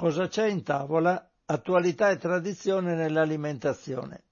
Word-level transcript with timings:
Cosa 0.00 0.28
c'è 0.28 0.46
in 0.46 0.62
tavola? 0.62 1.28
Attualità 1.46 2.10
e 2.10 2.18
tradizione 2.18 2.94
nell'alimentazione. 2.94 4.22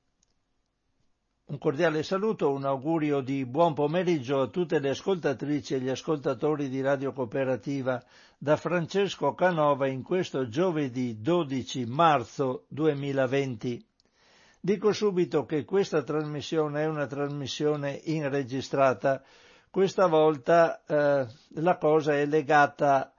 Un 1.47 1.59
cordiale 1.59 2.05
saluto, 2.05 2.53
un 2.53 2.65
augurio 2.65 3.21
di 3.21 3.45
buon 3.45 3.75
pomeriggio 3.75 4.43
a 4.43 4.47
tutte 4.47 4.79
le 4.79 4.91
ascoltatrici 4.91 5.75
e 5.75 5.81
gli 5.81 5.89
ascoltatori 5.89 6.69
di 6.69 6.81
Radio 6.81 7.13
Cooperativa 7.13 8.01
da 8.39 8.57
Francesco 8.57 9.35
Canova 9.35 9.89
in 9.89 10.05
questo 10.05 10.47
giovedì 10.49 11.21
12 11.21 11.85
marzo 11.87 12.67
2020. 12.69 13.85
Dico 14.61 14.93
subito 14.93 15.47
che 15.47 15.65
questa 15.65 16.05
trasmissione 16.05 16.83
è 16.83 16.87
una 16.87 17.09
trasmissione 17.09 18.01
inregistrata. 18.05 19.21
Questa 19.69 20.07
volta 20.07 20.81
eh, 20.87 21.27
la 21.55 21.77
cosa 21.77 22.13
è 22.13 22.25
legata 22.25 23.11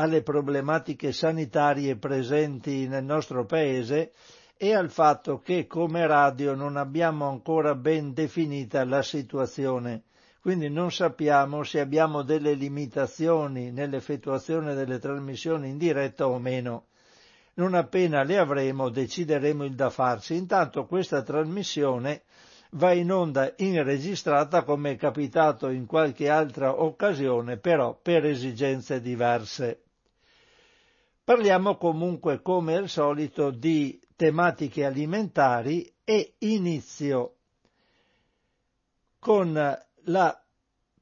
alle 0.00 0.22
problematiche 0.22 1.12
sanitarie 1.12 1.96
presenti 1.96 2.86
nel 2.86 3.02
nostro 3.02 3.44
paese 3.44 4.12
e 4.56 4.72
al 4.72 4.90
fatto 4.90 5.40
che 5.40 5.66
come 5.66 6.06
radio 6.06 6.54
non 6.54 6.76
abbiamo 6.76 7.28
ancora 7.28 7.74
ben 7.74 8.12
definita 8.12 8.84
la 8.84 9.02
situazione, 9.02 10.04
quindi 10.40 10.70
non 10.70 10.92
sappiamo 10.92 11.64
se 11.64 11.80
abbiamo 11.80 12.22
delle 12.22 12.54
limitazioni 12.54 13.72
nell'effettuazione 13.72 14.74
delle 14.74 15.00
trasmissioni 15.00 15.68
in 15.68 15.78
diretta 15.78 16.28
o 16.28 16.38
meno. 16.38 16.86
Non 17.54 17.74
appena 17.74 18.22
le 18.22 18.38
avremo 18.38 18.90
decideremo 18.90 19.64
il 19.64 19.74
da 19.74 19.90
farsi. 19.90 20.36
Intanto 20.36 20.86
questa 20.86 21.22
trasmissione 21.22 22.22
va 22.72 22.92
in 22.92 23.10
onda 23.10 23.52
inregistrata 23.56 24.62
come 24.62 24.92
è 24.92 24.96
capitato 24.96 25.68
in 25.68 25.86
qualche 25.86 26.28
altra 26.28 26.80
occasione, 26.80 27.56
però 27.56 27.98
per 28.00 28.24
esigenze 28.26 29.00
diverse. 29.00 29.82
Parliamo 31.28 31.76
comunque 31.76 32.40
come 32.40 32.74
al 32.74 32.88
solito 32.88 33.50
di 33.50 34.00
tematiche 34.16 34.86
alimentari 34.86 35.86
e 36.02 36.36
inizio 36.38 37.34
con 39.18 39.52
la 39.52 40.44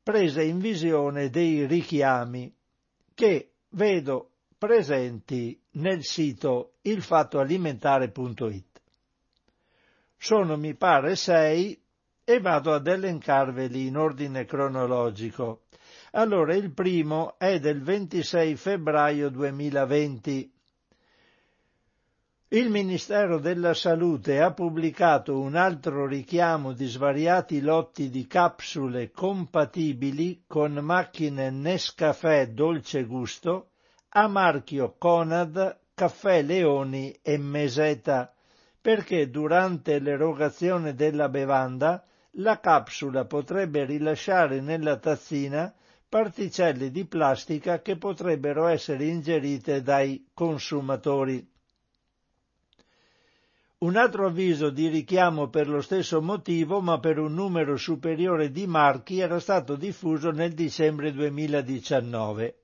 presa 0.02 0.42
in 0.42 0.58
visione 0.58 1.30
dei 1.30 1.64
richiami 1.64 2.52
che 3.14 3.52
vedo 3.68 4.32
presenti 4.58 5.62
nel 5.74 6.02
sito 6.02 6.72
ilfattoalimentare.it. 6.82 8.82
Sono 10.16 10.56
mi 10.56 10.74
pare 10.74 11.14
sei 11.14 11.80
e 12.24 12.40
vado 12.40 12.74
ad 12.74 12.88
elencarveli 12.88 13.86
in 13.86 13.96
ordine 13.96 14.44
cronologico. 14.44 15.65
Allora, 16.16 16.54
il 16.54 16.72
primo 16.72 17.34
è 17.36 17.60
del 17.60 17.82
26 17.82 18.56
febbraio 18.56 19.28
2020. 19.28 20.50
Il 22.48 22.70
Ministero 22.70 23.38
della 23.38 23.74
Salute 23.74 24.40
ha 24.40 24.50
pubblicato 24.54 25.38
un 25.38 25.56
altro 25.56 26.06
richiamo 26.06 26.72
di 26.72 26.86
svariati 26.86 27.60
lotti 27.60 28.08
di 28.08 28.26
capsule 28.26 29.10
compatibili 29.10 30.44
con 30.46 30.72
macchine 30.72 31.50
Nescafè 31.50 32.48
Dolce 32.48 33.04
Gusto 33.04 33.72
a 34.08 34.26
marchio 34.26 34.94
Conad, 34.96 35.80
Caffè 35.92 36.40
Leoni 36.40 37.14
e 37.20 37.36
Meseta, 37.36 38.32
perché 38.80 39.28
durante 39.28 39.98
l'erogazione 39.98 40.94
della 40.94 41.28
bevanda 41.28 42.02
la 42.38 42.58
capsula 42.58 43.26
potrebbe 43.26 43.84
rilasciare 43.84 44.62
nella 44.62 44.96
tazzina 44.96 45.74
particelle 46.08 46.90
di 46.90 47.04
plastica 47.04 47.82
che 47.82 47.96
potrebbero 47.96 48.66
essere 48.66 49.04
ingerite 49.04 49.82
dai 49.82 50.28
consumatori. 50.32 51.46
Un 53.78 53.96
altro 53.96 54.26
avviso 54.26 54.70
di 54.70 54.88
richiamo 54.88 55.48
per 55.48 55.68
lo 55.68 55.82
stesso 55.82 56.22
motivo, 56.22 56.80
ma 56.80 56.98
per 56.98 57.18
un 57.18 57.34
numero 57.34 57.76
superiore 57.76 58.50
di 58.50 58.66
marchi, 58.66 59.18
era 59.18 59.38
stato 59.38 59.76
diffuso 59.76 60.30
nel 60.30 60.54
dicembre 60.54 61.12
2019. 61.12 62.60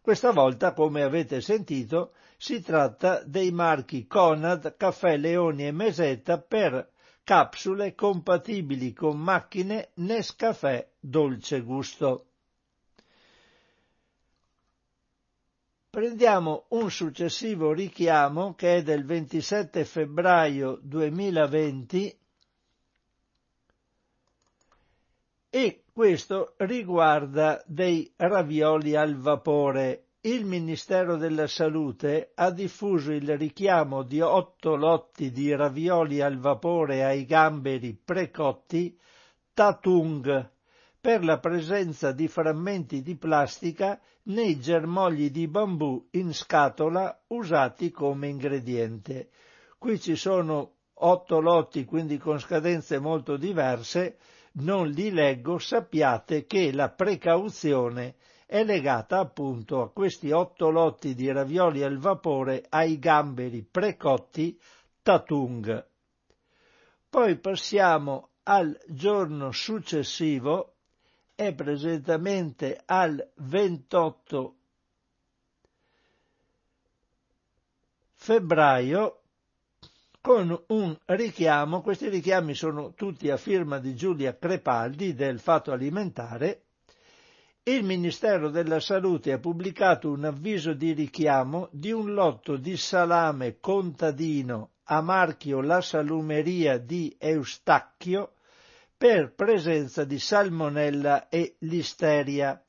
Questa 0.00 0.32
volta, 0.32 0.72
come 0.72 1.02
avete 1.02 1.40
sentito, 1.40 2.12
si 2.36 2.62
tratta 2.62 3.22
dei 3.24 3.50
marchi 3.50 4.06
Conad, 4.06 4.76
Caffè 4.76 5.16
Leoni 5.16 5.66
e 5.66 5.72
Mesetta 5.72 6.38
per 6.38 6.90
capsule 7.24 7.94
compatibili 7.94 8.92
con 8.92 9.18
macchine 9.18 9.90
Nescafè 9.94 10.88
Dolce 11.00 11.60
Gusto. 11.60 12.26
Prendiamo 15.94 16.64
un 16.70 16.90
successivo 16.90 17.72
richiamo 17.72 18.54
che 18.56 18.78
è 18.78 18.82
del 18.82 19.04
27 19.04 19.84
febbraio 19.84 20.80
2020 20.82 22.18
e 25.50 25.82
questo 25.92 26.54
riguarda 26.56 27.62
dei 27.64 28.12
ravioli 28.16 28.96
al 28.96 29.14
vapore. 29.14 30.06
Il 30.22 30.44
Ministero 30.44 31.16
della 31.16 31.46
Salute 31.46 32.32
ha 32.34 32.50
diffuso 32.50 33.12
il 33.12 33.38
richiamo 33.38 34.02
di 34.02 34.20
otto 34.20 34.74
lotti 34.74 35.30
di 35.30 35.54
ravioli 35.54 36.20
al 36.20 36.38
vapore 36.38 37.04
ai 37.04 37.24
gamberi 37.24 37.96
precotti 38.04 38.98
Tatung 39.52 40.53
per 41.04 41.22
la 41.22 41.38
presenza 41.38 42.12
di 42.12 42.28
frammenti 42.28 43.02
di 43.02 43.14
plastica 43.14 44.00
nei 44.22 44.58
germogli 44.58 45.30
di 45.30 45.46
bambù 45.46 46.08
in 46.12 46.32
scatola 46.32 47.24
usati 47.26 47.90
come 47.90 48.28
ingrediente. 48.28 49.28
Qui 49.76 50.00
ci 50.00 50.16
sono 50.16 50.76
otto 50.94 51.40
lotti, 51.40 51.84
quindi 51.84 52.16
con 52.16 52.38
scadenze 52.38 52.98
molto 53.00 53.36
diverse, 53.36 54.16
non 54.52 54.88
li 54.88 55.10
leggo, 55.10 55.58
sappiate 55.58 56.46
che 56.46 56.72
la 56.72 56.88
precauzione 56.88 58.14
è 58.46 58.64
legata 58.64 59.18
appunto 59.18 59.82
a 59.82 59.90
questi 59.90 60.30
otto 60.30 60.70
lotti 60.70 61.14
di 61.14 61.30
ravioli 61.30 61.82
al 61.82 61.98
vapore 61.98 62.64
ai 62.70 62.98
gamberi 62.98 63.62
precotti 63.62 64.58
Tatung. 65.02 65.86
Poi 67.10 67.36
passiamo 67.36 68.30
al 68.44 68.78
giorno 68.86 69.52
successivo, 69.52 70.73
è 71.34 71.52
presentemente 71.52 72.80
al 72.84 73.26
28 73.36 74.54
febbraio 78.14 79.20
con 80.20 80.58
un 80.68 80.96
richiamo, 81.06 81.82
questi 81.82 82.08
richiami 82.08 82.54
sono 82.54 82.94
tutti 82.94 83.30
a 83.30 83.36
firma 83.36 83.78
di 83.78 83.94
Giulia 83.94 84.36
Crepaldi 84.38 85.12
del 85.12 85.38
Fatto 85.38 85.70
Alimentare, 85.72 86.62
il 87.64 87.82
Ministero 87.82 88.48
della 88.50 88.80
Salute 88.80 89.32
ha 89.32 89.38
pubblicato 89.38 90.10
un 90.10 90.24
avviso 90.24 90.72
di 90.72 90.92
richiamo 90.92 91.68
di 91.72 91.92
un 91.92 92.12
lotto 92.14 92.56
di 92.56 92.76
salame 92.76 93.58
contadino 93.58 94.70
a 94.84 95.00
marchio 95.00 95.60
La 95.60 95.80
Salumeria 95.80 96.78
di 96.78 97.14
Eustacchio 97.18 98.33
per 98.96 99.34
presenza 99.34 100.04
di 100.04 100.18
salmonella 100.18 101.28
e 101.28 101.56
listeria. 101.60 102.60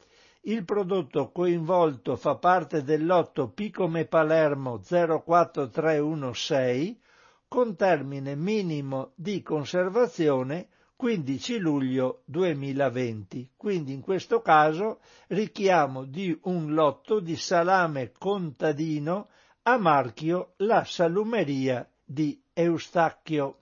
Il 0.42 0.66
prodotto 0.66 1.32
coinvolto 1.32 2.16
fa 2.16 2.36
parte 2.36 2.84
del 2.84 3.04
lotto 3.06 3.50
Picome 3.50 4.06
Palermo 4.06 4.80
04316 4.80 7.00
con 7.48 7.76
termine 7.76 8.36
minimo 8.36 9.12
di 9.16 9.42
conservazione 9.42 10.68
15 10.96 11.58
luglio 11.58 12.22
2020. 12.26 13.52
Quindi 13.58 13.94
in 13.94 14.02
questo 14.02 14.42
caso 14.42 15.00
richiamo 15.28 16.06
di 16.06 16.38
un 16.44 16.74
lotto 16.74 17.20
di 17.20 17.36
salame 17.36 18.14
contadino 18.18 19.30
a 19.64 19.78
marchio 19.78 20.54
La 20.58 20.86
Salumeria 20.86 21.88
di 22.04 22.40
Eustacchio. 22.54 23.60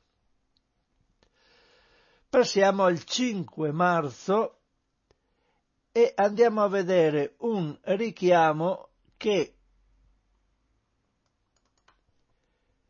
Passiamo 2.34 2.86
al 2.86 3.04
5 3.04 3.72
marzo 3.72 4.62
e 5.92 6.14
andiamo 6.16 6.64
a 6.64 6.68
vedere 6.68 7.36
un 7.42 7.78
richiamo 7.84 8.88
che 9.18 9.54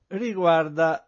riguarda 0.07 1.05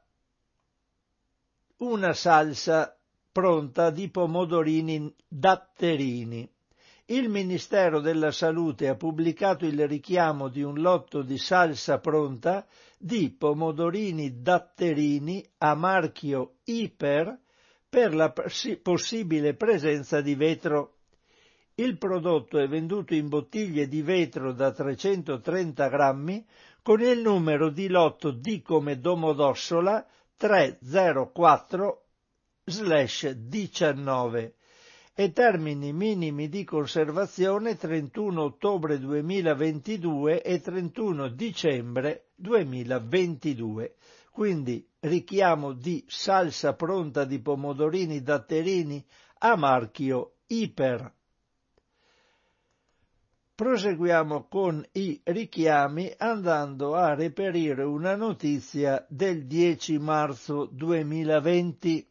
una 1.77 2.11
salsa 2.11 2.99
pronta 3.31 3.89
di 3.89 4.09
pomodorini 4.09 5.15
datterini. 5.25 6.51
Il 7.05 7.29
Ministero 7.29 8.01
della 8.01 8.31
Salute 8.31 8.89
ha 8.89 8.95
pubblicato 8.95 9.65
il 9.65 9.87
richiamo 9.87 10.49
di 10.49 10.61
un 10.61 10.81
lotto 10.81 11.21
di 11.21 11.37
salsa 11.37 11.99
pronta 11.99 12.67
di 12.97 13.29
pomodorini 13.29 14.41
datterini 14.41 15.41
a 15.59 15.73
marchio 15.73 16.55
Iper 16.65 17.43
per 17.95 18.13
la 18.13 18.33
possibile 18.81 19.53
presenza 19.53 20.19
di 20.19 20.35
vetro. 20.35 20.95
Il 21.75 21.97
prodotto 21.97 22.59
è 22.59 22.67
venduto 22.67 23.13
in 23.13 23.29
bottiglie 23.29 23.87
di 23.87 24.01
vetro 24.01 24.51
da 24.51 24.73
330 24.73 25.87
grammi 25.87 26.45
con 26.81 26.99
il 26.99 27.19
numero 27.21 27.69
di 27.69 27.87
lotto 27.87 28.31
D 28.31 28.61
come 28.61 28.99
Domodossola 28.99 30.05
304 30.35 32.03
19 32.65 34.55
e 35.13 35.31
termini 35.31 35.93
minimi 35.93 36.49
di 36.49 36.65
conservazione 36.65 37.77
31 37.77 38.43
ottobre 38.43 38.99
2022 38.99 40.41
e 40.41 40.59
31 40.59 41.29
dicembre 41.29 42.25
2022. 42.35 43.95
Quindi 44.31 44.85
richiamo 45.05 45.73
di 45.73 46.03
salsa 46.07 46.73
pronta 46.73 47.25
di 47.25 47.39
pomodorini 47.39 48.21
datterini 48.21 49.03
a 49.39 49.55
marchio 49.55 50.37
Iper. 50.47 51.13
Proseguiamo 53.55 54.47
con 54.47 54.85
i 54.93 55.21
richiami 55.23 56.13
andando 56.17 56.95
a 56.95 57.13
reperire 57.13 57.83
una 57.83 58.15
notizia 58.15 59.05
del 59.07 59.45
10 59.45 59.97
marzo 59.99 60.65
2020. 60.65 62.09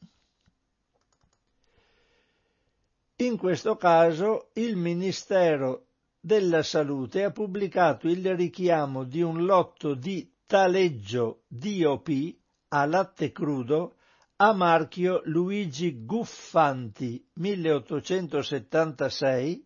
In 3.16 3.36
questo 3.36 3.76
caso 3.76 4.50
il 4.54 4.76
Ministero 4.76 5.88
della 6.18 6.62
Salute 6.62 7.24
ha 7.24 7.30
pubblicato 7.30 8.08
il 8.08 8.34
richiamo 8.34 9.04
di 9.04 9.20
un 9.20 9.44
lotto 9.44 9.94
di 9.94 10.32
taleggio 10.46 11.42
DOP 11.48 12.42
a 12.76 12.86
latte 12.86 13.30
crudo 13.30 13.94
a 14.38 14.52
marchio 14.52 15.20
Luigi 15.26 16.04
Guffanti 16.04 17.24
1876 17.34 19.64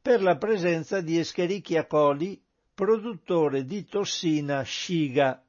per 0.00 0.22
la 0.22 0.38
presenza 0.38 1.02
di 1.02 1.18
Escherichia 1.18 1.86
coli, 1.86 2.42
produttore 2.72 3.66
di 3.66 3.84
tossina 3.84 4.64
Shiga. 4.64 5.44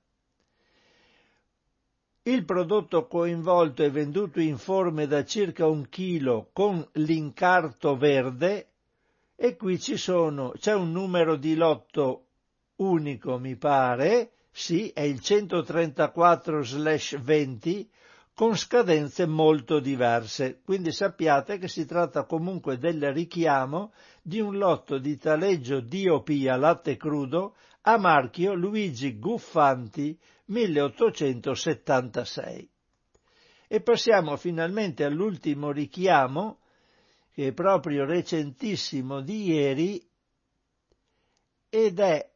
Il 2.23 2.43
prodotto 2.43 3.07
coinvolto 3.07 3.81
è 3.83 3.89
venduto 3.89 4.41
in 4.41 4.57
forme 4.57 5.07
da 5.07 5.23
circa 5.23 5.65
un 5.65 5.87
chilo 5.87 6.49
con 6.51 6.85
l'incarto 6.95 7.95
verde 7.95 8.71
e 9.37 9.55
qui 9.55 9.79
ci 9.79 9.95
sono, 9.95 10.51
c'è 10.57 10.75
un 10.75 10.91
numero 10.91 11.37
di 11.37 11.55
lotto 11.55 12.25
unico 12.75 13.39
mi 13.39 13.55
pare, 13.55 14.31
sì, 14.53 14.89
è 14.89 15.01
il 15.01 15.19
134/20 15.19 17.89
con 18.35 18.55
scadenze 18.55 19.25
molto 19.25 19.79
diverse, 19.79 20.61
quindi 20.63 20.91
sappiate 20.91 21.57
che 21.57 21.67
si 21.67 21.85
tratta 21.85 22.25
comunque 22.25 22.77
del 22.77 23.11
richiamo 23.11 23.93
di 24.21 24.39
un 24.39 24.57
lotto 24.57 24.99
di 24.99 25.17
taleggio 25.17 25.81
DOP 25.81 26.29
a 26.49 26.55
latte 26.55 26.97
crudo 26.97 27.55
a 27.81 27.97
marchio 27.97 28.53
Luigi 28.53 29.17
Guffanti 29.17 30.15
1876. 30.45 32.69
E 33.67 33.81
passiamo 33.81 34.37
finalmente 34.37 35.03
all'ultimo 35.03 35.71
richiamo, 35.71 36.59
che 37.33 37.47
è 37.47 37.53
proprio 37.53 38.05
recentissimo 38.05 39.21
di 39.21 39.47
ieri, 39.47 40.07
ed 41.69 41.99
è 41.99 42.32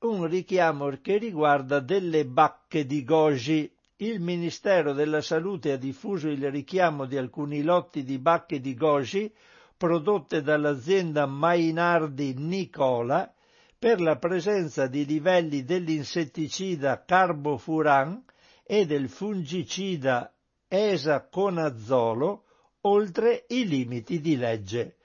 un 0.00 0.26
richiamo 0.26 0.90
che 1.00 1.16
riguarda 1.16 1.80
delle 1.80 2.26
bacche 2.26 2.84
di 2.84 3.02
goji 3.02 3.70
il 3.96 4.20
Ministero 4.20 4.92
della 4.92 5.22
Salute 5.22 5.72
ha 5.72 5.76
diffuso 5.76 6.28
il 6.28 6.50
richiamo 6.50 7.06
di 7.06 7.16
alcuni 7.16 7.62
lotti 7.62 8.04
di 8.04 8.18
bacche 8.18 8.60
di 8.60 8.74
goji 8.74 9.32
prodotte 9.74 10.42
dall'azienda 10.42 11.24
Mainardi 11.24 12.34
Nicola 12.36 13.32
per 13.78 14.00
la 14.02 14.16
presenza 14.16 14.86
di 14.86 15.06
livelli 15.06 15.64
dell'insetticida 15.64 17.04
carbofuran 17.04 18.22
e 18.64 18.84
del 18.84 19.08
fungicida 19.08 20.30
esaconazolo 20.68 22.44
oltre 22.82 23.44
i 23.48 23.66
limiti 23.66 24.20
di 24.20 24.36
legge. 24.36 24.96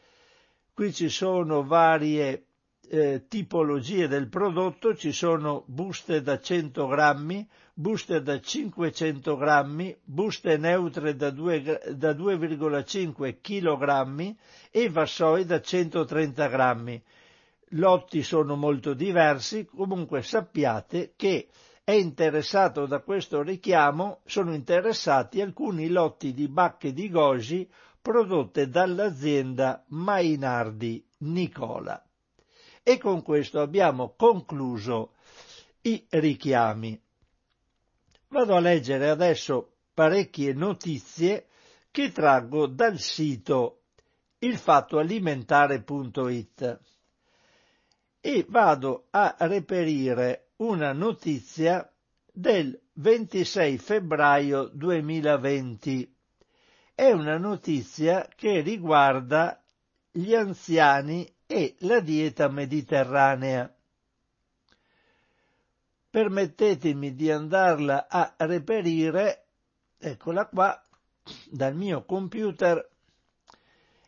Qui 0.73 0.91
ci 0.93 1.09
sono 1.09 1.63
varie 1.63 2.47
eh, 2.93 3.23
tipologie 3.29 4.09
del 4.09 4.27
prodotto, 4.27 4.93
ci 4.97 5.13
sono 5.13 5.63
buste 5.65 6.21
da 6.21 6.41
100 6.41 6.87
grammi, 6.87 7.47
buste 7.73 8.21
da 8.21 8.37
500 8.37 9.37
grammi, 9.37 9.97
buste 10.03 10.57
neutre 10.57 11.15
da, 11.15 11.29
2, 11.29 11.93
da 11.95 12.11
2,5 12.11 13.37
kg 13.39 14.35
e 14.69 14.89
vassoi 14.89 15.45
da 15.45 15.61
130 15.61 16.47
grammi. 16.49 17.01
Lotti 17.75 18.23
sono 18.23 18.57
molto 18.57 18.93
diversi, 18.93 19.65
comunque 19.65 20.21
sappiate 20.21 21.13
che 21.15 21.47
è 21.85 21.93
interessato 21.93 22.87
da 22.87 22.99
questo 22.99 23.41
richiamo, 23.41 24.19
sono 24.25 24.53
interessati 24.53 25.39
alcuni 25.39 25.87
lotti 25.87 26.33
di 26.33 26.49
bacche 26.49 26.91
di 26.91 27.09
goji 27.09 27.71
prodotte 28.01 28.67
dall'azienda 28.67 29.81
Mainardi 29.87 31.01
Nicola. 31.19 32.03
E 32.83 32.97
con 32.97 33.21
questo 33.21 33.61
abbiamo 33.61 34.15
concluso 34.15 35.13
i 35.81 36.03
richiami. 36.09 36.99
Vado 38.29 38.55
a 38.55 38.59
leggere 38.59 39.09
adesso 39.09 39.73
parecchie 39.93 40.53
notizie 40.53 41.45
che 41.91 42.11
traggo 42.11 42.65
dal 42.67 42.97
sito 42.99 43.81
ilfattoalimentare.it 44.39 46.79
e 48.21 48.45
vado 48.47 49.07
a 49.11 49.35
reperire 49.39 50.51
una 50.57 50.93
notizia 50.93 51.87
del 52.31 52.79
26 52.93 53.77
febbraio 53.77 54.69
2020. 54.73 56.15
È 56.93 57.11
una 57.11 57.37
notizia 57.37 58.27
che 58.35 58.61
riguarda 58.61 59.61
gli 60.11 60.33
anziani 60.35 61.27
e 61.51 61.75
la 61.79 61.99
dieta 61.99 62.47
mediterranea. 62.47 63.69
Permettetemi 66.09 67.13
di 67.13 67.29
andarla 67.29 68.07
a 68.07 68.33
reperire, 68.37 69.47
eccola 69.97 70.45
qua, 70.45 70.81
dal 71.49 71.75
mio 71.75 72.05
computer, 72.05 72.89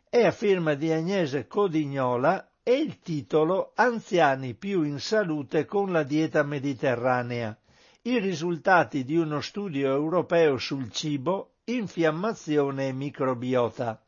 è 0.09 0.23
a 0.25 0.31
firma 0.31 0.73
di 0.75 0.89
Agnese 0.93 1.45
Codignola 1.45 2.49
e 2.63 2.75
il 2.75 2.99
titolo 2.99 3.73
Anziani 3.75 4.53
più 4.53 4.83
in 4.83 4.99
salute 5.01 5.65
con 5.65 5.91
la 5.91 6.03
dieta 6.03 6.43
mediterranea. 6.43 7.57
I 8.03 8.19
risultati 8.19 9.03
di 9.03 9.17
uno 9.17 9.41
studio 9.41 9.93
europeo 9.93 10.57
sul 10.57 10.89
cibo, 10.91 11.55
infiammazione 11.65 12.87
e 12.87 12.93
microbiota. 12.93 14.01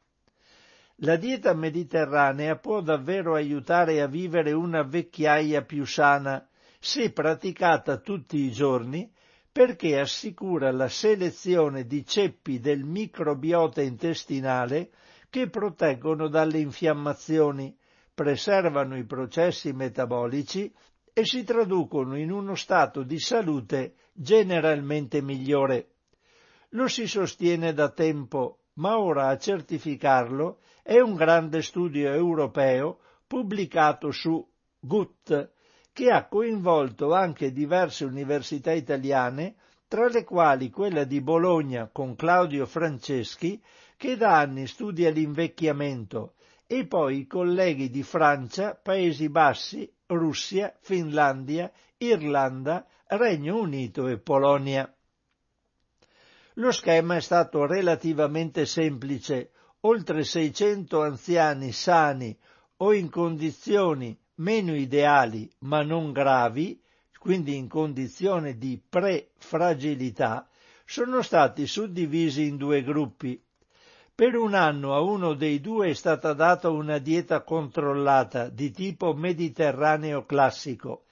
La 1.00 1.18
dieta 1.18 1.54
mediterranea 1.54 2.56
può 2.58 2.80
davvero 2.80 3.36
aiutare 3.36 4.02
a 4.02 4.08
vivere 4.08 4.54
una 4.54 4.82
vecchiaia 4.84 5.64
più 5.64 5.86
sana 5.86 6.48
se 6.80 7.12
praticata 7.12 7.98
tutti 7.98 8.38
i 8.38 8.52
giorni 8.52 9.12
perché 9.52 10.00
assicura 10.00 10.72
la 10.72 10.88
selezione 10.88 11.86
di 11.86 12.06
ceppi 12.06 12.60
del 12.60 12.84
microbiota 12.84 13.82
intestinale 13.82 14.92
che 15.30 15.50
proteggono 15.50 16.30
dalle 16.30 16.60
infiammazioni, 16.60 17.76
preservano 18.14 18.96
i 18.98 19.06
processi 19.06 19.74
metabolici 19.74 20.74
e 21.12 21.26
si 21.26 21.44
traducono 21.44 22.18
in 22.18 22.32
uno 22.32 22.56
stato 22.56 23.04
di 23.04 23.20
salute 23.20 23.96
generalmente 24.14 25.22
migliore. 25.22 25.90
Lo 26.70 26.88
si 26.88 27.06
sostiene 27.06 27.74
da 27.74 27.90
tempo, 27.90 28.60
ma 28.76 28.98
ora 28.98 29.28
a 29.28 29.38
certificarlo 29.38 30.60
è 30.88 31.00
un 31.00 31.16
grande 31.16 31.64
studio 31.64 32.14
europeo 32.14 33.00
pubblicato 33.26 34.12
su 34.12 34.48
GUT, 34.80 35.52
che 35.92 36.12
ha 36.12 36.28
coinvolto 36.28 37.12
anche 37.12 37.52
diverse 37.52 38.06
università 38.06 38.72
italiane, 38.72 39.56
tra 39.88 40.08
le 40.10 40.24
quali 40.24 40.70
quella 40.70 41.04
di 41.04 41.22
Bologna 41.22 41.90
con 41.92 42.16
Claudio 42.16 42.68
Franceschi, 42.68 43.60
che 43.98 44.16
da 44.16 44.38
anni 44.38 44.68
studia 44.68 45.10
l'invecchiamento, 45.10 46.36
e 46.68 46.86
poi 46.86 47.22
i 47.22 47.26
colleghi 47.26 47.90
di 47.90 48.04
Francia, 48.04 48.76
Paesi 48.76 49.28
Bassi, 49.28 49.92
Russia, 50.06 50.72
Finlandia, 50.82 51.72
Irlanda, 51.98 52.86
Regno 53.08 53.60
Unito 53.60 54.08
e 54.08 54.20
Polonia. 54.20 54.88
Lo 56.54 56.72
schema 56.72 57.16
è 57.16 57.22
stato 57.22 57.66
relativamente 57.66 58.68
semplice, 58.68 59.50
oltre 59.86 60.24
600 60.24 61.02
anziani 61.02 61.72
sani 61.72 62.36
o 62.78 62.94
in 62.94 63.10
condizioni 63.10 64.18
meno 64.36 64.76
ideali 64.76 65.50
ma 65.60 65.84
non 65.84 66.12
gravi, 66.12 66.82
quindi 67.20 67.56
in 67.56 67.68
condizione 67.68 68.58
di 68.58 68.82
pre-fragilità, 68.88 70.48
sono 70.86 71.22
stati 71.22 71.66
suddivisi 71.66 72.48
in 72.48 72.58
due 72.58 72.84
gruppi. 72.84 73.42
Per 74.14 74.36
un 74.36 74.54
anno 74.54 74.94
a 74.94 75.02
uno 75.02 75.34
dei 75.34 75.60
due 75.60 75.90
è 75.90 75.94
stata 75.94 76.34
data 76.34 76.70
una 76.70 77.00
dieta 77.00 77.42
controllata 77.42 78.50
di 78.50 78.72
tipo 78.72 79.14
mediterraneo 79.14 80.26
classico, 80.26 81.06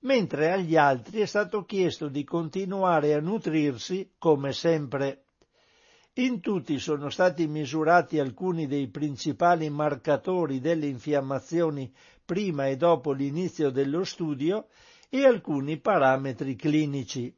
mentre 0.00 0.52
agli 0.52 0.76
altri 0.76 1.20
è 1.20 1.26
stato 1.26 1.64
chiesto 1.64 2.08
di 2.08 2.24
continuare 2.24 3.14
a 3.14 3.20
nutrirsi 3.20 4.12
come 4.18 4.52
sempre. 4.52 5.24
In 6.18 6.40
tutti 6.40 6.80
sono 6.80 7.10
stati 7.10 7.46
misurati 7.46 8.18
alcuni 8.18 8.66
dei 8.66 8.88
principali 8.88 9.70
marcatori 9.70 10.58
delle 10.58 10.86
infiammazioni 10.86 11.92
prima 12.24 12.66
e 12.66 12.76
dopo 12.76 13.12
l'inizio 13.12 13.70
dello 13.70 14.02
studio 14.02 14.66
e 15.08 15.24
alcuni 15.24 15.78
parametri 15.78 16.56
clinici. 16.56 17.32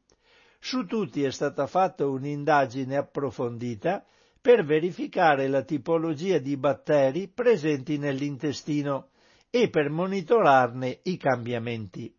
Su 0.59 0.87
tutti 0.87 1.21
è 1.23 1.29
stata 1.29 1.67
fatta 1.67 2.07
un'indagine 2.07 2.97
approfondita 2.97 4.03
per 4.41 4.65
verificare 4.65 5.47
la 5.47 5.61
tipologia 5.61 6.39
di 6.39 6.57
batteri 6.57 7.27
presenti 7.27 7.99
nell'intestino 7.99 9.09
e 9.51 9.69
per 9.69 9.91
monitorarne 9.91 11.01
i 11.03 11.17
cambiamenti. 11.17 12.11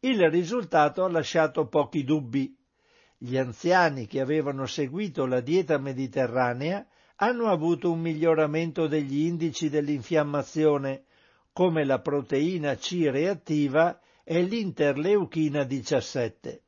Il 0.00 0.30
risultato 0.30 1.02
ha 1.02 1.10
lasciato 1.10 1.66
pochi 1.66 2.04
dubbi. 2.04 2.56
Gli 3.24 3.38
anziani 3.38 4.06
che 4.06 4.20
avevano 4.20 4.66
seguito 4.66 5.24
la 5.24 5.40
dieta 5.40 5.78
mediterranea 5.78 6.86
hanno 7.16 7.46
avuto 7.50 7.90
un 7.90 8.00
miglioramento 8.00 8.86
degli 8.86 9.24
indici 9.24 9.70
dell'infiammazione, 9.70 11.04
come 11.50 11.86
la 11.86 12.00
proteina 12.00 12.74
C 12.74 13.08
reattiva 13.10 13.98
e 14.22 14.42
l'interleuchina 14.42 15.64
17 15.64 16.60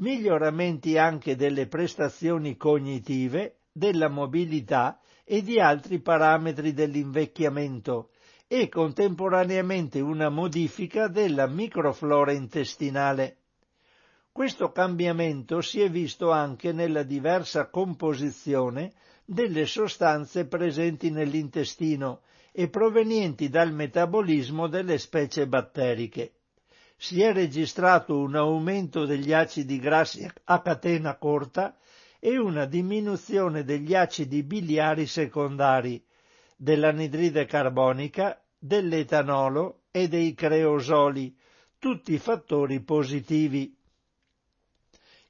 miglioramenti 0.00 0.98
anche 0.98 1.34
delle 1.34 1.66
prestazioni 1.66 2.58
cognitive, 2.58 3.60
della 3.72 4.08
mobilità 4.08 5.00
e 5.24 5.42
di 5.42 5.58
altri 5.60 6.00
parametri 6.00 6.74
dell'invecchiamento 6.74 8.10
e 8.46 8.68
contemporaneamente 8.68 10.00
una 10.00 10.28
modifica 10.28 11.08
della 11.08 11.46
microflora 11.46 12.32
intestinale. 12.32 13.39
Questo 14.32 14.70
cambiamento 14.72 15.60
si 15.60 15.80
è 15.80 15.90
visto 15.90 16.30
anche 16.30 16.72
nella 16.72 17.02
diversa 17.02 17.68
composizione 17.68 18.92
delle 19.24 19.66
sostanze 19.66 20.46
presenti 20.46 21.10
nell'intestino 21.10 22.22
e 22.52 22.68
provenienti 22.68 23.48
dal 23.48 23.72
metabolismo 23.72 24.66
delle 24.66 24.98
specie 24.98 25.46
batteriche 25.46 26.32
si 27.02 27.22
è 27.22 27.32
registrato 27.32 28.18
un 28.18 28.36
aumento 28.36 29.06
degli 29.06 29.32
acidi 29.32 29.78
grassi 29.78 30.30
a 30.44 30.60
catena 30.60 31.16
corta 31.16 31.74
e 32.18 32.36
una 32.36 32.66
diminuzione 32.66 33.64
degli 33.64 33.94
acidi 33.94 34.42
biliari 34.42 35.06
secondari, 35.06 36.04
dell'anidride 36.54 37.46
carbonica, 37.46 38.38
dell'etanolo 38.58 39.84
e 39.90 40.08
dei 40.08 40.34
creosoli, 40.34 41.34
tutti 41.78 42.18
fattori 42.18 42.82
positivi. 42.82 43.74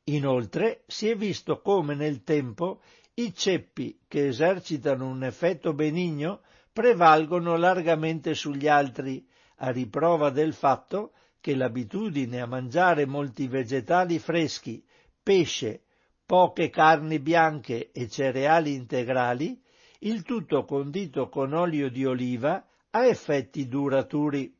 Inoltre 0.05 0.83
si 0.87 1.09
è 1.09 1.17
visto 1.17 1.61
come 1.61 1.95
nel 1.95 2.23
tempo 2.23 2.81
i 3.15 3.35
ceppi 3.35 4.01
che 4.09 4.29
esercitano 4.29 5.07
un 5.07 5.25
effetto 5.25 5.73
benigno 5.75 6.41
prevalgono 6.73 7.57
largamente 7.57 8.35
sugli 8.35 8.67
altri, 8.67 9.27
a 9.57 9.71
riprova 9.71 10.31
del 10.31 10.55
fatto 10.55 11.13
che 11.41 11.55
l'abitudine 11.55 12.41
a 12.41 12.47
mangiare 12.47 13.07
molti 13.07 13.47
vegetali 13.47 14.19
freschi, 14.19 14.83
pesce, 15.23 15.85
poche 16.25 16.71
carni 16.71 17.19
bianche 17.19 17.91
e 17.93 18.09
cereali 18.09 18.75
integrali, 18.75 19.61
il 20.01 20.23
tutto 20.23 20.65
condito 20.65 21.29
con 21.29 21.53
olio 21.53 21.91
di 21.91 22.05
oliva, 22.05 22.65
ha 22.91 23.07
effetti 23.07 23.69
duraturi. 23.69 24.57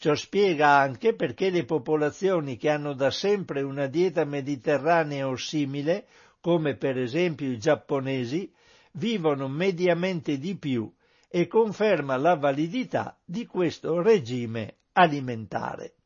Ciò 0.00 0.14
spiega 0.14 0.78
anche 0.78 1.14
perché 1.14 1.50
le 1.50 1.66
popolazioni 1.66 2.56
che 2.56 2.70
hanno 2.70 2.94
da 2.94 3.10
sempre 3.10 3.60
una 3.60 3.86
dieta 3.86 4.24
mediterranea 4.24 5.28
o 5.28 5.36
simile, 5.36 6.06
come 6.40 6.74
per 6.74 6.96
esempio 6.96 7.52
i 7.52 7.58
giapponesi, 7.58 8.50
vivono 8.92 9.46
mediamente 9.46 10.38
di 10.38 10.56
più 10.56 10.90
e 11.28 11.46
conferma 11.46 12.16
la 12.16 12.34
validità 12.34 13.20
di 13.22 13.44
questo 13.44 14.00
regime 14.00 14.78
alimentare. 14.92 15.96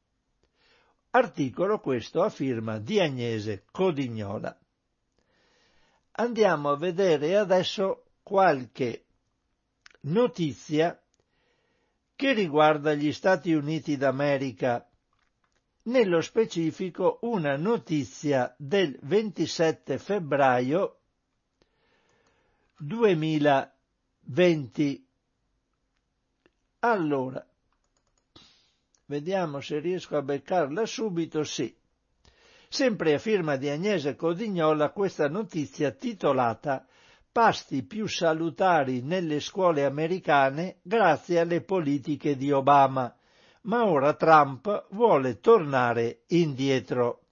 Articolo 1.10 1.78
questo 1.78 2.22
a 2.22 2.30
firma 2.30 2.80
di 2.80 2.98
Agnese 2.98 3.62
Codignola. 3.70 4.58
Andiamo 6.16 6.70
a 6.70 6.76
vedere 6.76 7.36
adesso 7.36 8.06
qualche 8.24 9.04
notizia 10.00 11.00
che 12.16 12.32
riguarda 12.32 12.94
gli 12.94 13.12
Stati 13.12 13.52
Uniti 13.52 13.96
d'America, 13.96 14.84
nello 15.84 16.20
specifico 16.20 17.20
una 17.22 17.56
notizia 17.56 18.52
del 18.58 18.98
27 19.02 19.98
febbraio 19.98 20.98
2020. 22.78 25.06
Allora, 26.80 27.46
Vediamo 29.06 29.60
se 29.60 29.80
riesco 29.80 30.16
a 30.16 30.22
beccarla 30.22 30.86
subito, 30.86 31.44
sì. 31.44 31.74
Sempre 32.68 33.14
a 33.14 33.18
firma 33.18 33.56
di 33.56 33.68
Agnese 33.68 34.16
Codignola 34.16 34.90
questa 34.90 35.28
notizia 35.28 35.90
titolata 35.90 36.86
Pasti 37.34 37.82
più 37.82 38.06
salutari 38.06 39.02
nelle 39.02 39.40
scuole 39.40 39.84
americane 39.84 40.76
grazie 40.82 41.40
alle 41.40 41.62
politiche 41.62 42.36
di 42.36 42.52
Obama, 42.52 43.12
ma 43.62 43.86
ora 43.86 44.14
Trump 44.14 44.86
vuole 44.90 45.40
tornare 45.40 46.20
indietro. 46.28 47.22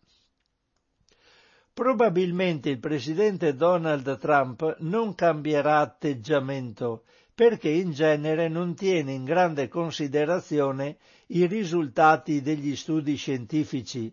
Probabilmente 1.72 2.68
il 2.68 2.80
presidente 2.80 3.54
Donald 3.54 4.18
Trump 4.18 4.78
non 4.80 5.14
cambierà 5.14 5.78
atteggiamento 5.78 7.04
perché 7.32 7.68
in 7.68 7.92
genere 7.92 8.48
non 8.48 8.74
tiene 8.74 9.12
in 9.12 9.22
grande 9.22 9.68
considerazione 9.68 10.96
i 11.28 11.46
risultati 11.46 12.42
degli 12.42 12.74
studi 12.74 13.14
scientifici, 13.14 14.12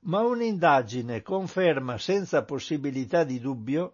ma 0.00 0.18
un'indagine 0.18 1.22
conferma 1.22 1.96
senza 1.96 2.42
possibilità 2.42 3.22
di 3.22 3.38
dubbio 3.38 3.92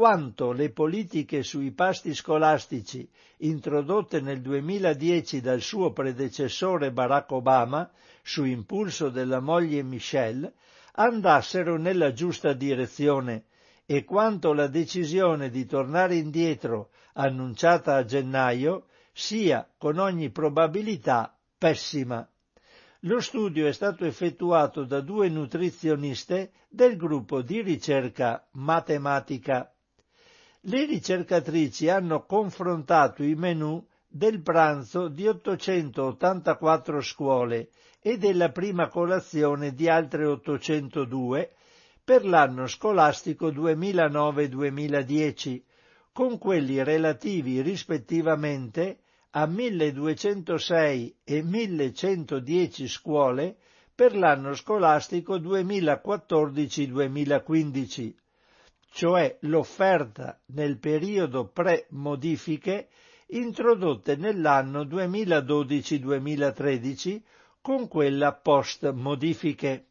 quanto 0.00 0.52
le 0.52 0.70
politiche 0.70 1.42
sui 1.42 1.72
pasti 1.72 2.14
scolastici 2.14 3.06
introdotte 3.40 4.22
nel 4.22 4.40
2010 4.40 5.42
dal 5.42 5.60
suo 5.60 5.92
predecessore 5.92 6.90
Barack 6.90 7.30
Obama, 7.32 7.90
su 8.22 8.44
impulso 8.44 9.10
della 9.10 9.40
moglie 9.40 9.82
Michelle, 9.82 10.54
andassero 10.92 11.76
nella 11.76 12.14
giusta 12.14 12.54
direzione 12.54 13.44
e 13.84 14.04
quanto 14.04 14.54
la 14.54 14.68
decisione 14.68 15.50
di 15.50 15.66
tornare 15.66 16.14
indietro 16.14 16.92
annunciata 17.12 17.96
a 17.96 18.04
gennaio 18.06 18.86
sia 19.12 19.68
con 19.76 19.98
ogni 19.98 20.30
probabilità 20.30 21.36
pessima. 21.58 22.26
Lo 23.00 23.20
studio 23.20 23.66
è 23.66 23.72
stato 23.74 24.06
effettuato 24.06 24.84
da 24.84 25.02
due 25.02 25.28
nutrizioniste 25.28 26.52
del 26.70 26.96
gruppo 26.96 27.42
di 27.42 27.60
ricerca 27.60 28.48
matematica. 28.52 29.70
Le 30.64 30.84
ricercatrici 30.84 31.88
hanno 31.88 32.26
confrontato 32.26 33.22
i 33.22 33.34
menù 33.34 33.82
del 34.06 34.42
pranzo 34.42 35.08
di 35.08 35.26
884 35.26 37.00
scuole 37.00 37.70
e 38.02 38.18
della 38.18 38.50
prima 38.50 38.88
colazione 38.88 39.72
di 39.72 39.88
altre 39.88 40.26
802 40.26 41.54
per 42.04 42.26
l'anno 42.26 42.66
scolastico 42.66 43.50
2009-2010 43.50 45.62
con 46.12 46.36
quelli 46.36 46.84
relativi 46.84 47.62
rispettivamente 47.62 48.98
a 49.30 49.46
1206 49.46 51.20
e 51.24 51.42
1110 51.42 52.86
scuole 52.86 53.56
per 53.94 54.14
l'anno 54.14 54.54
scolastico 54.54 55.38
2014-2015, 55.38 58.12
cioè 58.90 59.38
l'offerta 59.42 60.40
nel 60.46 60.78
periodo 60.78 61.44
pre-modifiche 61.46 62.88
introdotte 63.28 64.16
nell'anno 64.16 64.82
2012-2013 64.84 67.20
con 67.60 67.86
quella 67.88 68.32
post-modifiche. 68.32 69.84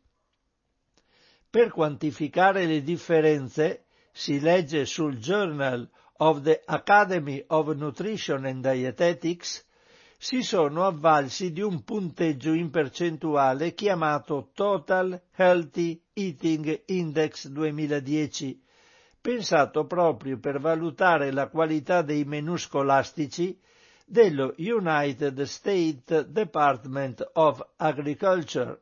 Per 1.49 1.71
quantificare 1.71 2.65
le 2.65 2.83
differenze 2.83 3.85
si 4.11 4.39
legge 4.39 4.85
sul 4.85 5.17
Journal 5.17 5.89
of 6.17 6.41
the 6.41 6.61
Academy 6.65 7.41
of 7.47 7.73
Nutrition 7.75 8.45
and 8.45 8.61
Dietetics 8.61 9.65
si 10.21 10.43
sono 10.43 10.85
avvalsi 10.85 11.53
di 11.53 11.61
un 11.61 11.85
punteggio 11.85 12.51
in 12.51 12.69
percentuale 12.69 13.73
chiamato 13.73 14.49
Total 14.53 15.19
Healthy 15.33 16.01
Eating 16.11 16.83
Index 16.87 17.47
2010, 17.47 18.61
pensato 19.21 19.85
proprio 19.85 20.39
per 20.39 20.59
valutare 20.59 21.31
la 21.31 21.47
qualità 21.47 22.01
dei 22.01 22.23
menù 22.23 22.57
scolastici 22.57 23.59
dello 24.05 24.53
United 24.57 25.41
States 25.43 26.25
Department 26.25 27.29
of 27.33 27.61
Agriculture, 27.77 28.79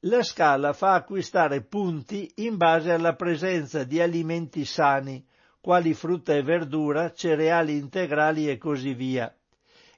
la 0.00 0.22
scala 0.22 0.72
fa 0.72 0.94
acquistare 0.94 1.62
punti 1.62 2.30
in 2.36 2.56
base 2.56 2.92
alla 2.92 3.14
presenza 3.14 3.84
di 3.84 4.00
alimenti 4.00 4.64
sani, 4.64 5.24
quali 5.60 5.94
frutta 5.94 6.34
e 6.34 6.42
verdura, 6.42 7.12
cereali 7.12 7.76
integrali 7.76 8.48
e 8.48 8.58
così 8.58 8.94
via, 8.94 9.34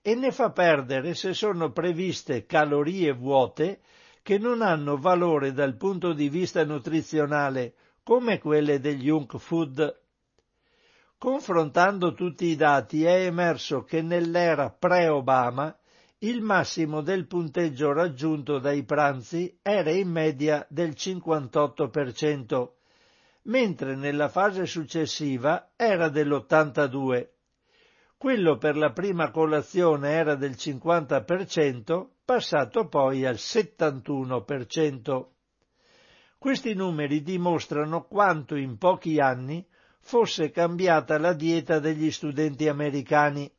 e 0.01 0.15
ne 0.15 0.31
fa 0.31 0.51
perdere 0.51 1.15
se 1.15 1.35
sono 1.35 1.73
previste 1.73 2.47
calorie 2.47 3.13
vuote 3.13 3.81
che 4.23 4.39
non 4.39 4.63
hanno 4.63 4.97
valore 4.97 5.53
dal 5.53 5.77
punto 5.77 6.13
di 6.13 6.29
vista 6.29 6.65
nutrizionale, 6.65 7.75
come 8.09 8.39
quelle 8.39 8.81
degli 8.81 9.13
food. 9.37 10.01
Confrontando 11.19 12.15
tutti 12.15 12.47
i 12.47 12.57
dati 12.57 13.05
è 13.05 13.27
emerso 13.27 13.83
che 13.83 14.01
nell'era 14.01 14.71
pre-Obama 14.71 15.77
il 16.21 16.41
massimo 16.41 17.03
del 17.03 17.27
punteggio 17.27 17.93
raggiunto 17.93 18.61
dai 18.61 18.83
pranzi 18.85 19.59
era 19.61 19.91
in 19.91 20.09
media 20.09 20.67
del 20.71 20.95
58%, 20.97 22.71
mentre 23.43 23.95
nella 23.95 24.31
fase 24.31 24.65
successiva 24.65 25.73
era 25.77 26.09
dell'82%. 26.09 27.29
Quello 28.17 28.57
per 28.57 28.79
la 28.79 28.93
prima 28.93 29.31
colazione 29.31 30.13
era 30.13 30.35
del 30.35 30.53
50%, 30.53 32.07
passato 32.25 32.89
poi 32.89 33.27
al 33.27 33.35
71%. 33.35 35.27
Questi 36.39 36.73
numeri 36.73 37.25
dimostrano 37.25 38.05
quanto 38.05 38.55
in 38.55 38.79
pochi 38.79 39.19
anni 39.19 39.67
fosse 39.99 40.53
cambiata 40.53 41.19
la 41.19 41.33
dieta 41.33 41.81
degli 41.81 42.13
studenti 42.13 42.69
americani. 42.69 43.51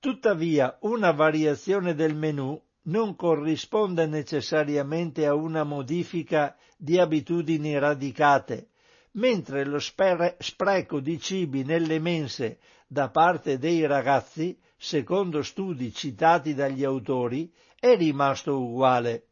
Tuttavia, 0.00 0.76
una 0.80 1.12
variazione 1.12 1.94
del 1.94 2.16
menù 2.16 2.60
non 2.86 3.14
corrisponde 3.14 4.06
necessariamente 4.06 5.26
a 5.26 5.34
una 5.34 5.62
modifica 5.62 6.56
di 6.76 6.98
abitudini 6.98 7.78
radicate, 7.78 8.70
mentre 9.12 9.64
lo 9.64 9.78
spreco 9.78 10.98
di 10.98 11.20
cibi 11.20 11.62
nelle 11.62 12.00
mense 12.00 12.58
da 12.88 13.10
parte 13.10 13.58
dei 13.58 13.86
ragazzi, 13.86 14.58
secondo 14.76 15.42
studi 15.42 15.92
citati 15.92 16.52
dagli 16.52 16.82
autori, 16.82 17.48
è 17.78 17.96
rimasto 17.96 18.60
uguale. 18.60 19.28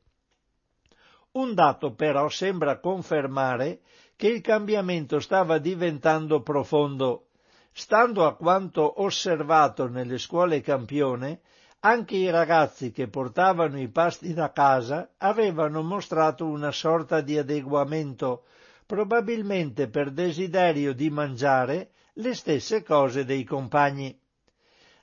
Un 1.32 1.54
dato 1.54 1.94
però 1.94 2.28
sembra 2.28 2.80
confermare 2.80 3.82
che 4.16 4.26
il 4.26 4.40
cambiamento 4.40 5.20
stava 5.20 5.58
diventando 5.58 6.42
profondo. 6.42 7.26
Stando 7.70 8.26
a 8.26 8.34
quanto 8.34 9.00
osservato 9.00 9.86
nelle 9.86 10.18
scuole 10.18 10.60
campione, 10.60 11.40
anche 11.80 12.16
i 12.16 12.28
ragazzi 12.30 12.90
che 12.90 13.06
portavano 13.06 13.78
i 13.78 13.88
pasti 13.88 14.34
da 14.34 14.50
casa 14.50 15.12
avevano 15.18 15.82
mostrato 15.82 16.46
una 16.46 16.72
sorta 16.72 17.20
di 17.20 17.38
adeguamento 17.38 18.44
probabilmente 18.84 19.88
per 19.88 20.10
desiderio 20.10 20.92
di 20.92 21.10
mangiare 21.10 21.92
le 22.14 22.34
stesse 22.34 22.82
cose 22.82 23.24
dei 23.24 23.44
compagni. 23.44 24.18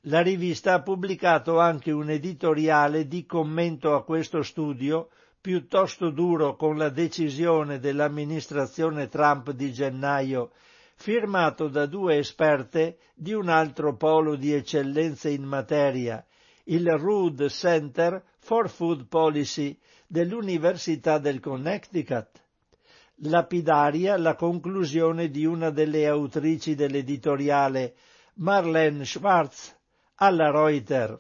La 0.01 0.19
rivista 0.19 0.73
ha 0.73 0.81
pubblicato 0.81 1.57
anche 1.57 1.91
un 1.91 2.09
editoriale 2.09 3.07
di 3.07 3.25
commento 3.25 3.95
a 3.95 4.03
questo 4.03 4.43
studio 4.43 5.07
piuttosto 5.47 6.09
duro 6.09 6.57
con 6.57 6.75
la 6.75 6.89
decisione 6.89 7.79
dell'amministrazione 7.79 9.07
Trump 9.07 9.51
di 9.51 9.71
gennaio, 9.71 10.51
firmato 10.97 11.69
da 11.69 11.85
due 11.85 12.17
esperte 12.17 12.97
di 13.15 13.31
un 13.31 13.47
altro 13.47 13.95
polo 13.95 14.35
di 14.35 14.51
eccellenza 14.51 15.29
in 15.29 15.43
materia, 15.43 16.21
il 16.65 16.85
Rood 16.97 17.47
Center 17.47 18.21
for 18.39 18.69
Food 18.69 19.07
Policy 19.07 19.79
dell'Università 20.05 21.17
del 21.17 21.39
Connecticut 21.39 22.43
lapidaria 23.21 24.17
la 24.17 24.35
conclusione 24.35 25.29
di 25.29 25.45
una 25.45 25.69
delle 25.69 26.07
autrici 26.07 26.75
dell'editoriale, 26.75 27.95
Marlene 28.33 29.05
Schwartz, 29.05 29.73
alla 30.15 30.51
Reuters. 30.51 31.17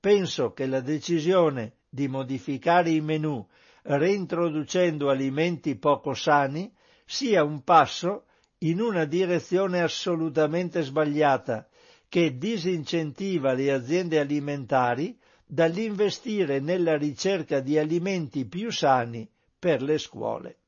Penso 0.00 0.52
che 0.52 0.66
la 0.66 0.80
decisione 0.80 1.76
di 1.94 2.08
modificare 2.08 2.88
i 2.88 3.02
menù 3.02 3.46
reintroducendo 3.82 5.10
alimenti 5.10 5.76
poco 5.76 6.14
sani 6.14 6.72
sia 7.04 7.44
un 7.44 7.62
passo 7.64 8.24
in 8.60 8.80
una 8.80 9.04
direzione 9.04 9.82
assolutamente 9.82 10.80
sbagliata 10.80 11.68
che 12.08 12.38
disincentiva 12.38 13.52
le 13.52 13.72
aziende 13.72 14.18
alimentari 14.18 15.18
dall'investire 15.44 16.60
nella 16.60 16.96
ricerca 16.96 17.60
di 17.60 17.76
alimenti 17.76 18.46
più 18.46 18.70
sani 18.70 19.30
per 19.58 19.82
le 19.82 19.98
scuole. 19.98 20.60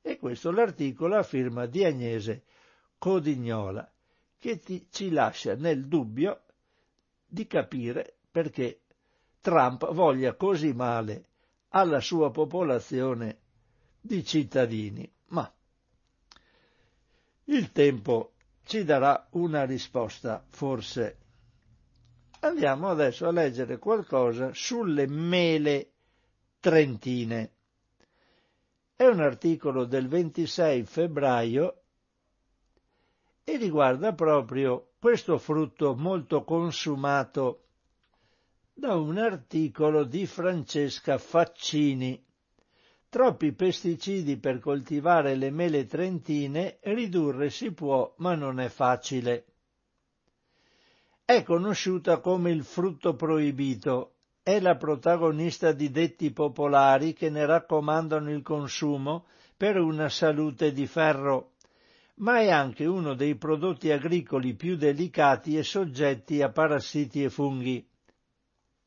E 0.00 0.16
questo 0.16 0.50
l'articolo 0.50 1.16
a 1.16 1.22
firma 1.22 1.66
di 1.66 1.84
Agnese 1.84 2.44
Codignola, 2.96 3.86
che 4.38 4.58
ti, 4.60 4.86
ci 4.90 5.10
lascia 5.10 5.54
nel 5.56 5.86
dubbio 5.86 6.40
di 7.26 7.46
capire 7.46 8.14
perché 8.30 8.79
Trump 9.40 9.92
voglia 9.92 10.34
così 10.34 10.72
male 10.72 11.24
alla 11.68 12.00
sua 12.00 12.30
popolazione 12.30 13.38
di 14.00 14.24
cittadini. 14.24 15.10
Ma 15.28 15.50
il 17.44 17.72
tempo 17.72 18.32
ci 18.64 18.84
darà 18.84 19.26
una 19.30 19.64
risposta, 19.64 20.44
forse. 20.48 21.16
Andiamo 22.40 22.88
adesso 22.88 23.26
a 23.26 23.32
leggere 23.32 23.78
qualcosa 23.78 24.52
sulle 24.54 25.06
mele 25.06 25.90
trentine. 26.60 27.52
È 28.94 29.06
un 29.06 29.20
articolo 29.20 29.84
del 29.84 30.08
26 30.08 30.84
febbraio 30.84 31.82
e 33.44 33.56
riguarda 33.56 34.12
proprio 34.12 34.92
questo 34.98 35.38
frutto 35.38 35.94
molto 35.96 36.44
consumato 36.44 37.69
da 38.80 38.96
un 38.96 39.18
articolo 39.18 40.04
di 40.04 40.24
Francesca 40.24 41.18
Faccini. 41.18 42.18
Troppi 43.10 43.52
pesticidi 43.52 44.38
per 44.38 44.58
coltivare 44.58 45.34
le 45.34 45.50
mele 45.50 45.84
trentine 45.84 46.78
ridurre 46.84 47.50
si 47.50 47.72
può, 47.72 48.14
ma 48.20 48.34
non 48.34 48.58
è 48.58 48.70
facile. 48.70 49.44
È 51.22 51.42
conosciuta 51.42 52.20
come 52.20 52.52
il 52.52 52.64
frutto 52.64 53.14
proibito 53.16 54.14
è 54.42 54.58
la 54.60 54.76
protagonista 54.76 55.72
di 55.72 55.90
detti 55.90 56.32
popolari 56.32 57.12
che 57.12 57.28
ne 57.28 57.44
raccomandano 57.44 58.30
il 58.32 58.40
consumo 58.40 59.26
per 59.58 59.76
una 59.76 60.08
salute 60.08 60.72
di 60.72 60.86
ferro, 60.86 61.52
ma 62.20 62.40
è 62.40 62.48
anche 62.48 62.86
uno 62.86 63.12
dei 63.12 63.36
prodotti 63.36 63.90
agricoli 63.90 64.54
più 64.54 64.76
delicati 64.76 65.58
e 65.58 65.64
soggetti 65.64 66.40
a 66.40 66.48
parassiti 66.50 67.22
e 67.22 67.28
funghi. 67.28 67.88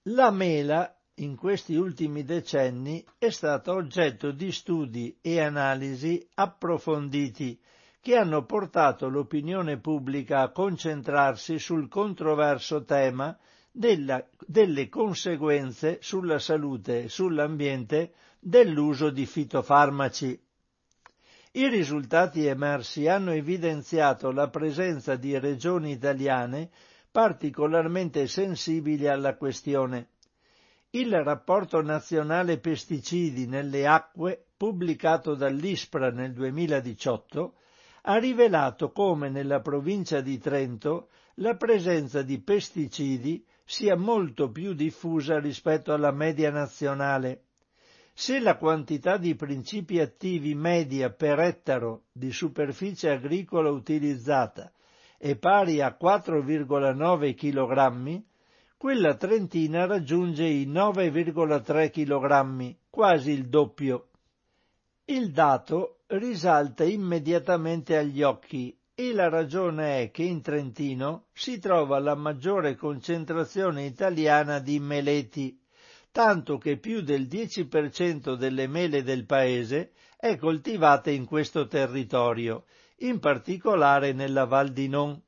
La 0.07 0.31
mela, 0.31 0.93
in 1.15 1.37
questi 1.37 1.75
ultimi 1.75 2.25
decenni, 2.25 3.05
è 3.17 3.29
stata 3.29 3.71
oggetto 3.71 4.31
di 4.31 4.51
studi 4.51 5.17
e 5.21 5.39
analisi 5.39 6.27
approfonditi 6.33 7.57
che 8.01 8.17
hanno 8.17 8.43
portato 8.43 9.07
l'opinione 9.07 9.79
pubblica 9.79 10.41
a 10.41 10.51
concentrarsi 10.51 11.57
sul 11.57 11.87
controverso 11.87 12.83
tema 12.83 13.37
della, 13.71 14.27
delle 14.45 14.89
conseguenze 14.89 15.99
sulla 16.01 16.37
salute 16.37 17.03
e 17.03 17.07
sull'ambiente 17.07 18.11
dell'uso 18.41 19.09
di 19.09 19.25
fitofarmaci. 19.25 20.37
I 21.53 21.67
risultati 21.69 22.45
emersi 22.45 23.07
hanno 23.07 23.31
evidenziato 23.31 24.31
la 24.31 24.49
presenza 24.49 25.15
di 25.15 25.39
regioni 25.39 25.91
italiane 25.91 26.71
particolarmente 27.13 28.25
sensibili 28.25 29.07
alla 29.07 29.35
questione. 29.35 30.07
Il 30.89 31.13
rapporto 31.23 31.79
nazionale 31.83 32.57
pesticidi 32.57 33.45
nelle 33.45 33.85
acque, 33.85 34.47
pubblicato 34.57 35.35
dall'ISPRA 35.35 36.09
nel 36.09 36.33
2018, 36.33 37.53
ha 38.05 38.17
rivelato 38.17 38.91
come 38.91 39.29
nella 39.29 39.61
provincia 39.61 40.21
di 40.21 40.39
Trento 40.39 41.09
la 41.35 41.55
presenza 41.55 42.23
di 42.23 42.39
pesticidi 42.39 43.45
sia 43.63 43.95
molto 43.95 44.49
più 44.49 44.73
diffusa 44.73 45.39
rispetto 45.39 45.93
alla 45.93 46.11
media 46.11 46.49
nazionale. 46.49 47.43
Se 48.11 48.39
la 48.39 48.57
quantità 48.57 49.17
di 49.17 49.35
principi 49.35 49.99
attivi 49.99 50.55
media 50.55 51.11
per 51.11 51.39
ettaro 51.41 52.05
di 52.11 52.31
superficie 52.31 53.11
agricola 53.11 53.69
utilizzata 53.69 54.71
è 55.23 55.37
pari 55.37 55.79
a 55.79 55.95
4,9 55.97 57.33
kg, 57.33 58.21
quella 58.75 59.15
trentina 59.15 59.85
raggiunge 59.85 60.43
i 60.43 60.67
9,3 60.67 61.89
kg, 61.89 62.75
quasi 62.89 63.31
il 63.31 63.47
doppio. 63.47 64.09
Il 65.05 65.31
dato 65.31 65.99
risalta 66.07 66.83
immediatamente 66.83 67.95
agli 67.95 68.21
occhi 68.21 68.77
e 68.93 69.13
la 69.13 69.29
ragione 69.29 70.01
è 70.01 70.11
che 70.11 70.23
in 70.23 70.41
Trentino 70.41 71.27
si 71.31 71.57
trova 71.57 71.99
la 71.99 72.15
maggiore 72.15 72.75
concentrazione 72.75 73.85
italiana 73.85 74.59
di 74.59 74.77
meleti, 74.77 75.57
tanto 76.11 76.57
che 76.57 76.75
più 76.75 76.99
del 76.99 77.27
10% 77.27 78.33
delle 78.35 78.67
mele 78.67 79.03
del 79.03 79.25
paese 79.25 79.93
è 80.17 80.35
coltivata 80.35 81.09
in 81.11 81.23
questo 81.23 81.65
territorio, 81.67 82.65
in 83.03 83.19
particolare 83.19 84.13
nella 84.13 84.45
Val 84.45 84.71
di 84.71 84.87
Non. 84.87 85.21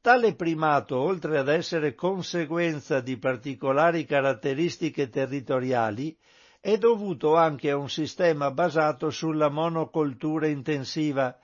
Tale 0.00 0.34
primato, 0.34 0.98
oltre 0.98 1.38
ad 1.38 1.48
essere 1.48 1.94
conseguenza 1.94 3.00
di 3.00 3.16
particolari 3.16 4.04
caratteristiche 4.04 5.08
territoriali, 5.08 6.16
è 6.60 6.76
dovuto 6.78 7.36
anche 7.36 7.70
a 7.70 7.76
un 7.76 7.88
sistema 7.88 8.50
basato 8.50 9.10
sulla 9.10 9.48
monocoltura 9.48 10.46
intensiva, 10.46 11.36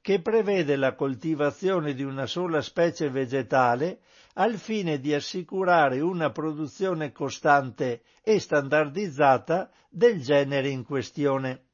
che 0.00 0.20
prevede 0.20 0.76
la 0.76 0.94
coltivazione 0.94 1.94
di 1.94 2.02
una 2.02 2.26
sola 2.26 2.60
specie 2.62 3.10
vegetale 3.10 4.00
al 4.34 4.56
fine 4.56 4.98
di 5.00 5.14
assicurare 5.14 6.00
una 6.00 6.30
produzione 6.30 7.12
costante 7.12 8.02
e 8.22 8.38
standardizzata 8.38 9.70
del 9.88 10.20
genere 10.22 10.68
in 10.68 10.84
questione. 10.84 11.65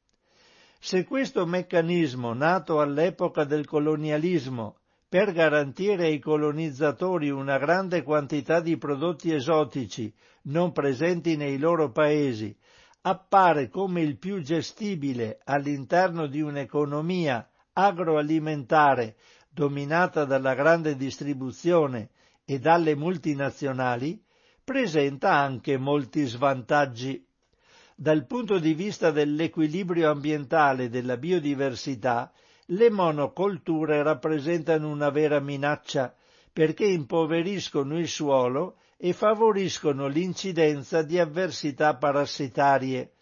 Se 0.85 1.05
questo 1.05 1.47
meccanismo, 1.47 2.33
nato 2.33 2.81
all'epoca 2.81 3.45
del 3.45 3.67
colonialismo, 3.67 4.79
per 5.09 5.31
garantire 5.31 6.07
ai 6.07 6.19
colonizzatori 6.19 7.31
una 7.31 7.57
grande 7.57 8.03
quantità 8.03 8.61
di 8.61 8.77
prodotti 8.77 9.33
esotici 9.33 10.13
non 10.47 10.73
presenti 10.73 11.37
nei 11.37 11.59
loro 11.59 11.93
paesi, 11.93 12.53
appare 13.03 13.69
come 13.69 14.01
il 14.01 14.19
più 14.19 14.41
gestibile 14.41 15.39
all'interno 15.45 16.27
di 16.27 16.41
un'economia 16.41 17.49
agroalimentare 17.75 19.15
dominata 19.51 20.25
dalla 20.25 20.55
grande 20.55 20.97
distribuzione 20.97 22.11
e 22.45 22.59
dalle 22.59 22.97
multinazionali, 22.97 24.21
presenta 24.65 25.33
anche 25.33 25.79
molti 25.79 26.25
svantaggi. 26.25 27.25
Dal 28.03 28.27
punto 28.27 28.59
di 28.59 28.75
vista 28.75 29.13
dell'equilibrio 29.13 30.11
ambientale 30.11 30.87
e 30.87 30.89
della 30.89 31.17
biodiversità, 31.17 32.33
le 32.65 32.91
monocolture 32.91 34.03
rappresentano 34.03 34.91
una 34.91 35.09
vera 35.11 35.39
minaccia 35.39 36.13
perché 36.53 36.85
impoveriscono 36.85 37.97
il 38.01 38.09
suolo 38.09 38.79
e 38.97 39.13
favoriscono 39.13 40.09
l'incidenza 40.09 41.03
di 41.03 41.21
avversità 41.21 41.95
parassitarie. 41.95 43.13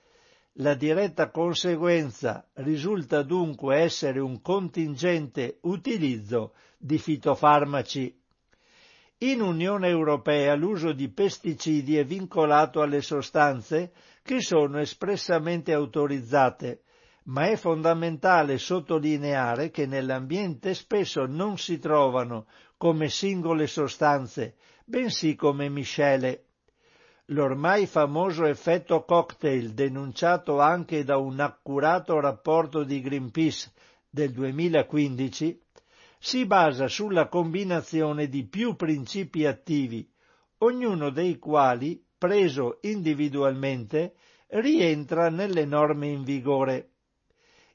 La 0.53 0.73
diretta 0.73 1.29
conseguenza 1.29 2.49
risulta 2.55 3.23
dunque 3.23 3.77
essere 3.77 4.19
un 4.19 4.41
contingente 4.41 5.59
utilizzo 5.65 6.55
di 6.79 6.97
fitofarmaci. 6.97 8.20
In 9.23 9.43
Unione 9.43 9.89
Europea 9.89 10.55
l'uso 10.55 10.93
di 10.93 11.11
pesticidi 11.11 11.99
è 11.99 12.07
vincolato 12.07 12.81
alle 12.81 13.03
sostanze 13.03 13.93
che 14.23 14.41
sono 14.41 14.79
espressamente 14.79 15.75
autorizzate, 15.75 16.85
ma 17.25 17.47
è 17.47 17.57
fondamentale 17.57 18.57
sottolineare 18.57 19.71
che 19.71 19.85
nell'ambiente 19.85 20.73
spesso 20.73 21.27
non 21.27 21.59
si 21.59 21.79
trovano 21.79 22.47
come 22.79 23.11
singole 23.11 23.67
sostanze, 23.67 24.55
bensì 24.87 25.35
come 25.35 25.69
miscele. 25.69 26.45
L'ormai 27.27 27.85
famoso 27.85 28.47
effetto 28.47 29.05
cocktail, 29.05 29.75
denunciato 29.75 30.61
anche 30.61 31.05
da 31.05 31.19
un 31.19 31.41
accurato 31.41 32.19
rapporto 32.21 32.85
di 32.85 33.03
Greenpeace 33.03 33.71
del 34.09 34.33
2015, 34.33 35.61
si 36.23 36.45
basa 36.45 36.87
sulla 36.87 37.29
combinazione 37.29 38.29
di 38.29 38.45
più 38.45 38.77
principi 38.77 39.47
attivi, 39.47 40.07
ognuno 40.59 41.09
dei 41.09 41.39
quali, 41.39 42.05
preso 42.19 42.77
individualmente, 42.83 44.17
rientra 44.49 45.31
nelle 45.31 45.65
norme 45.65 46.09
in 46.09 46.23
vigore. 46.23 46.91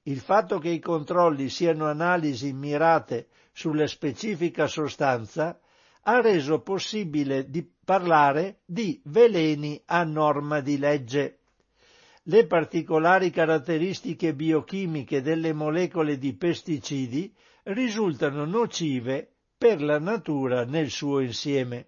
Il 0.03 0.19
fatto 0.19 0.59
che 0.59 0.69
i 0.69 0.79
controlli 0.79 1.49
siano 1.49 1.87
analisi 1.87 2.53
mirate 2.53 3.29
sulla 3.51 3.87
specifica 3.87 4.67
sostanza 4.67 5.59
ha 6.03 6.21
reso 6.21 6.61
possibile 6.61 7.49
di 7.49 7.67
parlare 7.83 8.59
di 8.63 9.01
veleni 9.05 9.81
a 9.85 10.03
norma 10.03 10.59
di 10.59 10.77
legge. 10.77 11.39
Le 12.27 12.45
particolari 12.45 13.31
caratteristiche 13.31 14.35
biochimiche 14.35 15.23
delle 15.23 15.51
molecole 15.51 16.19
di 16.19 16.35
pesticidi 16.35 17.33
risultano 17.65 18.45
nocive 18.45 19.31
per 19.57 19.81
la 19.81 19.97
natura 19.97 20.65
nel 20.65 20.89
suo 20.89 21.19
insieme. 21.19 21.87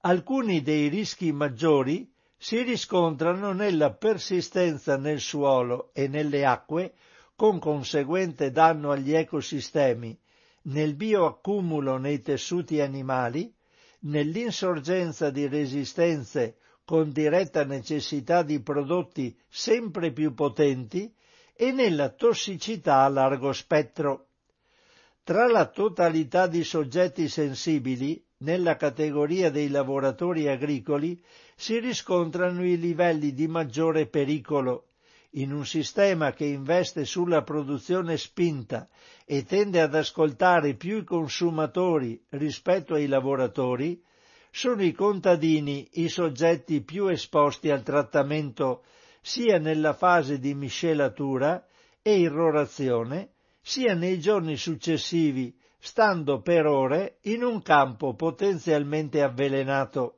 Alcuni 0.00 0.62
dei 0.62 0.88
rischi 0.88 1.30
maggiori 1.30 2.10
si 2.36 2.62
riscontrano 2.62 3.52
nella 3.52 3.92
persistenza 3.92 4.96
nel 4.96 5.20
suolo 5.20 5.90
e 5.92 6.08
nelle 6.08 6.44
acque 6.44 6.94
con 7.36 7.58
conseguente 7.58 8.50
danno 8.50 8.90
agli 8.90 9.14
ecosistemi, 9.14 10.18
nel 10.62 10.94
bioaccumulo 10.94 11.96
nei 11.98 12.20
tessuti 12.20 12.80
animali, 12.80 13.54
nell'insorgenza 14.00 15.30
di 15.30 15.46
resistenze 15.46 16.56
con 16.84 17.12
diretta 17.12 17.64
necessità 17.64 18.42
di 18.42 18.60
prodotti 18.60 19.38
sempre 19.48 20.12
più 20.12 20.34
potenti 20.34 21.14
e 21.62 21.72
nella 21.72 22.08
tossicità 22.08 23.02
a 23.02 23.08
largo 23.08 23.52
spettro. 23.52 24.28
Tra 25.22 25.46
la 25.46 25.66
totalità 25.66 26.46
di 26.46 26.64
soggetti 26.64 27.28
sensibili, 27.28 28.18
nella 28.38 28.76
categoria 28.76 29.50
dei 29.50 29.68
lavoratori 29.68 30.48
agricoli, 30.48 31.22
si 31.54 31.78
riscontrano 31.78 32.64
i 32.64 32.78
livelli 32.78 33.34
di 33.34 33.46
maggiore 33.46 34.06
pericolo. 34.06 34.86
In 35.32 35.52
un 35.52 35.66
sistema 35.66 36.32
che 36.32 36.46
investe 36.46 37.04
sulla 37.04 37.42
produzione 37.42 38.16
spinta 38.16 38.88
e 39.26 39.44
tende 39.44 39.82
ad 39.82 39.94
ascoltare 39.94 40.76
più 40.76 40.96
i 40.96 41.04
consumatori 41.04 42.24
rispetto 42.30 42.94
ai 42.94 43.06
lavoratori, 43.06 44.02
sono 44.50 44.82
i 44.82 44.92
contadini 44.92 45.86
i 45.92 46.08
soggetti 46.08 46.80
più 46.80 47.08
esposti 47.08 47.68
al 47.70 47.82
trattamento 47.82 48.82
sia 49.20 49.58
nella 49.58 49.92
fase 49.92 50.38
di 50.38 50.54
miscelatura 50.54 51.64
e 52.02 52.18
irrorazione, 52.18 53.32
sia 53.60 53.94
nei 53.94 54.18
giorni 54.18 54.56
successivi, 54.56 55.54
stando 55.78 56.40
per 56.40 56.66
ore 56.66 57.18
in 57.22 57.42
un 57.42 57.62
campo 57.62 58.14
potenzialmente 58.14 59.22
avvelenato. 59.22 60.16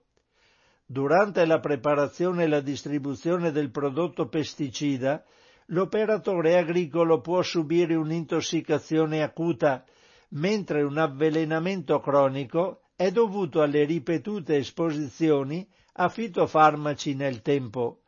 Durante 0.84 1.44
la 1.46 1.58
preparazione 1.58 2.44
e 2.44 2.48
la 2.48 2.60
distribuzione 2.60 3.50
del 3.50 3.70
prodotto 3.70 4.28
pesticida, 4.28 5.24
l'operatore 5.66 6.58
agricolo 6.58 7.20
può 7.20 7.42
subire 7.42 7.94
un'intossicazione 7.94 9.22
acuta, 9.22 9.84
mentre 10.30 10.82
un 10.82 10.98
avvelenamento 10.98 12.00
cronico 12.00 12.82
è 12.96 13.10
dovuto 13.10 13.62
alle 13.62 13.84
ripetute 13.84 14.56
esposizioni 14.56 15.66
a 15.94 16.08
fitofarmaci 16.08 17.14
nel 17.14 17.42
tempo. 17.42 18.01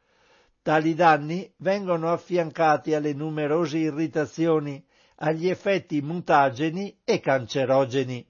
Tali 0.64 0.94
danni 0.94 1.52
vengono 1.58 2.10
affiancati 2.10 2.94
alle 2.94 3.12
numerose 3.12 3.76
irritazioni, 3.76 4.82
agli 5.16 5.50
effetti 5.50 6.00
mutageni 6.00 7.00
e 7.04 7.20
cancerogeni. 7.20 8.26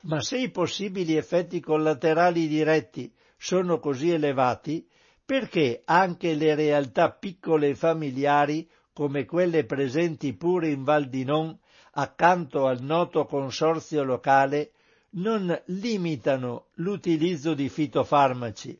Ma 0.00 0.20
se 0.20 0.38
i 0.38 0.50
possibili 0.50 1.14
effetti 1.14 1.60
collaterali 1.60 2.48
diretti 2.48 3.14
sono 3.36 3.78
così 3.78 4.10
elevati, 4.10 4.84
perché 5.24 5.82
anche 5.84 6.34
le 6.34 6.56
realtà 6.56 7.12
piccole 7.12 7.68
e 7.68 7.74
familiari, 7.76 8.68
come 8.92 9.26
quelle 9.26 9.64
presenti 9.66 10.34
pure 10.34 10.70
in 10.70 10.82
Val 10.82 11.08
di 11.08 11.22
Non, 11.22 11.56
accanto 11.92 12.66
al 12.66 12.82
noto 12.82 13.26
consorzio 13.26 14.02
locale, 14.02 14.72
non 15.10 15.56
limitano 15.66 16.66
l'utilizzo 16.78 17.54
di 17.54 17.68
fitofarmaci, 17.68 18.76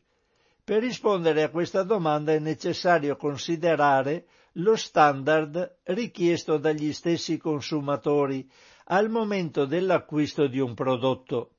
per 0.65 0.81
rispondere 0.81 1.43
a 1.43 1.51
questa 1.51 1.83
domanda 1.83 2.33
è 2.33 2.39
necessario 2.39 3.17
considerare 3.17 4.25
lo 4.59 4.77
standard 4.77 5.81
richiesto 5.85 6.57
dagli 6.57 6.93
stessi 6.95 7.37
consumatori 7.37 8.51
al 8.87 9.11
momento 9.11 9.67
dell'acquisto 9.67 10.47
di 10.47 10.59
un 10.59 10.73
prodotto. 10.73 11.51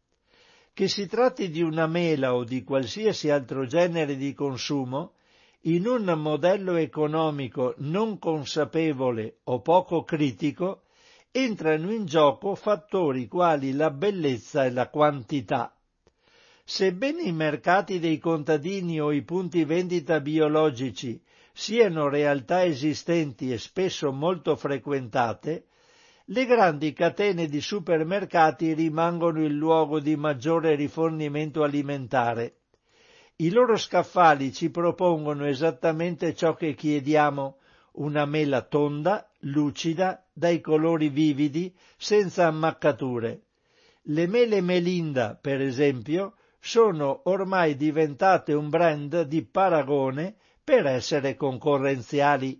Che 0.73 0.87
si 0.87 1.05
tratti 1.05 1.51
di 1.51 1.61
una 1.61 1.85
mela 1.85 2.33
o 2.33 2.43
di 2.43 2.63
qualsiasi 2.63 3.29
altro 3.29 3.67
genere 3.67 4.17
di 4.17 4.33
consumo, 4.33 5.13
in 5.61 5.87
un 5.87 6.03
modello 6.17 6.75
economico 6.75 7.75
non 7.77 8.17
consapevole 8.17 9.37
o 9.43 9.61
poco 9.61 10.03
critico, 10.03 10.81
entrano 11.31 11.91
in 11.91 12.05
gioco 12.05 12.55
fattori 12.55 13.27
quali 13.27 13.73
la 13.73 13.91
bellezza 13.91 14.65
e 14.65 14.71
la 14.71 14.89
quantità. 14.89 15.74
Sebbene 16.67 17.21
i 17.21 17.31
mercati 17.31 17.99
dei 17.99 18.17
contadini 18.17 18.99
o 18.99 19.11
i 19.11 19.21
punti 19.21 19.63
vendita 19.65 20.19
biologici 20.19 21.21
siano 21.53 22.09
realtà 22.09 22.65
esistenti 22.65 23.53
e 23.53 23.59
spesso 23.59 24.11
molto 24.11 24.55
frequentate, 24.55 25.67
le 26.25 26.45
grandi 26.47 26.91
catene 26.91 27.47
di 27.47 27.61
supermercati 27.61 28.73
rimangono 28.73 29.43
il 29.43 29.53
luogo 29.53 29.99
di 29.99 30.15
maggiore 30.15 30.73
rifornimento 30.73 31.61
alimentare. 31.61 32.61
I 33.35 33.51
loro 33.51 33.77
scaffali 33.77 34.51
ci 34.51 34.71
propongono 34.71 35.45
esattamente 35.45 36.33
ciò 36.33 36.55
che 36.55 36.73
chiediamo, 36.73 37.59
una 37.93 38.25
mela 38.25 38.63
tonda, 38.63 39.29
lucida, 39.41 40.25
dai 40.33 40.61
colori 40.61 41.09
vividi, 41.09 41.71
senza 41.95 42.47
ammaccature. 42.47 43.43
Le 44.07 44.25
mele 44.25 44.61
Melinda, 44.61 45.37
per 45.39 45.61
esempio, 45.61 46.33
sono 46.65 47.21
ormai 47.25 47.75
diventate 47.75 48.51
un 48.51 48.69
brand 48.69 49.21
di 49.21 49.45
paragone 49.45 50.35
per 50.63 50.87
essere 50.87 51.35
concorrenziali. 51.35 52.59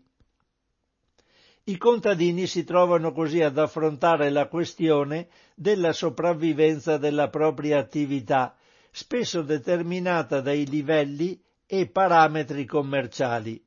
I 1.64 1.78
contadini 1.78 2.46
si 2.46 2.64
trovano 2.64 3.12
così 3.14 3.42
ad 3.42 3.58
affrontare 3.58 4.30
la 4.30 4.48
questione 4.48 5.30
della 5.56 5.92
sopravvivenza 5.92 6.98
della 6.98 7.30
propria 7.30 7.80
attività, 7.80 8.56
spesso 8.92 9.42
determinata 9.42 10.40
dai 10.40 10.68
livelli 10.68 11.42
e 11.66 11.88
parametri 11.88 12.64
commerciali. 12.66 13.60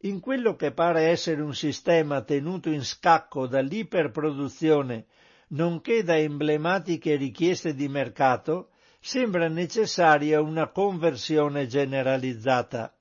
In 0.00 0.20
quello 0.20 0.54
che 0.54 0.72
pare 0.72 1.04
essere 1.04 1.40
un 1.40 1.54
sistema 1.54 2.20
tenuto 2.20 2.68
in 2.68 2.84
scacco 2.84 3.46
dall'iperproduzione, 3.46 5.06
nonché 5.48 6.02
da 6.02 6.18
emblematiche 6.18 7.16
richieste 7.16 7.74
di 7.74 7.88
mercato, 7.88 8.66
sembra 9.04 9.48
necessaria 9.48 10.40
una 10.40 10.68
conversione 10.68 11.66
generalizzata. 11.66 12.94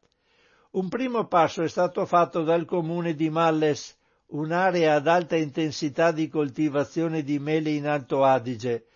Un 0.72 0.90
primo 0.90 1.28
passo 1.28 1.62
è 1.62 1.68
stato 1.68 2.08
fatto 2.08 2.42
dal 2.42 2.66
comune 2.66 3.14
di 3.14 3.30
Malles, 3.30 3.96
un'area 4.30 4.96
ad 4.96 5.08
alta 5.08 5.36
intensità 5.36 6.12
di 6.12 6.28
coltivazione 6.28 7.22
di 7.22 7.38
mele 7.38 7.70
in 7.70 7.86
Alto 7.86 8.24
Adige, 8.24 8.88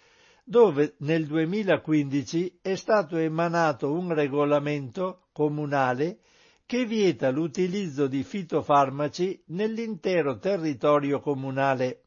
dove 0.43 0.95
nel 0.99 1.27
2015 1.27 2.59
è 2.61 2.73
stato 2.73 3.17
emanato 3.17 3.91
un 3.91 4.11
regolamento 4.11 5.27
comunale 5.31 6.21
che 6.65 6.85
vieta 6.85 7.29
l'utilizzo 7.29 8.07
di 8.07 8.23
fitofarmaci 8.23 9.43
nell'intero 9.47 10.39
territorio 10.39 11.19
comunale. 11.19 12.01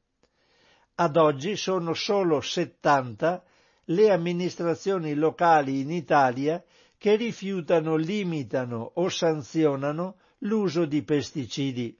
Ad 0.96 1.16
oggi 1.16 1.54
sono 1.54 1.94
solo 1.94 2.40
70 2.40 3.44
le 3.90 4.10
amministrazioni 4.10 5.14
locali 5.14 5.80
in 5.80 5.90
Italia 5.90 6.62
che 6.96 7.16
rifiutano, 7.16 7.96
limitano 7.96 8.90
o 8.94 9.08
sanzionano 9.08 10.16
l'uso 10.38 10.84
di 10.84 11.02
pesticidi. 11.02 11.96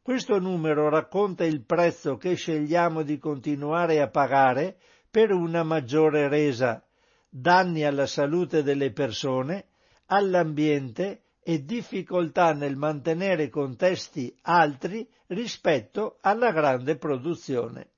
Questo 0.00 0.38
numero 0.38 0.88
racconta 0.88 1.44
il 1.44 1.64
prezzo 1.64 2.16
che 2.16 2.34
scegliamo 2.34 3.02
di 3.02 3.18
continuare 3.18 4.00
a 4.00 4.08
pagare 4.08 4.78
per 5.08 5.30
una 5.30 5.62
maggiore 5.62 6.28
resa, 6.28 6.84
danni 7.28 7.84
alla 7.84 8.06
salute 8.06 8.62
delle 8.62 8.90
persone, 8.92 9.66
all'ambiente 10.06 11.22
e 11.44 11.64
difficoltà 11.64 12.52
nel 12.52 12.76
mantenere 12.76 13.48
contesti 13.48 14.34
altri 14.42 15.08
rispetto 15.28 16.18
alla 16.20 16.50
grande 16.50 16.96
produzione. 16.96 17.91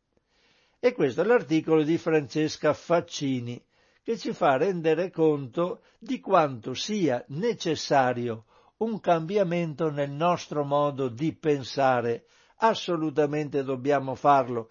E 0.84 0.92
questo 0.92 1.22
è 1.22 1.24
l'articolo 1.24 1.82
di 1.82 1.96
Francesca 1.96 2.74
Faccini, 2.74 3.58
che 4.02 4.18
ci 4.18 4.34
fa 4.34 4.58
rendere 4.58 5.10
conto 5.10 5.80
di 5.98 6.20
quanto 6.20 6.74
sia 6.74 7.24
necessario 7.28 8.44
un 8.76 9.00
cambiamento 9.00 9.90
nel 9.90 10.10
nostro 10.10 10.62
modo 10.62 11.08
di 11.08 11.34
pensare. 11.34 12.26
Assolutamente 12.56 13.62
dobbiamo 13.62 14.14
farlo, 14.14 14.68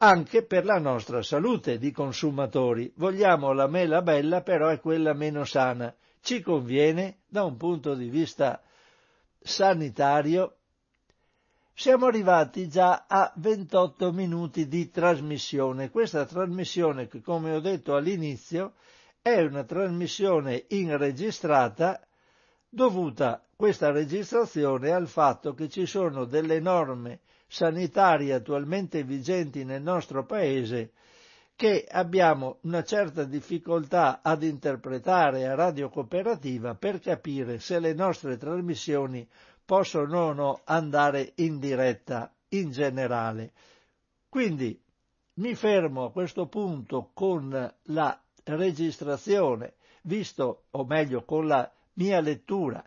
anche 0.00 0.44
per 0.44 0.66
la 0.66 0.78
nostra 0.78 1.22
salute 1.22 1.78
di 1.78 1.90
consumatori. 1.90 2.92
Vogliamo 2.96 3.54
la 3.54 3.68
mela 3.68 4.02
bella, 4.02 4.42
però 4.42 4.68
è 4.68 4.80
quella 4.80 5.14
meno 5.14 5.44
sana. 5.44 5.96
Ci 6.20 6.42
conviene 6.42 7.20
da 7.26 7.42
un 7.42 7.56
punto 7.56 7.94
di 7.94 8.10
vista 8.10 8.62
sanitario. 9.40 10.57
Siamo 11.80 12.06
arrivati 12.06 12.66
già 12.68 13.04
a 13.06 13.32
28 13.36 14.10
minuti 14.10 14.66
di 14.66 14.90
trasmissione. 14.90 15.90
Questa 15.90 16.26
trasmissione 16.26 17.06
come 17.22 17.52
ho 17.52 17.60
detto 17.60 17.94
all'inizio, 17.94 18.72
è 19.22 19.40
una 19.42 19.62
trasmissione 19.62 20.64
inregistrata 20.70 22.04
dovuta 22.68 23.46
questa 23.54 23.92
registrazione 23.92 24.90
al 24.90 25.06
fatto 25.06 25.54
che 25.54 25.68
ci 25.68 25.86
sono 25.86 26.24
delle 26.24 26.58
norme 26.58 27.20
sanitarie 27.46 28.34
attualmente 28.34 29.04
vigenti 29.04 29.62
nel 29.62 29.80
nostro 29.80 30.26
Paese 30.26 30.90
che 31.54 31.86
abbiamo 31.88 32.58
una 32.62 32.82
certa 32.82 33.22
difficoltà 33.22 34.18
ad 34.20 34.42
interpretare 34.42 35.46
a 35.46 35.54
radio 35.54 35.90
cooperativa 35.90 36.74
per 36.74 36.98
capire 36.98 37.60
se 37.60 37.78
le 37.78 37.94
nostre 37.94 38.36
trasmissioni 38.36 39.24
possono 39.68 40.62
andare 40.64 41.32
in 41.34 41.58
diretta 41.58 42.32
in 42.52 42.70
generale. 42.70 43.52
Quindi 44.30 44.80
mi 45.34 45.54
fermo 45.54 46.06
a 46.06 46.10
questo 46.10 46.46
punto 46.46 47.10
con 47.12 47.74
la 47.82 48.22
registrazione, 48.44 49.74
visto, 50.04 50.62
o 50.70 50.86
meglio 50.86 51.22
con 51.24 51.46
la 51.46 51.70
mia 51.94 52.18
lettura, 52.20 52.82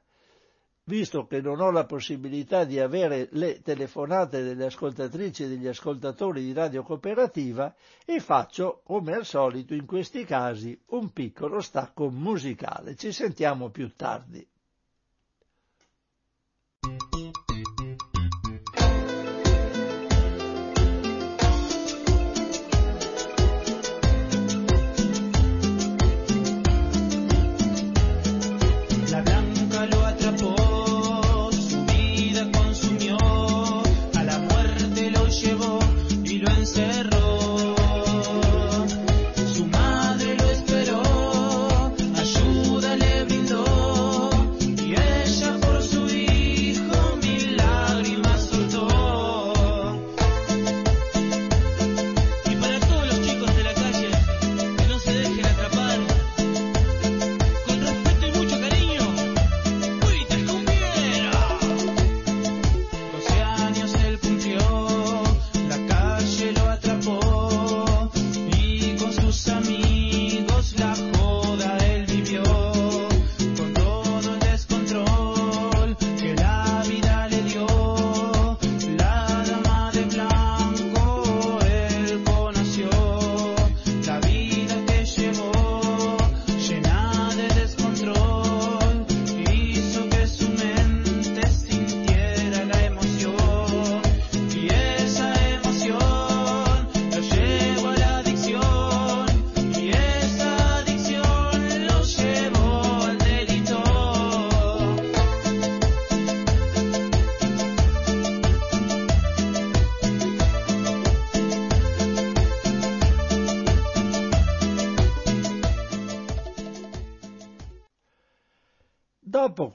visto 0.86 1.28
che 1.28 1.40
non 1.40 1.60
ho 1.60 1.70
la 1.70 1.86
possibilità 1.86 2.64
di 2.64 2.80
avere 2.80 3.28
le 3.34 3.62
telefonate 3.62 4.42
delle 4.42 4.66
ascoltatrici 4.66 5.44
e 5.44 5.50
degli 5.50 5.68
ascoltatori 5.68 6.42
di 6.42 6.52
Radio 6.52 6.82
Cooperativa 6.82 7.76
e 8.04 8.20
faccio, 8.20 8.82
come 8.84 9.14
al 9.14 9.26
solito 9.26 9.76
in 9.76 9.86
questi 9.86 10.26
casi, 10.26 10.76
un 10.88 11.14
piccolo 11.14 11.62
stacco 11.62 12.10
musicale. 12.10 12.96
Ci 12.96 13.12
sentiamo 13.12 13.70
più 13.70 13.96
tardi. 13.96 14.44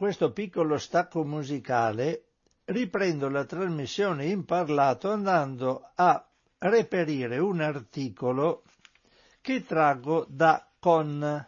Questo 0.07 0.31
piccolo 0.31 0.79
stacco 0.79 1.25
musicale 1.25 2.27
riprendo 2.67 3.29
la 3.29 3.45
trasmissione 3.45 4.27
in 4.27 4.45
parlato 4.45 5.11
andando 5.11 5.91
a 5.97 6.25
reperire 6.59 7.39
un 7.39 7.61
articolo 7.61 8.63
che 9.41 9.65
traggo 9.67 10.25
da 10.29 10.65
Con 10.79 11.45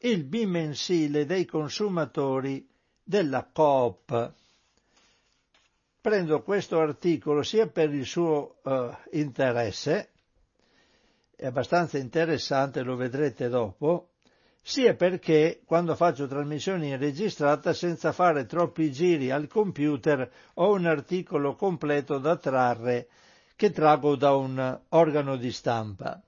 il 0.00 0.24
bimensile 0.24 1.24
dei 1.24 1.46
consumatori 1.46 2.68
della 3.02 3.48
Coop. 3.50 4.32
Prendo 6.02 6.42
questo 6.42 6.78
articolo 6.80 7.42
sia 7.42 7.66
per 7.66 7.94
il 7.94 8.04
suo 8.04 8.56
uh, 8.64 8.94
interesse, 9.12 10.10
è 11.34 11.46
abbastanza 11.46 11.96
interessante, 11.96 12.82
lo 12.82 12.94
vedrete 12.96 13.48
dopo, 13.48 14.10
sia 14.66 14.94
perché 14.94 15.60
quando 15.66 15.94
faccio 15.94 16.26
trasmissioni 16.26 16.96
registrata 16.96 17.74
senza 17.74 18.12
fare 18.12 18.46
troppi 18.46 18.90
giri 18.90 19.30
al 19.30 19.46
computer 19.46 20.30
ho 20.54 20.72
un 20.72 20.86
articolo 20.86 21.54
completo 21.54 22.16
da 22.16 22.38
trarre 22.38 23.08
che 23.56 23.70
trago 23.70 24.16
da 24.16 24.34
un 24.34 24.80
organo 24.88 25.36
di 25.36 25.52
stampa. 25.52 26.18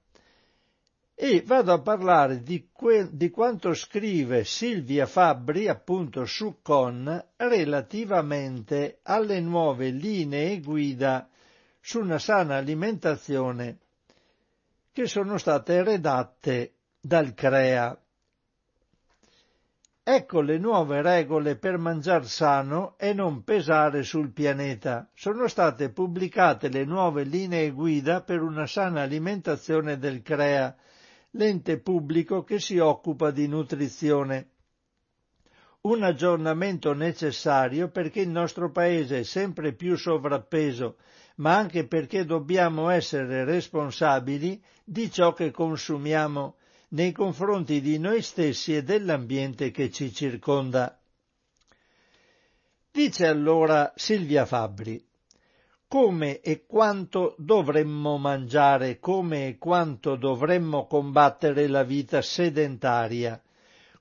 E 1.15 1.43
vado 1.47 1.73
a 1.73 1.81
parlare 1.81 2.43
di, 2.43 2.69
que- 2.71 3.09
di 3.11 3.31
quanto 3.31 3.73
scrive 3.73 4.45
Silvia 4.45 5.07
Fabbri 5.07 5.67
appunto 5.67 6.27
su 6.27 6.59
Con 6.61 7.25
relativamente 7.37 8.99
alle 9.03 9.41
nuove 9.41 9.89
linee 9.89 10.61
guida 10.61 11.27
su 11.81 12.01
una 12.01 12.19
sana 12.19 12.57
alimentazione 12.57 13.79
che 14.93 15.07
sono 15.07 15.39
state 15.39 15.83
redatte 15.83 16.75
dal 17.01 17.33
CREA. 17.33 17.99
Ecco 20.09 20.41
le 20.41 20.57
nuove 20.57 21.03
regole 21.03 21.57
per 21.57 21.79
mangiar 21.79 22.29
sano 22.29 22.95
e 22.97 23.13
non 23.13 23.43
pesare 23.43 24.05
sul 24.05 24.31
pianeta. 24.31 25.11
Sono 25.13 25.49
state 25.49 25.91
pubblicate 25.91 26.69
le 26.69 26.85
nuove 26.85 27.25
linee 27.25 27.73
guida 27.73 28.23
per 28.23 28.41
una 28.41 28.69
sana 28.69 29.03
alimentazione 29.03 29.99
del 29.99 30.23
CREA, 30.23 30.77
l'ente 31.33 31.81
pubblico 31.81 32.45
che 32.45 32.61
si 32.61 32.79
occupa 32.79 33.33
di 33.33 33.49
nutrizione. 33.49 34.51
Un 35.81 36.05
aggiornamento 36.05 36.93
necessario 36.93 37.89
perché 37.89 38.21
il 38.21 38.31
nostro 38.31 38.71
paese 38.71 39.19
è 39.19 39.25
sempre 39.25 39.73
più 39.73 39.97
sovrappeso, 39.97 40.99
ma 41.39 41.57
anche 41.57 41.85
perché 41.89 42.25
dobbiamo 42.25 42.91
essere 42.91 43.45
responsabili 43.45 44.63
di 44.85 45.11
ciò 45.11 45.33
che 45.33 45.51
consumiamo 45.51 46.55
nei 46.89 47.13
confronti 47.13 47.81
di 47.81 47.99
noi 47.99 48.23
stessi 48.23 48.77
e 48.77 48.83
dell'ambiente 48.83 49.71
che 49.71 49.91
ci 49.91 50.13
circonda. 50.13 50.99
Dice 52.91 53.27
allora 53.27 53.93
Silvia 53.97 54.47
Fabbri, 54.47 55.05
come 55.89 56.41
e 56.41 56.65
quanto 56.67 57.35
dovremmo 57.39 58.17
mangiare, 58.17 58.99
come 58.99 59.49
e 59.49 59.59
quanto 59.59 60.17
dovremmo 60.17 60.87
combattere 60.87 61.67
la 61.67 61.85
vita 61.85 62.23
sedentaria. 62.23 63.41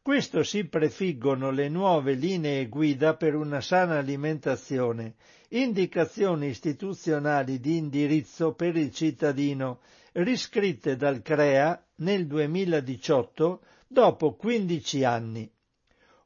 Questo 0.02 0.44
si 0.44 0.66
prefiggono 0.66 1.52
le 1.52 1.68
nuove 1.68 2.14
linee 2.14 2.68
guida 2.68 3.16
per 3.16 3.36
una 3.36 3.60
sana 3.60 3.98
alimentazione, 3.98 5.16
indicazioni 5.50 6.48
istituzionali 6.48 7.60
di 7.60 7.78
indirizzo 7.78 8.54
per 8.54 8.76
il 8.76 8.92
cittadino, 8.92 9.80
riscritte 10.14 10.96
dal 10.96 11.22
CREA 11.22 11.85
nel 11.98 12.28
2018 12.28 13.62
dopo 13.88 14.36
15 14.36 15.04
anni. 15.04 15.50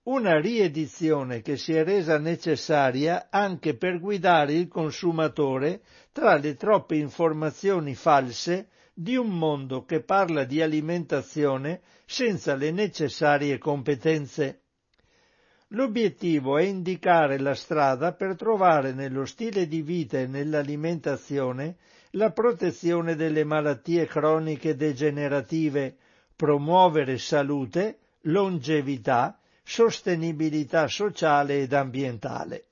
Una 0.03 0.39
riedizione 0.39 1.41
che 1.41 1.57
si 1.57 1.73
è 1.73 1.83
resa 1.83 2.17
necessaria 2.17 3.27
anche 3.29 3.75
per 3.75 3.99
guidare 3.99 4.53
il 4.53 4.67
consumatore 4.67 5.81
tra 6.11 6.35
le 6.37 6.55
troppe 6.55 6.95
informazioni 6.95 7.93
false 7.93 8.69
di 8.93 9.15
un 9.15 9.29
mondo 9.29 9.85
che 9.85 10.01
parla 10.01 10.45
di 10.45 10.61
alimentazione 10.61 11.81
senza 12.05 12.55
le 12.55 12.71
necessarie 12.71 13.57
competenze. 13.57 14.61
L'obiettivo 15.73 16.57
è 16.57 16.63
indicare 16.63 17.37
la 17.37 17.53
strada 17.53 18.13
per 18.13 18.35
trovare 18.35 18.91
nello 18.93 19.25
stile 19.25 19.67
di 19.67 19.83
vita 19.83 20.17
e 20.17 20.25
nell'alimentazione 20.25 21.77
la 22.13 22.31
protezione 22.31 23.15
delle 23.15 23.43
malattie 23.43 24.05
croniche 24.07 24.75
degenerative, 24.75 25.95
promuovere 26.35 27.17
salute, 27.17 27.99
longevità, 28.21 29.39
sostenibilità 29.63 30.87
sociale 30.87 31.59
ed 31.59 31.73
ambientale. 31.73 32.65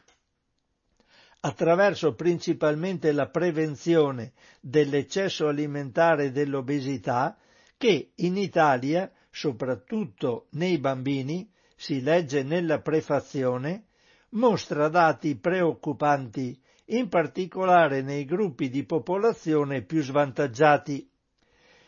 Attraverso 1.41 2.15
principalmente 2.15 3.11
la 3.11 3.27
prevenzione 3.27 4.33
dell'eccesso 4.59 5.47
alimentare 5.47 6.25
e 6.25 6.31
dell'obesità, 6.31 7.37
che 7.77 8.13
in 8.15 8.37
Italia, 8.37 9.11
soprattutto 9.29 10.47
nei 10.51 10.79
bambini, 10.79 11.47
si 11.75 12.01
legge 12.01 12.41
nella 12.41 12.79
prefazione, 12.79 13.85
mostra 14.29 14.87
dati 14.89 15.35
preoccupanti 15.35 16.59
in 16.89 17.09
particolare 17.09 18.01
nei 18.01 18.25
gruppi 18.25 18.69
di 18.69 18.85
popolazione 18.85 19.81
più 19.81 20.01
svantaggiati. 20.01 21.09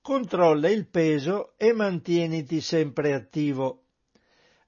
Controlla 0.00 0.68
il 0.68 0.86
peso 0.86 1.54
e 1.56 1.72
mantieniti 1.72 2.60
sempre 2.60 3.14
attivo. 3.14 3.82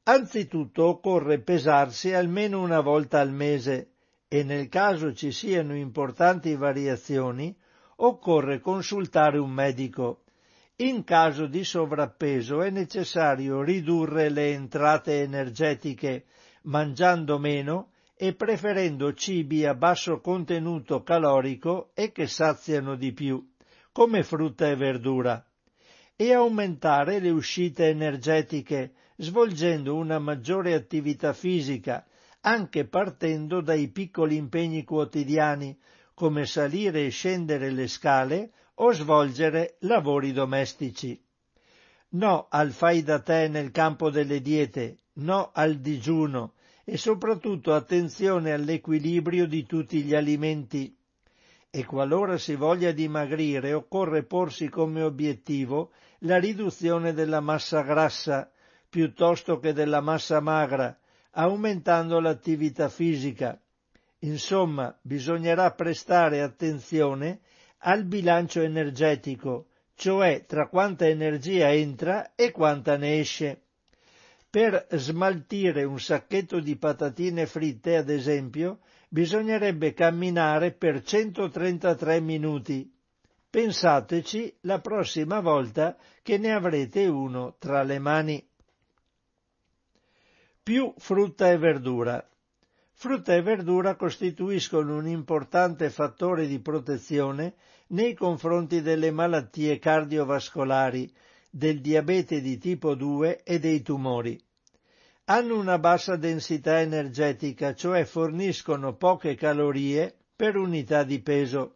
Anzitutto 0.04 0.84
occorre 0.84 1.40
pesarsi 1.40 2.12
almeno 2.12 2.62
una 2.62 2.80
volta 2.80 3.20
al 3.20 3.32
mese 3.32 3.90
e 4.28 4.44
nel 4.44 4.68
caso 4.68 5.12
ci 5.12 5.32
siano 5.32 5.74
importanti 5.74 6.54
variazioni 6.54 7.54
occorre 7.96 8.60
consultare 8.60 9.38
un 9.38 9.50
medico. 9.50 10.25
In 10.78 11.04
caso 11.04 11.46
di 11.46 11.64
sovrappeso 11.64 12.60
è 12.60 12.68
necessario 12.68 13.62
ridurre 13.62 14.28
le 14.28 14.52
entrate 14.52 15.22
energetiche 15.22 16.26
mangiando 16.64 17.38
meno 17.38 17.92
e 18.14 18.34
preferendo 18.34 19.14
cibi 19.14 19.64
a 19.64 19.74
basso 19.74 20.20
contenuto 20.20 21.02
calorico 21.02 21.92
e 21.94 22.12
che 22.12 22.26
saziano 22.26 22.94
di 22.94 23.14
più, 23.14 23.42
come 23.90 24.22
frutta 24.22 24.68
e 24.68 24.76
verdura, 24.76 25.42
e 26.14 26.34
aumentare 26.34 27.20
le 27.20 27.30
uscite 27.30 27.88
energetiche 27.88 28.92
svolgendo 29.16 29.94
una 29.94 30.18
maggiore 30.18 30.74
attività 30.74 31.32
fisica, 31.32 32.04
anche 32.42 32.86
partendo 32.86 33.62
dai 33.62 33.88
piccoli 33.88 34.36
impegni 34.36 34.84
quotidiani, 34.84 35.74
come 36.12 36.44
salire 36.44 37.06
e 37.06 37.08
scendere 37.08 37.70
le 37.70 37.88
scale 37.88 38.50
o 38.76 38.92
svolgere 38.92 39.76
lavori 39.80 40.32
domestici. 40.32 41.22
No 42.08 42.46
al 42.50 42.72
fai 42.72 43.02
da 43.02 43.20
te 43.20 43.48
nel 43.48 43.70
campo 43.70 44.10
delle 44.10 44.40
diete, 44.40 45.00
no 45.14 45.50
al 45.52 45.76
digiuno 45.76 46.54
e 46.84 46.96
soprattutto 46.96 47.74
attenzione 47.74 48.52
all'equilibrio 48.52 49.46
di 49.46 49.64
tutti 49.66 50.02
gli 50.02 50.14
alimenti. 50.14 50.96
E 51.68 51.84
qualora 51.84 52.38
si 52.38 52.54
voglia 52.54 52.92
dimagrire 52.92 53.72
occorre 53.72 54.24
porsi 54.24 54.68
come 54.68 55.02
obiettivo 55.02 55.92
la 56.20 56.38
riduzione 56.38 57.12
della 57.12 57.40
massa 57.40 57.82
grassa 57.82 58.50
piuttosto 58.88 59.58
che 59.58 59.72
della 59.72 60.00
massa 60.00 60.40
magra, 60.40 60.96
aumentando 61.32 62.20
l'attività 62.20 62.88
fisica. 62.88 63.60
Insomma, 64.20 64.96
bisognerà 65.02 65.70
prestare 65.72 66.40
attenzione 66.40 67.40
al 67.78 68.04
bilancio 68.04 68.60
energetico, 68.60 69.66
cioè 69.94 70.44
tra 70.46 70.68
quanta 70.68 71.06
energia 71.06 71.72
entra 71.72 72.34
e 72.34 72.50
quanta 72.50 72.96
ne 72.96 73.18
esce. 73.18 73.62
Per 74.48 74.86
smaltire 74.92 75.84
un 75.84 75.98
sacchetto 75.98 76.60
di 76.60 76.76
patatine 76.76 77.46
fritte, 77.46 77.96
ad 77.96 78.08
esempio, 78.08 78.80
bisognerebbe 79.08 79.92
camminare 79.92 80.72
per 80.72 81.02
133 81.02 82.20
minuti. 82.20 82.90
Pensateci 83.48 84.58
la 84.62 84.80
prossima 84.80 85.40
volta 85.40 85.96
che 86.22 86.38
ne 86.38 86.52
avrete 86.52 87.06
uno 87.06 87.56
tra 87.58 87.82
le 87.82 87.98
mani. 87.98 88.46
Più 90.62 90.92
frutta 90.98 91.50
e 91.50 91.58
verdura. 91.58 92.26
Frutta 92.98 93.34
e 93.34 93.42
verdura 93.42 93.94
costituiscono 93.94 94.96
un 94.96 95.06
importante 95.06 95.90
fattore 95.90 96.46
di 96.46 96.60
protezione 96.60 97.56
nei 97.88 98.14
confronti 98.14 98.80
delle 98.80 99.10
malattie 99.10 99.78
cardiovascolari, 99.78 101.12
del 101.50 101.82
diabete 101.82 102.40
di 102.40 102.56
tipo 102.56 102.94
2 102.94 103.42
e 103.42 103.58
dei 103.58 103.82
tumori. 103.82 104.42
Hanno 105.24 105.58
una 105.58 105.78
bassa 105.78 106.16
densità 106.16 106.80
energetica, 106.80 107.74
cioè 107.74 108.06
forniscono 108.06 108.94
poche 108.94 109.34
calorie 109.34 110.16
per 110.34 110.56
unità 110.56 111.02
di 111.04 111.20
peso. 111.20 111.74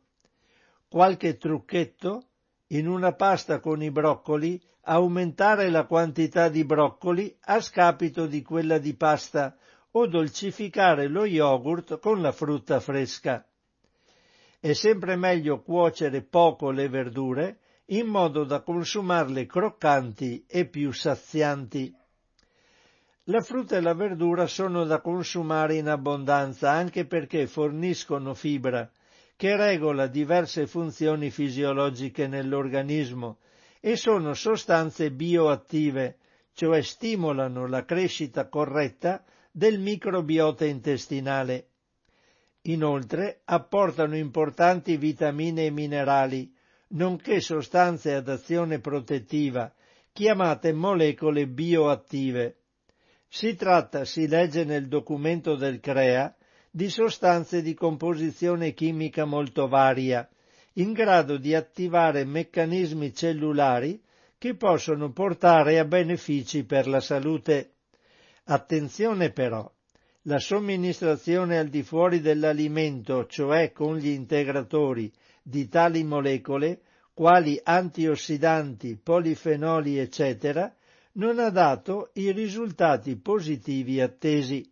Qualche 0.88 1.36
trucchetto? 1.36 2.28
In 2.68 2.88
una 2.88 3.12
pasta 3.12 3.60
con 3.60 3.82
i 3.82 3.90
broccoli 3.90 4.58
aumentare 4.84 5.68
la 5.68 5.84
quantità 5.84 6.48
di 6.48 6.64
broccoli 6.64 7.36
a 7.40 7.60
scapito 7.60 8.24
di 8.24 8.40
quella 8.40 8.78
di 8.78 8.94
pasta 8.94 9.54
o 9.92 10.06
dolcificare 10.06 11.08
lo 11.08 11.24
yogurt 11.24 11.98
con 11.98 12.20
la 12.20 12.32
frutta 12.32 12.80
fresca. 12.80 13.44
È 14.58 14.72
sempre 14.72 15.16
meglio 15.16 15.62
cuocere 15.62 16.22
poco 16.22 16.70
le 16.70 16.88
verdure 16.88 17.58
in 17.86 18.06
modo 18.06 18.44
da 18.44 18.60
consumarle 18.60 19.46
croccanti 19.46 20.44
e 20.46 20.68
più 20.68 20.92
sazianti. 20.92 21.92
La 23.24 23.40
frutta 23.40 23.76
e 23.76 23.80
la 23.80 23.94
verdura 23.94 24.46
sono 24.46 24.84
da 24.84 25.00
consumare 25.00 25.76
in 25.76 25.88
abbondanza 25.88 26.70
anche 26.70 27.06
perché 27.06 27.46
forniscono 27.46 28.34
fibra, 28.34 28.90
che 29.36 29.56
regola 29.56 30.06
diverse 30.06 30.66
funzioni 30.66 31.30
fisiologiche 31.30 32.26
nell'organismo 32.26 33.38
e 33.80 33.96
sono 33.96 34.34
sostanze 34.34 35.10
bioattive, 35.10 36.18
cioè 36.52 36.82
stimolano 36.82 37.66
la 37.66 37.84
crescita 37.84 38.48
corretta 38.48 39.24
del 39.50 39.78
microbiota 39.78 40.64
intestinale. 40.64 41.68
Inoltre 42.62 43.40
apportano 43.44 44.16
importanti 44.16 44.96
vitamine 44.96 45.66
e 45.66 45.70
minerali, 45.70 46.52
nonché 46.88 47.40
sostanze 47.40 48.14
ad 48.14 48.28
azione 48.28 48.80
protettiva, 48.80 49.72
chiamate 50.12 50.72
molecole 50.72 51.46
bioattive. 51.46 52.56
Si 53.28 53.54
tratta, 53.54 54.04
si 54.04 54.26
legge 54.26 54.64
nel 54.64 54.88
documento 54.88 55.54
del 55.56 55.80
CREA, 55.80 56.34
di 56.70 56.88
sostanze 56.88 57.62
di 57.62 57.74
composizione 57.74 58.72
chimica 58.74 59.24
molto 59.24 59.66
varia, 59.68 60.28
in 60.74 60.92
grado 60.92 61.36
di 61.36 61.54
attivare 61.54 62.24
meccanismi 62.24 63.12
cellulari 63.12 64.00
che 64.38 64.54
possono 64.54 65.12
portare 65.12 65.78
a 65.78 65.84
benefici 65.84 66.64
per 66.64 66.86
la 66.86 67.00
salute. 67.00 67.74
Attenzione 68.50 69.30
però, 69.30 69.70
la 70.22 70.40
somministrazione 70.40 71.56
al 71.56 71.68
di 71.68 71.84
fuori 71.84 72.20
dell'alimento, 72.20 73.26
cioè 73.26 73.70
con 73.70 73.96
gli 73.96 74.08
integratori, 74.08 75.12
di 75.40 75.68
tali 75.68 76.02
molecole, 76.02 76.80
quali 77.14 77.60
antiossidanti, 77.62 78.96
polifenoli, 78.96 79.98
eccetera, 79.98 80.74
non 81.12 81.38
ha 81.38 81.50
dato 81.50 82.10
i 82.14 82.32
risultati 82.32 83.14
positivi 83.14 84.00
attesi. 84.00 84.68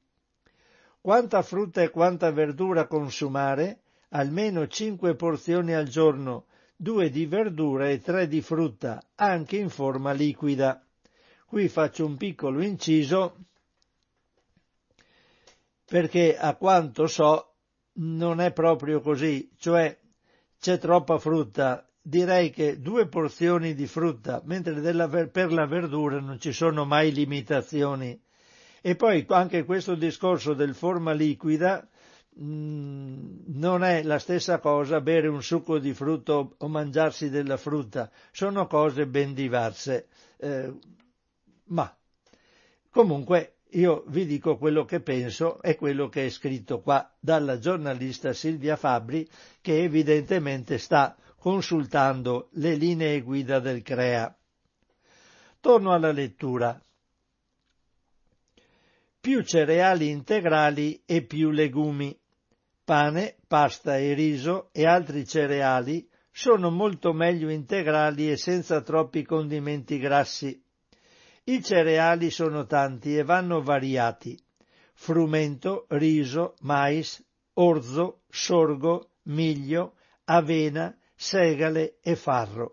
Quanta 1.00 1.42
frutta 1.42 1.80
e 1.80 1.90
quanta 1.90 2.32
verdura 2.32 2.88
consumare? 2.88 3.82
almeno 4.08 4.66
cinque 4.66 5.14
porzioni 5.14 5.72
al 5.72 5.86
giorno, 5.86 6.46
due 6.74 7.10
di 7.10 7.26
verdura 7.26 7.90
e 7.90 8.00
tre 8.00 8.26
di 8.26 8.40
frutta, 8.40 9.00
anche 9.14 9.56
in 9.56 9.68
forma 9.68 10.10
liquida. 10.10 10.82
Qui 11.46 11.68
faccio 11.68 12.04
un 12.04 12.16
piccolo 12.16 12.60
inciso 12.60 13.36
perché 15.88 16.36
a 16.36 16.54
quanto 16.56 17.06
so 17.06 17.54
non 17.94 18.40
è 18.40 18.52
proprio 18.52 19.00
così, 19.00 19.50
cioè 19.56 19.96
c'è 20.58 20.78
troppa 20.78 21.18
frutta. 21.18 21.84
Direi 22.00 22.50
che 22.50 22.80
due 22.80 23.06
porzioni 23.06 23.74
di 23.74 23.86
frutta, 23.86 24.40
mentre 24.44 24.80
della, 24.80 25.08
per 25.08 25.52
la 25.52 25.66
verdura 25.66 26.20
non 26.20 26.38
ci 26.40 26.52
sono 26.52 26.84
mai 26.84 27.12
limitazioni. 27.12 28.18
E 28.80 28.96
poi 28.96 29.26
anche 29.28 29.64
questo 29.64 29.94
discorso 29.94 30.54
del 30.54 30.74
forma 30.74 31.12
liquida 31.12 31.86
Mm, 32.40 33.40
non 33.46 33.82
è 33.82 34.04
la 34.04 34.20
stessa 34.20 34.60
cosa 34.60 35.00
bere 35.00 35.26
un 35.26 35.42
succo 35.42 35.78
di 35.80 35.92
frutto 35.92 36.54
o 36.58 36.68
mangiarsi 36.68 37.30
della 37.30 37.56
frutta, 37.56 38.10
sono 38.30 38.68
cose 38.68 39.08
ben 39.08 39.34
diverse. 39.34 40.06
Eh, 40.36 40.72
ma 41.64 41.96
comunque 42.90 43.57
io 43.72 44.04
vi 44.08 44.24
dico 44.24 44.56
quello 44.56 44.84
che 44.84 45.00
penso 45.00 45.60
e 45.60 45.76
quello 45.76 46.08
che 46.08 46.26
è 46.26 46.30
scritto 46.30 46.80
qua 46.80 47.14
dalla 47.20 47.58
giornalista 47.58 48.32
Silvia 48.32 48.76
Fabri 48.76 49.28
che 49.60 49.82
evidentemente 49.82 50.78
sta 50.78 51.16
consultando 51.36 52.48
le 52.52 52.74
linee 52.74 53.20
guida 53.20 53.60
del 53.60 53.82
CREA. 53.82 54.36
Torno 55.60 55.92
alla 55.92 56.12
lettura. 56.12 56.80
Più 59.20 59.42
cereali 59.42 60.08
integrali 60.08 61.02
e 61.04 61.24
più 61.24 61.50
legumi 61.50 62.18
pane, 62.88 63.36
pasta 63.46 63.98
e 63.98 64.14
riso 64.14 64.70
e 64.72 64.86
altri 64.86 65.26
cereali 65.26 66.08
sono 66.32 66.70
molto 66.70 67.12
meglio 67.12 67.50
integrali 67.50 68.30
e 68.30 68.38
senza 68.38 68.80
troppi 68.80 69.24
condimenti 69.24 69.98
grassi. 69.98 70.58
I 71.48 71.62
cereali 71.62 72.30
sono 72.30 72.66
tanti 72.66 73.16
e 73.16 73.22
vanno 73.22 73.62
variati. 73.62 74.38
Frumento, 74.92 75.86
riso, 75.88 76.56
mais, 76.60 77.24
orzo, 77.54 78.20
sorgo, 78.28 79.12
miglio, 79.22 79.94
avena, 80.24 80.94
segale 81.14 81.96
e 82.02 82.16
farro. 82.16 82.72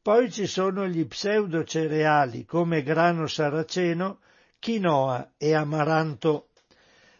Poi 0.00 0.32
ci 0.32 0.46
sono 0.46 0.88
gli 0.88 1.06
pseudocereali 1.06 2.46
come 2.46 2.82
grano 2.82 3.26
saraceno, 3.26 4.20
quinoa 4.58 5.34
e 5.36 5.52
amaranto 5.52 6.48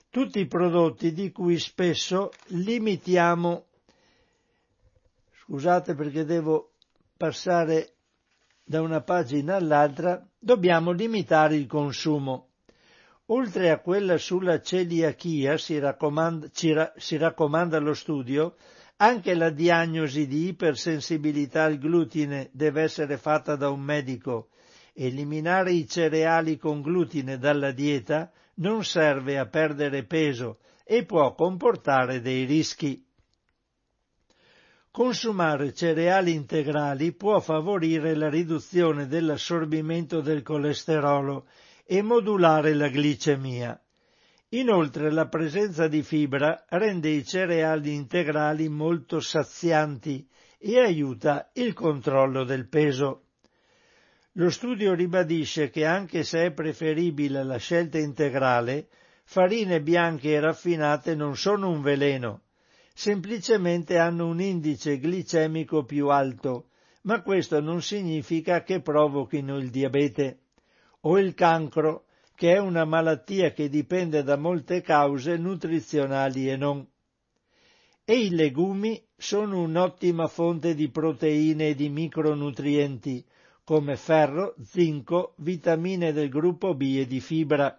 tutti 0.09 0.41
i 0.41 0.47
prodotti 0.47 1.13
di 1.13 1.31
cui 1.31 1.59
spesso 1.59 2.31
limitiamo 2.47 3.67
scusate 5.43 5.95
perché 5.95 6.25
devo 6.25 6.71
passare 7.17 7.94
da 8.65 8.81
una 8.81 9.03
pagina 9.03 9.57
all'altra, 9.57 10.27
dobbiamo 10.39 10.91
limitare 10.91 11.55
il 11.57 11.67
consumo. 11.67 12.49
Oltre 13.27 13.71
a 13.71 13.79
quella 13.79 14.19
sulla 14.19 14.61
celiachia 14.61 15.57
si 15.57 15.79
raccomanda, 15.79 16.49
si 16.97 17.17
raccomanda 17.17 17.79
lo 17.79 17.95
studio, 17.95 18.57
anche 18.97 19.35
la 19.35 19.51
diagnosi 19.51 20.27
di 20.27 20.49
ipersensibilità 20.49 21.65
al 21.65 21.79
glutine 21.79 22.49
deve 22.53 22.83
essere 22.83 23.17
fatta 23.17 23.57
da 23.57 23.71
un 23.71 23.81
medico. 23.81 24.49
Eliminare 24.95 25.73
i 25.73 25.89
cereali 25.89 26.57
con 26.57 26.81
glutine 26.81 27.39
dalla 27.39 27.73
dieta 27.73 28.31
non 28.57 28.85
serve 28.85 29.39
a 29.39 29.47
perdere 29.47 30.05
peso 30.05 30.59
e 30.85 31.05
può 31.05 31.35
comportare 31.35 32.21
dei 32.21 32.45
rischi. 32.45 33.04
Consumare 34.95 35.75
cereali 35.75 36.35
integrali 36.35 37.11
può 37.11 37.41
favorire 37.41 38.15
la 38.15 38.29
riduzione 38.29 39.09
dell'assorbimento 39.09 40.21
del 40.21 40.43
colesterolo 40.43 41.49
e 41.85 42.01
modulare 42.01 42.75
la 42.75 42.87
glicemia. 42.87 43.77
Inoltre 44.51 45.11
la 45.11 45.27
presenza 45.27 45.89
di 45.89 46.05
fibra 46.05 46.65
rende 46.69 47.09
i 47.09 47.25
cereali 47.25 47.93
integrali 47.93 48.69
molto 48.69 49.19
sazianti 49.19 50.25
e 50.59 50.79
aiuta 50.79 51.51
il 51.55 51.73
controllo 51.73 52.45
del 52.45 52.69
peso. 52.69 53.31
Lo 54.35 54.49
studio 54.49 54.95
ribadisce 54.95 55.71
che 55.71 55.85
anche 55.85 56.23
se 56.23 56.45
è 56.45 56.53
preferibile 56.53 57.43
la 57.43 57.57
scelta 57.57 57.99
integrale, 57.99 58.87
farine 59.25 59.83
bianche 59.83 60.35
e 60.35 60.39
raffinate 60.39 61.17
non 61.17 61.37
sono 61.37 61.69
un 61.69 61.83
veleno, 61.83 62.44
semplicemente 62.95 63.99
hanno 63.99 64.29
un 64.29 64.41
indice 64.41 64.99
glicemico 64.99 65.85
più 65.85 66.09
alto, 66.09 66.69
ma 67.03 67.21
questo 67.23 67.61
non 67.61 67.83
significa 67.83 68.63
che 68.63 68.81
provochino 68.81 69.59
il 69.59 69.69
diabete 69.69 70.39
o 71.01 71.19
il 71.19 71.35
cancro, 71.35 72.07
che 72.37 72.55
è 72.55 72.59
una 72.59 72.85
malattia 72.85 73.53
che 73.53 73.69
dipende 73.69 74.23
da 74.23 74.37
molte 74.37 74.81
cause 74.81 75.37
nutrizionali 75.37 76.49
e 76.49 76.57
non. 76.57 76.87
E 78.05 78.19
i 78.19 78.31
legumi 78.31 79.03
sono 79.17 79.61
un'ottima 79.61 80.29
fonte 80.29 80.75
di 80.75 80.89
proteine 80.89 81.69
e 81.69 81.75
di 81.75 81.89
micronutrienti, 81.89 83.25
come 83.65 83.97
ferro, 83.97 84.55
zinco, 84.63 85.35
vitamine 85.39 86.13
del 86.13 86.29
gruppo 86.29 86.75
B 86.75 86.97
e 86.99 87.07
di 87.07 87.21
fibra. 87.21 87.79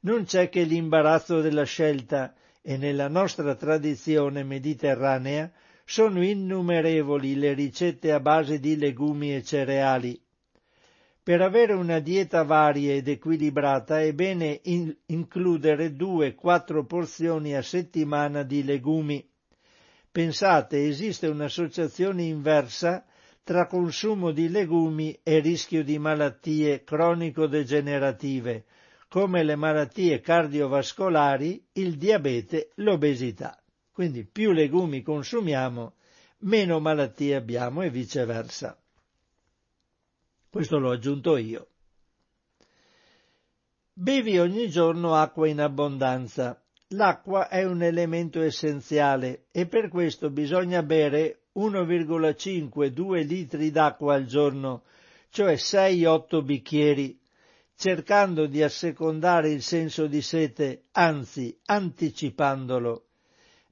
Non 0.00 0.24
c'è 0.24 0.48
che 0.48 0.62
l'imbarazzo 0.62 1.40
della 1.40 1.64
scelta 1.64 2.34
e 2.68 2.76
nella 2.76 3.06
nostra 3.06 3.54
tradizione 3.54 4.42
mediterranea 4.42 5.48
sono 5.84 6.20
innumerevoli 6.20 7.36
le 7.36 7.52
ricette 7.52 8.10
a 8.10 8.18
base 8.18 8.58
di 8.58 8.76
legumi 8.76 9.36
e 9.36 9.44
cereali. 9.44 10.20
Per 11.22 11.40
avere 11.42 11.74
una 11.74 12.00
dieta 12.00 12.42
varia 12.42 12.92
ed 12.92 13.06
equilibrata 13.06 14.00
è 14.00 14.12
bene 14.12 14.58
in- 14.64 14.92
includere 15.06 15.94
due-quattro 15.94 16.84
porzioni 16.84 17.54
a 17.54 17.62
settimana 17.62 18.42
di 18.42 18.64
legumi. 18.64 19.24
Pensate, 20.10 20.88
esiste 20.88 21.28
un'associazione 21.28 22.24
inversa 22.24 23.04
tra 23.44 23.68
consumo 23.68 24.32
di 24.32 24.48
legumi 24.48 25.16
e 25.22 25.38
rischio 25.38 25.84
di 25.84 26.00
malattie 26.00 26.82
cronico-degenerative, 26.82 28.64
come 29.16 29.44
le 29.44 29.56
malattie 29.56 30.20
cardiovascolari, 30.20 31.68
il 31.72 31.96
diabete, 31.96 32.72
l'obesità. 32.74 33.58
Quindi 33.90 34.26
più 34.26 34.52
legumi 34.52 35.00
consumiamo, 35.00 35.94
meno 36.40 36.80
malattie 36.80 37.34
abbiamo 37.34 37.80
e 37.80 37.88
viceversa. 37.88 38.78
Questo 40.50 40.78
l'ho 40.78 40.90
aggiunto 40.90 41.38
io. 41.38 41.68
Bevi 43.94 44.38
ogni 44.38 44.68
giorno 44.68 45.14
acqua 45.14 45.48
in 45.48 45.62
abbondanza. 45.62 46.62
L'acqua 46.88 47.48
è 47.48 47.64
un 47.64 47.82
elemento 47.82 48.42
essenziale 48.42 49.46
e 49.50 49.66
per 49.66 49.88
questo 49.88 50.28
bisogna 50.28 50.82
bere 50.82 51.44
1,5-2 51.54 53.26
litri 53.26 53.70
d'acqua 53.70 54.12
al 54.12 54.26
giorno, 54.26 54.82
cioè 55.30 55.54
6-8 55.54 56.44
bicchieri, 56.44 57.18
cercando 57.76 58.46
di 58.46 58.62
assecondare 58.62 59.50
il 59.50 59.62
senso 59.62 60.06
di 60.06 60.22
sete, 60.22 60.84
anzi 60.92 61.56
anticipandolo. 61.66 63.04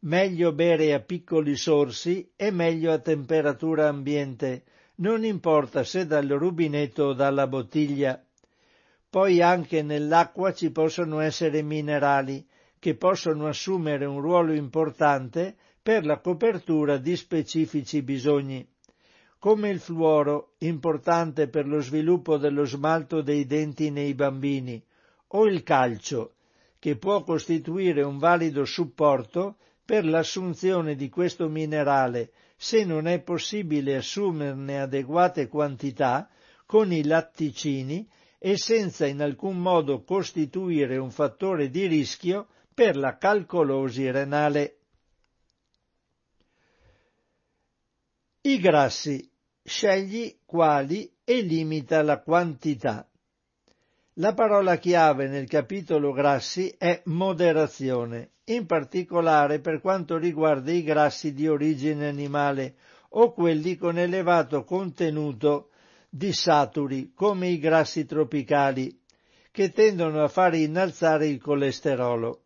Meglio 0.00 0.52
bere 0.52 0.92
a 0.92 1.00
piccoli 1.00 1.56
sorsi 1.56 2.30
e 2.36 2.50
meglio 2.50 2.92
a 2.92 2.98
temperatura 2.98 3.88
ambiente, 3.88 4.64
non 4.96 5.24
importa 5.24 5.82
se 5.82 6.06
dal 6.06 6.28
rubinetto 6.28 7.04
o 7.04 7.12
dalla 7.14 7.46
bottiglia. 7.46 8.22
Poi 9.08 9.40
anche 9.40 9.82
nell'acqua 9.82 10.52
ci 10.52 10.70
possono 10.70 11.20
essere 11.20 11.62
minerali 11.62 12.46
che 12.78 12.96
possono 12.96 13.46
assumere 13.46 14.04
un 14.04 14.20
ruolo 14.20 14.52
importante 14.52 15.56
per 15.82 16.04
la 16.04 16.18
copertura 16.18 16.98
di 16.98 17.16
specifici 17.16 18.02
bisogni, 18.02 18.66
come 19.44 19.68
il 19.68 19.78
fluoro, 19.78 20.54
importante 20.60 21.48
per 21.48 21.66
lo 21.68 21.78
sviluppo 21.82 22.38
dello 22.38 22.64
smalto 22.64 23.20
dei 23.20 23.44
denti 23.44 23.90
nei 23.90 24.14
bambini, 24.14 24.82
o 25.26 25.44
il 25.44 25.62
calcio, 25.62 26.36
che 26.78 26.96
può 26.96 27.22
costituire 27.22 28.00
un 28.00 28.16
valido 28.16 28.64
supporto 28.64 29.56
per 29.84 30.06
l'assunzione 30.06 30.94
di 30.94 31.10
questo 31.10 31.50
minerale 31.50 32.32
se 32.56 32.86
non 32.86 33.06
è 33.06 33.20
possibile 33.20 33.96
assumerne 33.96 34.80
adeguate 34.80 35.46
quantità 35.48 36.26
con 36.64 36.90
i 36.90 37.04
latticini 37.04 38.08
e 38.38 38.56
senza 38.56 39.04
in 39.04 39.20
alcun 39.20 39.58
modo 39.58 40.04
costituire 40.04 40.96
un 40.96 41.10
fattore 41.10 41.68
di 41.68 41.86
rischio 41.86 42.46
per 42.72 42.96
la 42.96 43.18
calcolosi 43.18 44.10
renale. 44.10 44.78
I 48.40 48.58
grassi. 48.58 49.32
Scegli 49.66 50.40
quali 50.44 51.10
e 51.24 51.40
limita 51.40 52.02
la 52.02 52.20
quantità. 52.20 53.08
La 54.18 54.34
parola 54.34 54.76
chiave 54.76 55.26
nel 55.26 55.48
capitolo 55.48 56.12
grassi 56.12 56.74
è 56.76 57.00
moderazione 57.06 58.32
in 58.44 58.66
particolare 58.66 59.60
per 59.60 59.80
quanto 59.80 60.18
riguarda 60.18 60.70
i 60.70 60.82
grassi 60.82 61.32
di 61.32 61.48
origine 61.48 62.08
animale 62.08 62.74
o 63.16 63.32
quelli 63.32 63.76
con 63.76 63.96
elevato 63.96 64.64
contenuto 64.64 65.70
di 66.10 66.32
saturi, 66.34 67.12
come 67.14 67.48
i 67.48 67.58
grassi 67.58 68.04
tropicali, 68.04 69.00
che 69.50 69.70
tendono 69.70 70.22
a 70.22 70.28
fare 70.28 70.58
innalzare 70.58 71.26
il 71.26 71.40
colesterolo. 71.40 72.42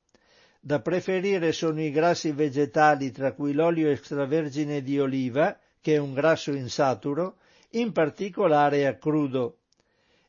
Da 0.61 0.81
preferire 0.81 1.51
sono 1.51 1.83
i 1.83 1.91
grassi 1.91 2.31
vegetali, 2.31 3.11
tra 3.11 3.33
cui 3.33 3.53
l'olio 3.53 3.91
extravergine 3.91 4.83
di 4.83 5.01
oliva, 5.01 5.59
che 5.89 5.97
un 5.97 6.13
grasso 6.13 6.53
insaturo, 6.53 7.37
in 7.71 7.93
particolare 7.93 8.87
a 8.87 8.97
crudo. 8.97 9.61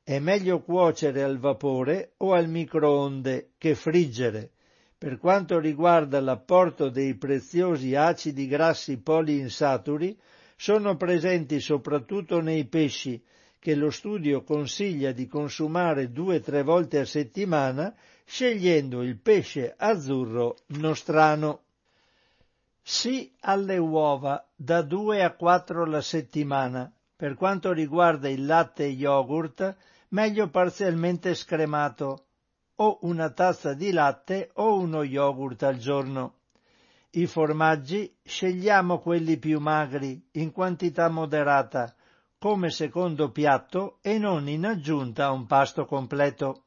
È 0.01 0.17
meglio 0.19 0.61
cuocere 0.61 1.21
al 1.21 1.37
vapore 1.37 2.13
o 2.19 2.31
al 2.31 2.47
microonde 2.47 3.49
che 3.57 3.75
friggere, 3.75 4.51
per 4.97 5.17
quanto 5.17 5.59
riguarda 5.59 6.21
l'apporto 6.21 6.87
dei 6.87 7.17
preziosi 7.17 7.93
acidi 7.93 8.47
grassi 8.47 9.01
poliinsaturi, 9.01 10.17
sono 10.55 10.95
presenti 10.95 11.59
soprattutto 11.59 12.39
nei 12.39 12.63
pesci, 12.63 13.21
che 13.59 13.75
lo 13.75 13.91
studio 13.91 14.43
consiglia 14.43 15.11
di 15.11 15.27
consumare 15.27 16.13
due 16.13 16.39
tre 16.39 16.63
volte 16.63 16.99
a 16.99 17.05
settimana, 17.05 17.93
scegliendo 18.23 19.03
il 19.03 19.17
pesce 19.17 19.73
azzurro 19.77 20.55
nostrano. 20.67 21.63
Sì 22.91 23.31
alle 23.41 23.77
uova, 23.77 24.43
da 24.55 24.81
due 24.81 25.23
a 25.23 25.35
quattro 25.35 25.85
la 25.85 26.01
settimana. 26.01 26.91
Per 27.15 27.35
quanto 27.35 27.71
riguarda 27.71 28.27
il 28.29 28.47
latte 28.47 28.85
e 28.85 28.87
yogurt, 28.87 29.77
meglio 30.09 30.49
parzialmente 30.49 31.35
scremato, 31.35 32.25
o 32.77 32.97
una 33.03 33.29
tazza 33.29 33.75
di 33.75 33.91
latte 33.91 34.49
o 34.53 34.79
uno 34.79 35.03
yogurt 35.03 35.61
al 35.61 35.77
giorno. 35.77 36.39
I 37.11 37.27
formaggi 37.27 38.11
scegliamo 38.23 38.97
quelli 38.97 39.37
più 39.37 39.59
magri, 39.59 40.27
in 40.31 40.51
quantità 40.51 41.09
moderata, 41.09 41.93
come 42.39 42.71
secondo 42.71 43.29
piatto 43.29 43.99
e 44.01 44.17
non 44.17 44.49
in 44.49 44.65
aggiunta 44.65 45.25
a 45.25 45.31
un 45.31 45.45
pasto 45.45 45.85
completo. 45.85 46.63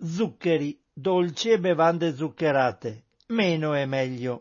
Zuccheri, 0.00 0.80
dolci 0.92 1.48
e 1.50 1.58
bevande 1.58 2.14
zuccherate. 2.14 3.02
Meno 3.26 3.74
è 3.74 3.84
meglio. 3.84 4.38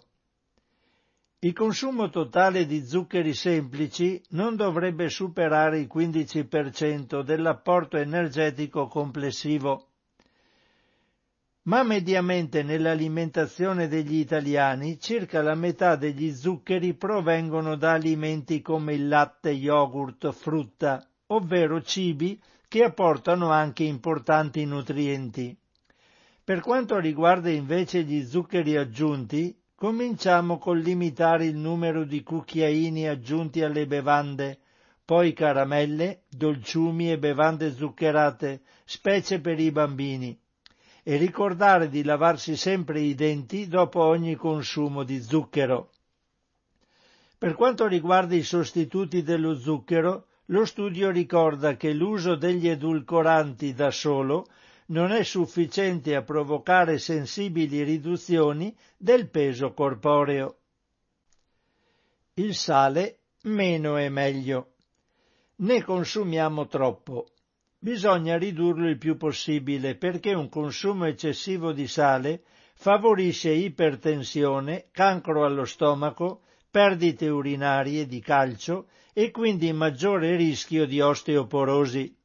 Il 1.40 1.54
consumo 1.54 2.10
totale 2.10 2.66
di 2.66 2.86
zuccheri 2.86 3.34
semplici 3.34 4.22
non 4.30 4.56
dovrebbe 4.56 5.10
superare 5.10 5.80
il 5.80 5.90
15% 5.94 7.22
dell'apporto 7.22 7.98
energetico 7.98 8.88
complessivo 8.88 9.88
ma 11.68 11.84
mediamente 11.84 12.64
nell'alimentazione 12.64 13.88
degli 13.88 14.16
italiani 14.16 15.00
circa 15.00 15.42
la 15.42 15.54
metà 15.54 15.96
degli 15.98 16.34
zuccheri 16.34 16.94
provengono 16.94 17.76
da 17.76 17.92
alimenti 17.92 18.62
come 18.62 18.94
il 18.94 19.08
latte, 19.10 19.50
yogurt, 19.50 20.32
frutta, 20.32 21.06
ovvero 21.28 21.82
cibi 21.82 22.42
che 22.70 22.84
apportano 22.84 23.52
anche 23.52 23.84
importanti 23.84 24.64
nutrienti. 24.66 25.56
Per 26.42 26.62
quanto 26.62 26.98
riguarda 27.00 27.50
invece 27.50 28.04
gli 28.04 28.24
zuccheri 28.24 28.78
aggiunti, 28.78 29.57
cominciamo 29.78 30.58
col 30.58 30.80
limitare 30.80 31.46
il 31.46 31.56
numero 31.56 32.04
di 32.04 32.24
cucchiaini 32.24 33.08
aggiunti 33.08 33.62
alle 33.62 33.86
bevande, 33.86 34.58
poi 35.06 35.34
caramelle, 35.34 36.24
dolciumi 36.30 37.12
e 37.12 37.20
bevande 37.20 37.72
zuccherate, 37.76 38.62
specie 38.86 39.40
per 39.40 39.60
i 39.60 39.70
bambini 39.70 40.36
e 41.04 41.18
ricordare 41.18 41.90
di 41.90 42.04
lavarsi 42.04 42.58
sempre 42.58 43.02
i 43.02 43.14
denti 43.14 43.68
dopo 43.68 44.02
ogni 44.02 44.36
consumo 44.36 45.04
di 45.04 45.22
zucchero. 45.22 45.92
Per 47.38 47.54
quanto 47.54 47.86
riguarda 47.86 48.34
i 48.34 48.42
sostituti 48.42 49.22
dello 49.22 49.60
zucchero, 49.60 50.26
lo 50.46 50.66
studio 50.66 51.12
ricorda 51.12 51.78
che 51.78 51.94
l'uso 51.94 52.34
degli 52.34 52.68
edulcoranti 52.68 53.76
da 53.76 53.92
solo 53.92 54.48
non 54.88 55.12
è 55.12 55.24
sufficiente 55.24 56.16
a 56.16 56.24
provocare 56.24 56.98
sensibili 56.98 57.84
riduzioni 57.84 58.76
del 58.98 59.30
peso 59.30 59.74
corporeo. 59.74 60.58
Il 62.36 62.56
sale 62.56 63.20
meno 63.44 63.98
è 63.98 64.10
meglio. 64.10 64.74
Ne 65.58 65.84
consumiamo 65.84 66.68
troppo 66.68 67.32
bisogna 67.80 68.38
ridurlo 68.38 68.88
il 68.90 68.98
più 68.98 69.18
possibile 69.18 69.96
perché 69.96 70.34
un 70.34 70.50
consumo 70.50 71.06
eccessivo 71.06 71.72
di 71.72 71.88
sale 71.88 72.44
favorisce 72.76 73.52
ipertensione, 73.52 74.88
cancro 74.92 75.46
allo 75.46 75.66
stomaco, 75.66 76.42
perdite 76.70 77.28
urinarie 77.30 78.06
di 78.06 78.20
calcio 78.20 78.88
e 79.14 79.32
quindi 79.32 79.72
maggiore 79.74 80.36
rischio 80.36 80.86
di 80.86 81.00
osteoporosi. 81.02 82.17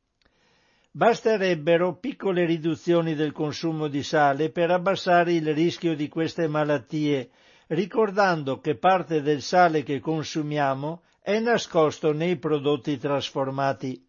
Basterebbero 0.94 1.96
piccole 1.96 2.44
riduzioni 2.44 3.14
del 3.14 3.32
consumo 3.32 3.88
di 3.88 4.02
sale 4.02 4.50
per 4.50 4.70
abbassare 4.70 5.32
il 5.32 5.54
rischio 5.54 5.96
di 5.96 6.06
queste 6.06 6.46
malattie, 6.48 7.30
ricordando 7.68 8.60
che 8.60 8.76
parte 8.76 9.22
del 9.22 9.40
sale 9.40 9.84
che 9.84 10.00
consumiamo 10.00 11.00
è 11.22 11.38
nascosto 11.38 12.12
nei 12.12 12.36
prodotti 12.36 12.98
trasformati. 12.98 14.06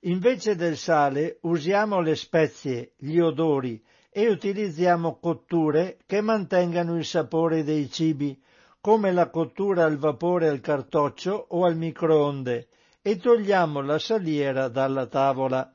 Invece 0.00 0.54
del 0.54 0.76
sale 0.76 1.38
usiamo 1.42 2.00
le 2.00 2.14
spezie, 2.14 2.92
gli 2.98 3.18
odori 3.18 3.82
e 4.10 4.28
utilizziamo 4.28 5.18
cotture 5.18 5.96
che 6.04 6.20
mantengano 6.20 6.98
il 6.98 7.06
sapore 7.06 7.64
dei 7.64 7.90
cibi, 7.90 8.38
come 8.82 9.12
la 9.12 9.30
cottura 9.30 9.86
al 9.86 9.96
vapore 9.96 10.48
al 10.48 10.60
cartoccio 10.60 11.46
o 11.48 11.64
al 11.64 11.78
microonde, 11.78 12.68
e 13.00 13.16
togliamo 13.16 13.80
la 13.80 13.98
saliera 13.98 14.68
dalla 14.68 15.06
tavola. 15.06 15.70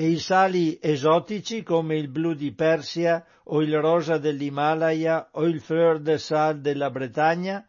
E 0.00 0.06
i 0.10 0.18
sali 0.20 0.78
esotici 0.80 1.64
come 1.64 1.96
il 1.96 2.06
blu 2.06 2.32
di 2.34 2.52
Persia 2.52 3.26
o 3.46 3.62
il 3.62 3.80
rosa 3.80 4.16
dell'Himalaya 4.16 5.30
o 5.32 5.42
il 5.42 5.60
fleur 5.60 5.98
de 5.98 6.18
sal 6.18 6.60
della 6.60 6.88
Bretagna, 6.88 7.66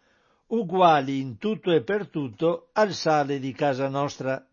uguali 0.49 1.21
in 1.21 1.39
tutto 1.39 1.71
e 1.71 1.81
per 1.81 2.07
tutto 2.07 2.69
al 2.73 2.93
sale 2.93 3.39
di 3.39 3.51
casa 3.51 3.87
nostra. 3.87 4.45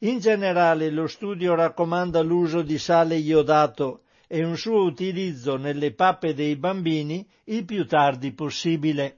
In 0.00 0.18
generale 0.18 0.90
lo 0.90 1.06
studio 1.06 1.54
raccomanda 1.54 2.20
l'uso 2.20 2.60
di 2.60 2.76
sale 2.76 3.16
iodato 3.16 4.02
e 4.26 4.44
un 4.44 4.58
suo 4.58 4.82
utilizzo 4.82 5.56
nelle 5.56 5.94
pappe 5.94 6.34
dei 6.34 6.56
bambini 6.56 7.26
il 7.44 7.64
più 7.64 7.86
tardi 7.86 8.34
possibile. 8.34 9.16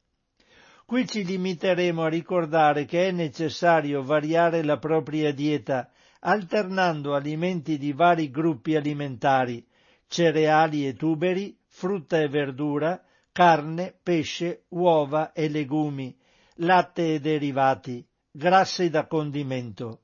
Qui 0.86 1.07
ci 1.07 1.25
limiteremo 1.25 2.03
a 2.03 2.07
ricordare 2.07 2.86
che 2.86 3.07
è 3.07 3.11
necessario 3.11 4.03
variare 4.03 4.63
la 4.63 4.78
propria 4.78 5.34
dieta 5.34 5.89
alternando 6.19 7.15
alimenti 7.15 7.80
di 7.80 7.93
vari 7.93 8.30
gruppi 8.30 8.75
alimentari, 8.75 9.65
cereali 10.05 10.86
e 10.86 10.93
tuberi, 10.93 11.57
frutta 11.65 12.19
e 12.19 12.28
verdura, 12.28 13.03
carne, 13.32 13.97
pesce, 14.03 14.65
uova 14.69 15.32
e 15.32 15.49
legumi, 15.49 16.15
latte 16.57 17.15
e 17.15 17.19
derivati, 17.19 18.07
grassi 18.30 18.91
da 18.91 19.07
condimento. 19.07 20.01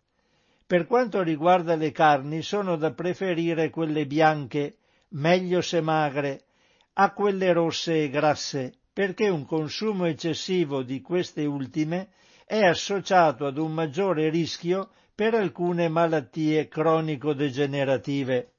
Per 0.74 0.88
quanto 0.88 1.22
riguarda 1.22 1.76
le 1.76 1.92
carni 1.92 2.42
sono 2.42 2.78
da 2.78 2.94
preferire 2.94 3.70
quelle 3.70 4.08
bianche, 4.08 4.78
meglio 5.10 5.62
se 5.62 5.82
magre, 5.82 6.46
a 6.94 7.14
quelle 7.14 7.54
rosse 7.54 8.06
e 8.06 8.10
grasse, 8.10 8.80
perché 8.92 9.30
un 9.30 9.46
consumo 9.46 10.06
eccessivo 10.06 10.82
di 10.82 11.00
queste 11.00 11.46
ultime 11.46 12.08
è 12.44 12.58
associato 12.66 13.46
ad 13.46 13.60
un 13.60 13.72
maggiore 13.72 14.32
rischio 14.32 14.90
per 15.14 15.36
alcune 15.36 15.90
malattie 15.90 16.68
cronico-degenerative. 16.68 18.54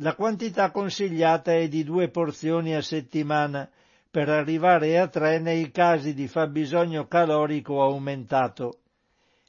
La 0.00 0.14
quantità 0.14 0.70
consigliata 0.70 1.54
è 1.54 1.68
di 1.68 1.84
due 1.84 2.10
porzioni 2.10 2.74
a 2.74 2.82
settimana, 2.82 3.66
per 4.10 4.28
arrivare 4.28 4.98
a 4.98 5.08
tre 5.08 5.38
nei 5.38 5.70
casi 5.70 6.12
di 6.12 6.28
fabbisogno 6.28 7.06
calorico 7.06 7.80
aumentato. 7.80 8.80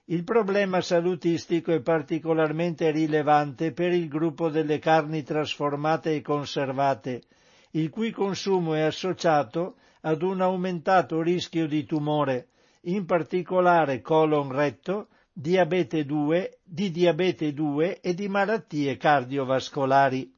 Il 0.07 0.23
problema 0.23 0.81
salutistico 0.81 1.71
è 1.71 1.81
particolarmente 1.81 2.91
rilevante 2.91 3.71
per 3.71 3.91
il 3.91 4.07
gruppo 4.07 4.49
delle 4.49 4.77
carni 4.77 5.23
trasformate 5.23 6.13
e 6.13 6.21
conservate, 6.21 7.23
il 7.71 7.89
cui 7.89 8.11
consumo 8.11 8.75
è 8.75 8.81
associato 8.81 9.77
ad 10.01 10.21
un 10.21 10.41
aumentato 10.41 11.23
rischio 11.23 11.65
di 11.65 11.85
tumore, 11.85 12.49
in 12.81 13.07
particolare 13.07 14.01
colon 14.01 14.51
retto, 14.51 15.07
diabete 15.33 16.05
2, 16.05 16.59
di 16.63 16.91
diabete 16.91 17.51
2 17.51 17.99
e 17.99 18.13
di 18.13 18.27
malattie 18.27 18.97
cardiovascolari. 18.97 20.31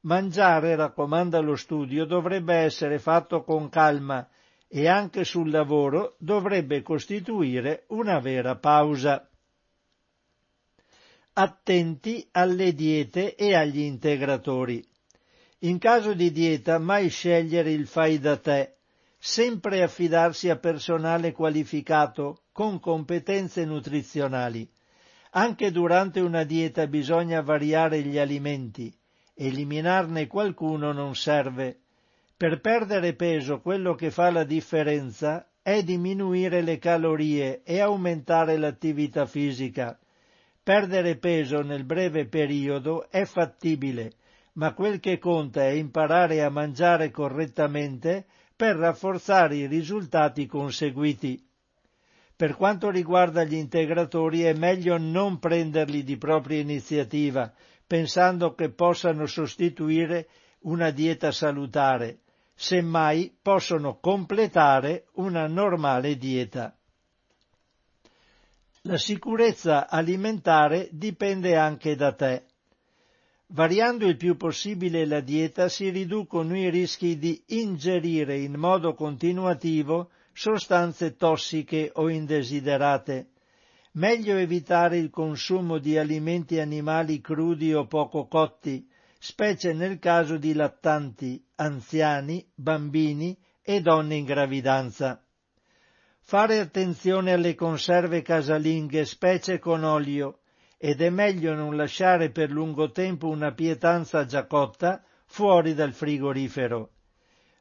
Mangiare, 0.00 0.74
raccomanda 0.74 1.38
lo 1.38 1.54
studio, 1.54 2.04
dovrebbe 2.06 2.54
essere 2.54 2.98
fatto 2.98 3.44
con 3.44 3.68
calma 3.68 4.28
e 4.76 4.88
anche 4.88 5.22
sul 5.22 5.50
lavoro 5.50 6.16
dovrebbe 6.18 6.82
costituire 6.82 7.84
una 7.90 8.18
vera 8.18 8.56
pausa. 8.56 9.30
Attenti 11.34 12.26
alle 12.32 12.74
diete 12.74 13.36
e 13.36 13.54
agli 13.54 13.78
integratori. 13.78 14.84
In 15.60 15.78
caso 15.78 16.12
di 16.12 16.32
dieta 16.32 16.78
mai 16.78 17.08
scegliere 17.08 17.70
il 17.70 17.86
fai 17.86 18.18
da 18.18 18.36
te, 18.36 18.78
sempre 19.16 19.80
affidarsi 19.80 20.50
a 20.50 20.56
personale 20.56 21.30
qualificato 21.30 22.42
con 22.50 22.80
competenze 22.80 23.64
nutrizionali. 23.64 24.68
Anche 25.36 25.70
durante 25.70 26.18
una 26.18 26.42
dieta 26.42 26.88
bisogna 26.88 27.42
variare 27.42 28.02
gli 28.02 28.18
alimenti, 28.18 28.92
eliminarne 29.34 30.26
qualcuno 30.26 30.90
non 30.90 31.14
serve. 31.14 31.83
Per 32.36 32.60
perdere 32.60 33.14
peso 33.14 33.60
quello 33.60 33.94
che 33.94 34.10
fa 34.10 34.28
la 34.28 34.42
differenza 34.42 35.48
è 35.62 35.84
diminuire 35.84 36.62
le 36.62 36.78
calorie 36.78 37.62
e 37.62 37.78
aumentare 37.78 38.56
l'attività 38.56 39.24
fisica. 39.24 39.96
Perdere 40.60 41.16
peso 41.16 41.62
nel 41.62 41.84
breve 41.84 42.26
periodo 42.26 43.08
è 43.08 43.24
fattibile, 43.24 44.14
ma 44.54 44.74
quel 44.74 44.98
che 44.98 45.18
conta 45.18 45.62
è 45.62 45.70
imparare 45.70 46.42
a 46.42 46.50
mangiare 46.50 47.12
correttamente 47.12 48.26
per 48.56 48.76
rafforzare 48.76 49.54
i 49.54 49.66
risultati 49.68 50.46
conseguiti. 50.46 51.40
Per 52.34 52.56
quanto 52.56 52.90
riguarda 52.90 53.44
gli 53.44 53.54
integratori 53.54 54.42
è 54.42 54.54
meglio 54.54 54.98
non 54.98 55.38
prenderli 55.38 56.02
di 56.02 56.16
propria 56.16 56.58
iniziativa, 56.58 57.52
pensando 57.86 58.54
che 58.54 58.70
possano 58.70 59.26
sostituire 59.26 60.26
una 60.62 60.90
dieta 60.90 61.30
salutare, 61.30 62.22
semmai 62.54 63.36
possono 63.40 63.98
completare 63.98 65.06
una 65.14 65.46
normale 65.46 66.16
dieta. 66.16 66.76
La 68.82 68.98
sicurezza 68.98 69.88
alimentare 69.88 70.88
dipende 70.92 71.56
anche 71.56 71.96
da 71.96 72.12
te. 72.12 72.44
Variando 73.48 74.06
il 74.06 74.16
più 74.16 74.36
possibile 74.36 75.06
la 75.06 75.20
dieta 75.20 75.68
si 75.68 75.88
riducono 75.90 76.56
i 76.56 76.70
rischi 76.70 77.18
di 77.18 77.42
ingerire 77.48 78.38
in 78.38 78.54
modo 78.54 78.94
continuativo 78.94 80.10
sostanze 80.32 81.16
tossiche 81.16 81.92
o 81.94 82.08
indesiderate. 82.08 83.28
Meglio 83.92 84.36
evitare 84.36 84.98
il 84.98 85.10
consumo 85.10 85.78
di 85.78 85.96
alimenti 85.96 86.58
animali 86.58 87.20
crudi 87.20 87.72
o 87.72 87.86
poco 87.86 88.26
cotti, 88.26 88.88
specie 89.18 89.72
nel 89.72 90.00
caso 90.00 90.36
di 90.36 90.52
lattanti, 90.52 91.43
anziani, 91.56 92.46
bambini 92.54 93.38
e 93.62 93.80
donne 93.80 94.16
in 94.16 94.24
gravidanza. 94.24 95.22
Fare 96.20 96.58
attenzione 96.58 97.32
alle 97.32 97.54
conserve 97.54 98.22
casalinghe, 98.22 99.04
specie 99.04 99.58
con 99.58 99.84
olio, 99.84 100.40
ed 100.78 101.00
è 101.00 101.10
meglio 101.10 101.54
non 101.54 101.76
lasciare 101.76 102.30
per 102.30 102.50
lungo 102.50 102.90
tempo 102.90 103.28
una 103.28 103.52
pietanza 103.52 104.24
già 104.24 104.46
cotta 104.46 105.02
fuori 105.26 105.74
dal 105.74 105.92
frigorifero. 105.92 106.90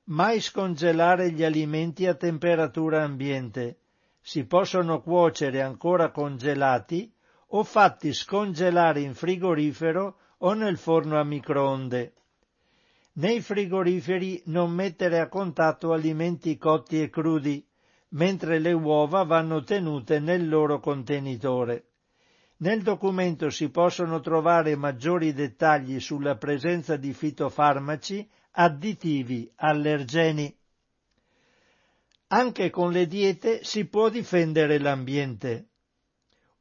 Mai 0.05 0.41
scongelare 0.41 1.31
gli 1.31 1.43
alimenti 1.43 2.05
a 2.07 2.15
temperatura 2.15 3.03
ambiente. 3.03 3.79
Si 4.21 4.45
possono 4.45 5.01
cuocere 5.01 5.61
ancora 5.61 6.11
congelati 6.11 7.13
o 7.47 7.63
fatti 7.63 8.13
scongelare 8.13 9.01
in 9.01 9.13
frigorifero 9.13 10.17
o 10.39 10.53
nel 10.53 10.77
forno 10.77 11.19
a 11.19 11.23
microonde. 11.23 12.13
Nei 13.15 13.41
frigoriferi 13.41 14.41
non 14.45 14.71
mettere 14.71 15.19
a 15.19 15.27
contatto 15.27 15.93
alimenti 15.93 16.57
cotti 16.57 16.99
e 16.99 17.09
crudi, 17.09 17.63
mentre 18.09 18.57
le 18.57 18.73
uova 18.73 19.23
vanno 19.23 19.63
tenute 19.63 20.19
nel 20.19 20.49
loro 20.49 20.79
contenitore. 20.79 21.89
Nel 22.57 22.81
documento 22.81 23.49
si 23.49 23.69
possono 23.69 24.19
trovare 24.19 24.75
maggiori 24.75 25.33
dettagli 25.33 25.99
sulla 25.99 26.37
presenza 26.37 26.95
di 26.95 27.13
fitofarmaci, 27.13 28.27
additivi, 28.51 29.51
allergeni. 29.55 30.55
Anche 32.27 32.69
con 32.71 32.91
le 32.91 33.05
diete 33.05 33.63
si 33.63 33.85
può 33.85 34.09
difendere 34.09 34.79
l'ambiente. 34.79 35.67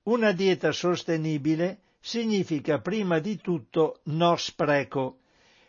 Una 0.04 0.32
dieta 0.32 0.72
sostenibile 0.72 1.80
significa 2.00 2.80
prima 2.80 3.20
di 3.20 3.38
tutto 3.40 4.00
no 4.04 4.36
spreco. 4.36 5.21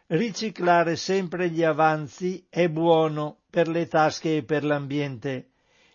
Riciclare 0.08 0.96
sempre 0.96 1.50
gli 1.50 1.64
avanzi 1.64 2.46
è 2.50 2.68
buono 2.70 3.40
per 3.50 3.68
le 3.68 3.88
tasche 3.88 4.38
e 4.38 4.44
per 4.44 4.64
l'ambiente 4.64 5.48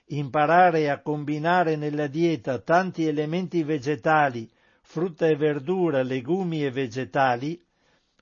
imparare 0.08 0.88
a 0.88 1.00
combinare 1.00 1.76
nella 1.76 2.06
dieta 2.06 2.58
tanti 2.58 3.06
elementi 3.06 3.62
vegetali, 3.62 4.48
frutta 4.82 5.26
e 5.26 5.36
verdura, 5.36 6.02
legumi 6.02 6.64
e 6.64 6.70
vegetali, 6.70 7.60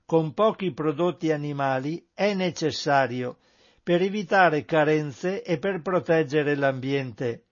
con 0.05 0.33
pochi 0.33 0.73
prodotti 0.73 1.31
animali 1.31 2.05
è 2.13 2.33
necessario 2.33 3.37
per 3.83 4.01
evitare 4.01 4.65
carenze 4.65 5.43
e 5.43 5.59
per 5.59 5.81
proteggere 5.81 6.55
l'ambiente. 6.55 7.43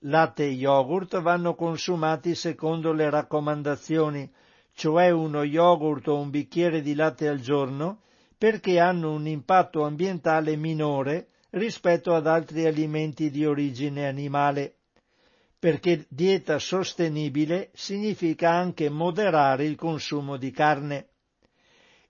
Latte 0.00 0.44
e 0.44 0.50
yogurt 0.50 1.20
vanno 1.20 1.54
consumati 1.54 2.34
secondo 2.34 2.92
le 2.92 3.08
raccomandazioni, 3.08 4.30
cioè 4.74 5.10
uno 5.10 5.44
yogurt 5.44 6.08
o 6.08 6.18
un 6.18 6.30
bicchiere 6.30 6.82
di 6.82 6.94
latte 6.94 7.28
al 7.28 7.40
giorno, 7.40 8.00
perché 8.36 8.78
hanno 8.78 9.12
un 9.12 9.26
impatto 9.26 9.84
ambientale 9.84 10.56
minore 10.56 11.28
rispetto 11.50 12.14
ad 12.14 12.26
altri 12.26 12.66
alimenti 12.66 13.30
di 13.30 13.46
origine 13.46 14.06
animale, 14.06 14.74
perché 15.58 16.04
dieta 16.08 16.58
sostenibile 16.58 17.70
significa 17.72 18.50
anche 18.50 18.90
moderare 18.90 19.64
il 19.64 19.76
consumo 19.76 20.36
di 20.36 20.50
carne. 20.50 21.08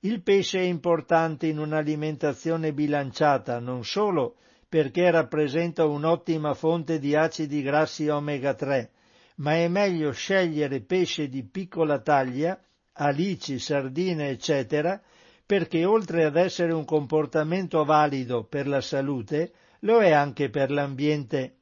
Il 0.01 0.23
pesce 0.23 0.59
è 0.59 0.65
importante 0.65 1.47
in 1.47 1.59
un'alimentazione 1.59 2.73
bilanciata 2.73 3.59
non 3.59 3.85
solo 3.85 4.37
perché 4.69 5.11
rappresenta 5.11 5.85
un'ottima 5.85 6.53
fonte 6.55 6.99
di 6.99 7.15
acidi 7.15 7.63
grassi 7.63 8.09
omega 8.09 8.55
3, 8.55 8.91
ma 9.37 9.55
è 9.55 9.69
meglio 9.69 10.13
scegliere 10.13 10.81
pesce 10.81 11.29
di 11.29 11.43
piccola 11.45 12.01
taglia, 12.01 12.61
alici, 12.93 13.59
sardine, 13.59 14.29
eccetera, 14.29 15.01
perché 15.47 15.85
oltre 15.85 16.25
ad 16.25 16.37
essere 16.37 16.73
un 16.73 16.85
comportamento 16.85 17.85
valido 17.85 18.45
per 18.45 18.67
la 18.67 18.81
salute, 18.81 19.53
lo 19.81 20.01
è 20.01 20.11
anche 20.11 20.49
per 20.51 20.71
l'ambiente. 20.71 21.57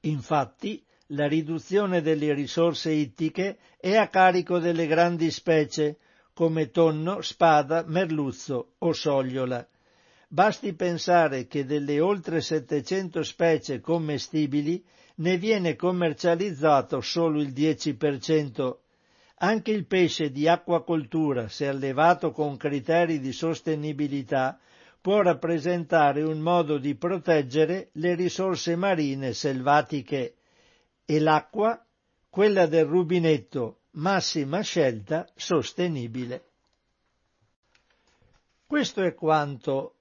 Infatti, 0.00 0.84
la 1.10 1.28
riduzione 1.28 2.00
delle 2.00 2.32
risorse 2.32 2.90
ittiche 2.90 3.58
è 3.78 3.94
a 3.94 4.08
carico 4.08 4.58
delle 4.58 4.86
grandi 4.86 5.30
specie, 5.30 5.98
come 6.32 6.70
tonno, 6.70 7.20
spada, 7.20 7.84
merluzzo 7.86 8.74
o 8.78 8.92
sogliola. 8.92 9.66
Basti 10.28 10.74
pensare 10.74 11.46
che 11.46 11.64
delle 11.64 12.00
oltre 12.00 12.40
700 12.40 13.22
specie 13.22 13.80
commestibili 13.80 14.84
ne 15.16 15.38
viene 15.38 15.76
commercializzato 15.76 17.00
solo 17.00 17.40
il 17.40 17.50
10%, 17.50 18.76
anche 19.38 19.70
il 19.70 19.86
pesce 19.86 20.30
di 20.30 20.48
acquacoltura, 20.48 21.48
se 21.48 21.68
allevato 21.68 22.32
con 22.32 22.56
criteri 22.56 23.20
di 23.20 23.32
sostenibilità, 23.32 24.58
può 25.00 25.22
rappresentare 25.22 26.22
un 26.22 26.40
modo 26.40 26.78
di 26.78 26.96
proteggere 26.96 27.90
le 27.92 28.16
risorse 28.16 28.74
marine 28.74 29.32
selvatiche. 29.32 30.34
E 31.04 31.20
l'acqua, 31.20 31.80
quella 32.28 32.66
del 32.66 32.86
rubinetto, 32.86 33.82
massima 33.92 34.62
scelta 34.62 35.28
sostenibile. 35.36 36.42
Questo 38.66 39.02
è 39.02 39.14
quanto 39.14 39.95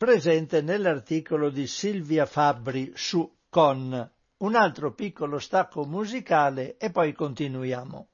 presente 0.00 0.62
nell'articolo 0.62 1.50
di 1.50 1.66
Silvia 1.66 2.24
Fabbri 2.24 2.92
su 2.94 3.36
Con. 3.50 4.10
Un 4.38 4.54
altro 4.54 4.94
piccolo 4.94 5.38
stacco 5.38 5.84
musicale 5.84 6.78
e 6.78 6.90
poi 6.90 7.12
continuiamo. 7.12 8.08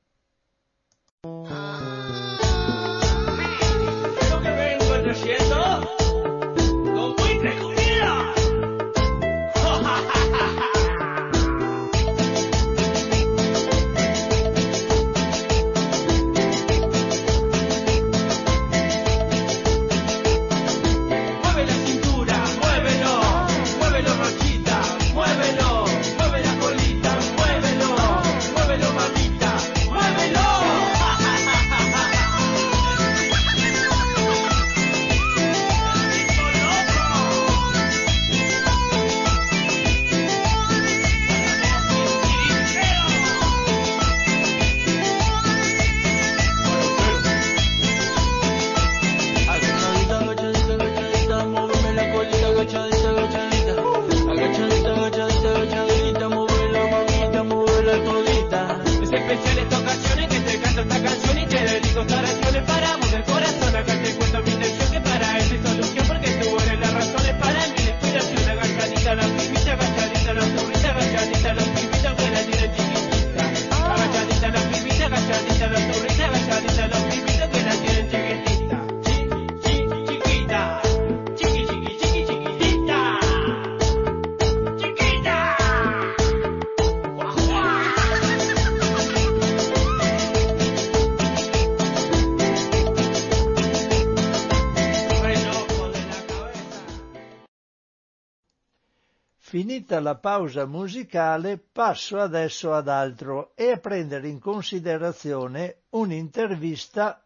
Finita 99.86 100.00
la 100.00 100.16
pausa 100.16 100.66
musicale 100.66 101.58
passo 101.58 102.18
adesso 102.18 102.72
ad 102.72 102.88
altro 102.88 103.52
e 103.54 103.70
a 103.70 103.76
prendere 103.76 104.26
in 104.26 104.40
considerazione 104.40 105.82
un'intervista 105.90 107.24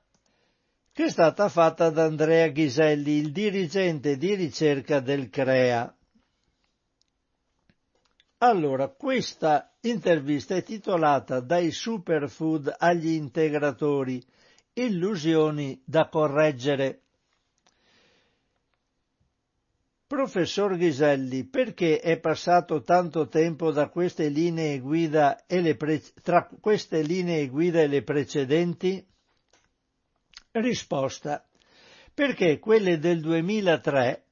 che 0.93 1.05
è 1.05 1.09
stata 1.09 1.49
fatta 1.49 1.89
da 1.89 2.05
Andrea 2.05 2.49
Ghiselli, 2.49 3.13
il 3.13 3.33
dirigente 3.33 4.19
di 4.19 4.35
ricerca 4.35 5.01
del 5.01 5.31
CREA. 5.31 5.97
Allora, 8.39 8.89
questa 8.89 9.73
intervista 9.81 10.55
è 10.55 10.63
titolata 10.63 11.41
Dai 11.41 11.71
superfood 11.71 12.75
agli 12.77 13.09
integratori, 13.09 14.23
illusioni 14.75 15.81
da 15.83 16.09
correggere. 16.09 17.05
Professor 20.11 20.77
Ghiselli, 20.77 21.45
perché 21.45 22.01
è 22.01 22.19
passato 22.19 22.83
tanto 22.83 23.29
tempo 23.29 23.71
da 23.71 23.89
queste 23.91 24.27
linee 24.27 24.81
guida 24.81 25.47
e 25.47 25.61
le 25.61 25.77
pre... 25.77 26.03
tra 26.21 26.51
queste 26.61 27.03
linee 27.03 27.47
guida 27.47 27.81
e 27.81 27.87
le 27.87 28.03
precedenti? 28.03 29.07
Risposta. 30.51 31.47
perché 32.13 32.59
quelle 32.59 32.99
del 32.99 33.21
2003 33.21 34.25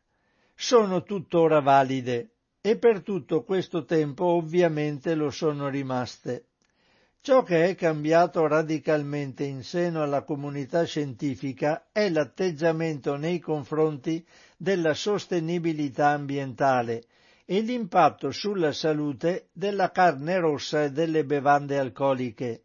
sono 0.56 1.04
tuttora 1.04 1.60
valide 1.60 2.30
e 2.60 2.76
per 2.76 3.02
tutto 3.04 3.44
questo 3.44 3.84
tempo 3.84 4.24
ovviamente 4.24 5.14
lo 5.14 5.30
sono 5.30 5.68
rimaste. 5.68 6.46
Ciò 7.20 7.44
che 7.44 7.66
è 7.66 7.76
cambiato 7.76 8.44
radicalmente 8.48 9.44
in 9.44 9.62
seno 9.62 10.02
alla 10.02 10.22
comunità 10.24 10.82
scientifica 10.82 11.86
è 11.92 12.08
l'atteggiamento 12.10 13.14
nei 13.14 13.38
confronti 13.38 14.26
della 14.60 14.92
sostenibilità 14.92 16.08
ambientale 16.08 17.04
e 17.44 17.60
l'impatto 17.60 18.32
sulla 18.32 18.72
salute 18.72 19.48
della 19.52 19.92
carne 19.92 20.38
rossa 20.40 20.82
e 20.84 20.90
delle 20.90 21.24
bevande 21.24 21.78
alcoliche. 21.78 22.64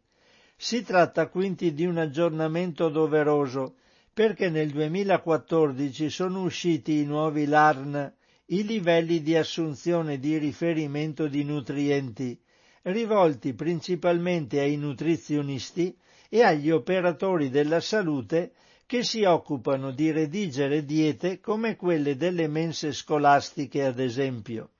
Si 0.56 0.82
tratta 0.82 1.28
quindi 1.28 1.72
di 1.72 1.86
un 1.86 1.98
aggiornamento 1.98 2.88
doveroso 2.88 3.76
perché 4.12 4.50
nel 4.50 4.70
2014 4.70 6.10
sono 6.10 6.42
usciti 6.42 6.98
i 7.00 7.04
nuovi 7.04 7.46
LARN, 7.46 8.12
i 8.46 8.64
livelli 8.64 9.22
di 9.22 9.36
assunzione 9.36 10.18
di 10.18 10.36
riferimento 10.36 11.28
di 11.28 11.44
nutrienti, 11.44 12.38
rivolti 12.82 13.54
principalmente 13.54 14.60
ai 14.60 14.76
nutrizionisti 14.76 15.96
e 16.28 16.42
agli 16.42 16.70
operatori 16.70 17.50
della 17.50 17.80
salute 17.80 18.52
che 18.86 19.02
si 19.02 19.24
occupano 19.24 19.90
di 19.90 20.10
redigere 20.10 20.84
diete 20.84 21.40
come 21.40 21.76
quelle 21.76 22.16
delle 22.16 22.48
mense 22.48 22.92
scolastiche, 22.92 23.84
ad 23.84 23.98
esempio. 23.98 24.70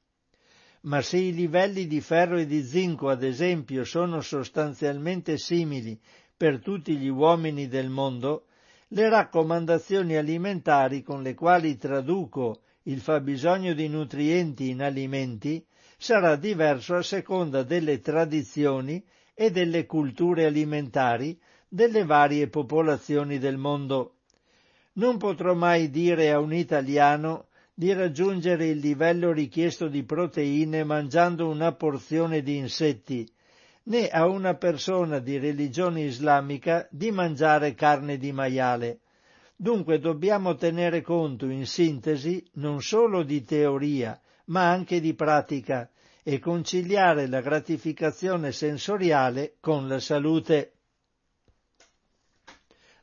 Ma 0.83 1.01
se 1.01 1.17
i 1.17 1.33
livelli 1.33 1.87
di 1.87 2.01
ferro 2.01 2.37
e 2.37 2.47
di 2.47 2.63
zinco, 2.63 3.09
ad 3.09 3.23
esempio, 3.23 3.85
sono 3.85 4.21
sostanzialmente 4.21 5.39
simili 5.39 5.99
per 6.37 6.61
tutti 6.61 6.97
gli 6.97 7.09
uomini 7.09 7.69
del 7.69 7.89
mondo, 7.89 8.47
le 8.89 9.09
raccomandazioni 9.09 10.17
alimentari 10.17 11.03
con 11.03 11.23
le 11.23 11.35
quali 11.35 11.77
traduco 11.79 12.61
il 12.83 13.01
fabbisogno 13.01 13.73
di 13.73 13.89
nutrienti 13.89 14.69
in 14.69 14.83
alimenti 14.83 15.65
sarà 15.97 16.37
diverso 16.37 16.97
a 16.97 17.03
seconda 17.03 17.63
delle 17.63 18.01
tradizioni 18.01 19.03
e 19.33 19.51
delle 19.51 19.87
culture 19.87 20.45
alimentari 20.45 21.41
delle 21.75 22.05
varie 22.05 22.47
popolazioni 22.47 23.41
del 23.41 23.57
mondo. 23.57 24.19
Non 24.93 25.17
potrò 25.19 25.55
mai 25.55 25.91
dire 25.91 26.31
a 26.31 26.39
un 26.39 26.55
italiano 26.55 27.49
di 27.75 27.93
raggiungere 27.93 28.69
il 28.69 28.79
livello 28.79 29.33
richiesto 29.33 29.89
di 29.89 30.05
proteine 30.05 30.85
mangiando 30.85 31.49
una 31.49 31.73
porzione 31.73 32.43
di 32.43 32.59
insetti, 32.59 33.29
né 33.87 34.09
a 34.09 34.29
una 34.29 34.55
persona 34.55 35.19
di 35.19 35.37
religione 35.37 36.03
islamica 36.03 36.87
di 36.93 37.11
mangiare 37.11 37.75
carne 37.75 38.19
di 38.19 38.31
maiale. 38.31 39.01
Dunque 39.57 39.99
dobbiamo 39.99 40.55
tenere 40.55 41.03
conto, 41.03 41.47
in 41.47 41.67
sintesi, 41.67 42.41
non 42.53 42.83
solo 42.83 43.25
di 43.25 43.43
teoria, 43.43 44.17
ma 44.47 44.71
anche 44.71 45.01
di 45.01 45.13
pratica 45.15 45.91
e 46.23 46.39
conciliare 46.39 47.27
la 47.27 47.41
gratificazione 47.41 48.53
sensoriale 48.53 49.57
con 49.59 49.89
la 49.89 49.99
salute. 49.99 50.74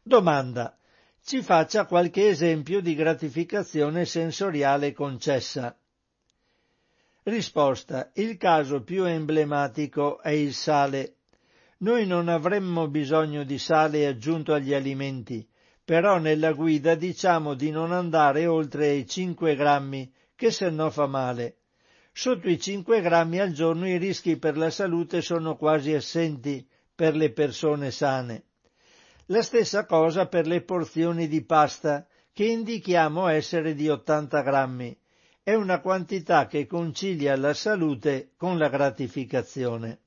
Domanda. 0.04 0.76
Ci 1.24 1.43
faccia 1.43 1.86
qualche 1.86 2.28
esempio 2.30 2.82
di 2.82 2.95
gratificazione 2.95 4.06
sensoriale 4.06 4.93
concessa. 4.93 5.78
Risposta. 7.24 8.10
Il 8.16 8.38
caso 8.38 8.82
più 8.82 9.04
emblematico 9.04 10.20
è 10.20 10.32
il 10.32 10.56
sale. 10.56 11.18
Noi 11.78 12.08
non 12.08 12.30
avremmo 12.30 12.88
bisogno 12.88 13.43
di 13.43 13.60
sale 13.60 14.08
aggiunto 14.08 14.54
agli 14.54 14.74
alimenti, 14.74 15.47
però 15.86 16.18
nella 16.18 16.54
guida 16.54 16.95
diciamo 16.95 17.54
di 17.54 17.70
non 17.70 17.91
andare 17.91 18.47
oltre 18.47 18.93
i 18.93 19.08
5 19.08 19.56
grammi, 19.56 20.12
che 20.36 20.49
se 20.49 20.72
no 20.72 20.89
fa 20.89 21.06
male. 21.06 21.58
Sotto 22.12 22.49
i 22.49 22.60
5 22.60 23.02
grammi 23.02 23.39
al 23.39 23.52
giorno 23.52 23.88
i 23.88 23.97
rischi 23.97 24.38
per 24.38 24.58
la 24.58 24.72
salute 24.72 25.22
sono 25.22 25.56
quasi 25.56 25.93
assenti 25.93 26.68
per 26.95 27.16
le 27.16 27.32
persone 27.32 27.91
sane. 27.91 28.45
La 29.32 29.44
stessa 29.44 29.86
cosa 29.86 30.28
per 30.28 30.46
le 30.46 30.62
porzioni 30.62 31.30
di 31.30 31.42
pasta, 31.46 32.06
che 32.34 32.44
indichiamo 32.44 33.28
essere 33.28 33.74
di 33.76 33.88
80 33.88 34.42
grammi. 34.42 35.00
È 35.42 35.54
una 35.54 35.80
quantità 35.80 36.48
che 36.48 36.68
concilia 36.68 37.38
la 37.38 37.54
salute 37.54 38.34
con 38.36 38.58
la 38.58 38.68
gratificazione. 38.68 40.00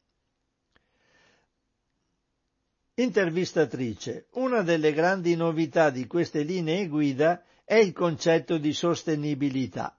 Intervistatrice. 2.97 4.27
Una 4.33 4.61
delle 4.61 4.93
grandi 4.93 5.35
novità 5.37 5.89
di 5.89 6.07
queste 6.07 6.43
linee 6.43 6.87
guida 6.87 7.43
è 7.65 7.77
il 7.77 7.95
concetto 7.95 8.59
di 8.59 8.75
sostenibilità. 8.75 9.99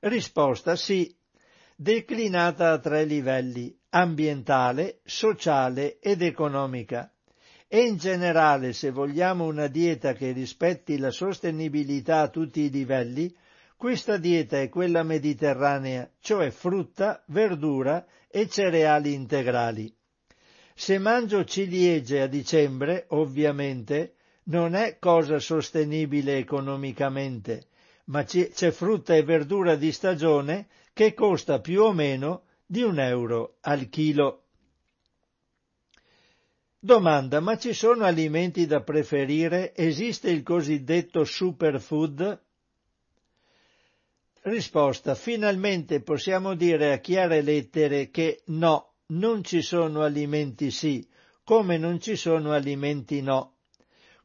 Risposta 0.00 0.76
sì, 0.76 1.16
declinata 1.74 2.72
a 2.72 2.78
tre 2.80 3.06
livelli, 3.06 3.74
ambientale, 3.88 5.00
sociale 5.04 5.98
ed 6.00 6.20
economica. 6.20 7.10
E 7.68 7.80
in 7.80 7.96
generale, 7.96 8.72
se 8.72 8.90
vogliamo 8.90 9.44
una 9.44 9.66
dieta 9.66 10.12
che 10.12 10.30
rispetti 10.32 10.98
la 10.98 11.10
sostenibilità 11.10 12.20
a 12.20 12.28
tutti 12.28 12.60
i 12.60 12.70
livelli, 12.70 13.34
questa 13.76 14.16
dieta 14.16 14.60
è 14.60 14.68
quella 14.68 15.02
mediterranea, 15.02 16.08
cioè 16.20 16.50
frutta, 16.50 17.22
verdura 17.26 18.06
e 18.28 18.48
cereali 18.48 19.12
integrali. 19.12 19.92
Se 20.74 20.98
mangio 20.98 21.44
ciliegie 21.44 22.22
a 22.22 22.26
dicembre, 22.26 23.06
ovviamente, 23.08 24.14
non 24.44 24.74
è 24.74 24.98
cosa 24.98 25.38
sostenibile 25.38 26.36
economicamente, 26.38 27.66
ma 28.04 28.24
c'è 28.24 28.70
frutta 28.70 29.14
e 29.14 29.24
verdura 29.24 29.74
di 29.74 29.90
stagione 29.90 30.68
che 30.92 31.14
costa 31.14 31.60
più 31.60 31.82
o 31.82 31.92
meno 31.92 32.44
di 32.64 32.82
un 32.82 33.00
euro 33.00 33.56
al 33.62 33.88
chilo. 33.88 34.45
Domanda, 36.86 37.40
ma 37.40 37.58
ci 37.58 37.72
sono 37.72 38.04
alimenti 38.04 38.64
da 38.64 38.80
preferire? 38.80 39.74
Esiste 39.74 40.30
il 40.30 40.44
cosiddetto 40.44 41.24
superfood? 41.24 42.40
Risposta, 44.42 45.16
finalmente 45.16 46.00
possiamo 46.00 46.54
dire 46.54 46.92
a 46.92 46.98
chiare 46.98 47.42
lettere 47.42 48.10
che 48.10 48.42
no, 48.46 48.92
non 49.06 49.42
ci 49.42 49.62
sono 49.62 50.02
alimenti 50.02 50.70
sì, 50.70 51.04
come 51.42 51.76
non 51.76 51.98
ci 51.98 52.14
sono 52.14 52.52
alimenti 52.52 53.20
no. 53.20 53.56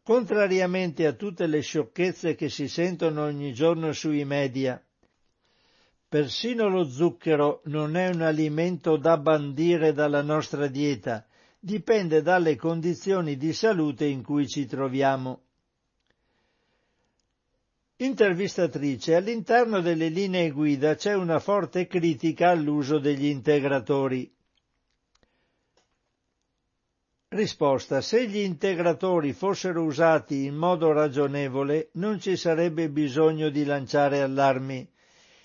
Contrariamente 0.03 1.07
a 1.07 1.14
tutte 1.14 1.47
le 1.47 1.62
sciocchezze 1.62 2.36
che 2.36 2.49
si 2.49 2.68
sentono 2.68 3.24
ogni 3.24 3.53
giorno 3.53 3.91
sui 3.91 4.24
media, 4.24 4.80
persino 6.07 6.70
lo 6.70 6.88
zucchero 6.88 7.62
non 7.66 7.95
è 7.95 8.09
un 8.09 8.22
alimento 8.22 8.97
da 8.97 9.18
bandire 9.18 9.93
dalla 9.93 10.22
nostra 10.22 10.68
dieta, 10.68 11.26
dipende 11.64 12.24
dalle 12.24 12.55
condizioni 12.55 13.38
di 13.38 13.53
salute 13.53 14.05
in 14.05 14.24
cui 14.24 14.47
ci 14.47 14.66
troviamo. 14.66 15.43
Intervistatrice, 17.97 19.14
all'interno 19.14 19.80
delle 19.80 20.09
linee 20.09 20.49
guida 20.49 20.95
c'è 20.95 21.14
una 21.14 21.38
forte 21.38 21.86
critica 21.86 22.49
all'uso 22.49 22.97
degli 22.97 23.26
integratori. 23.26 24.34
Risposta. 27.28 28.01
Se 28.01 28.28
gli 28.28 28.39
integratori 28.39 29.32
fossero 29.34 29.84
usati 29.84 30.45
in 30.45 30.55
modo 30.55 30.91
ragionevole 30.91 31.89
non 31.93 32.20
ci 32.20 32.36
sarebbe 32.36 32.89
bisogno 32.89 33.49
di 33.49 33.64
lanciare 33.66 34.22
allarmi. 34.22 34.89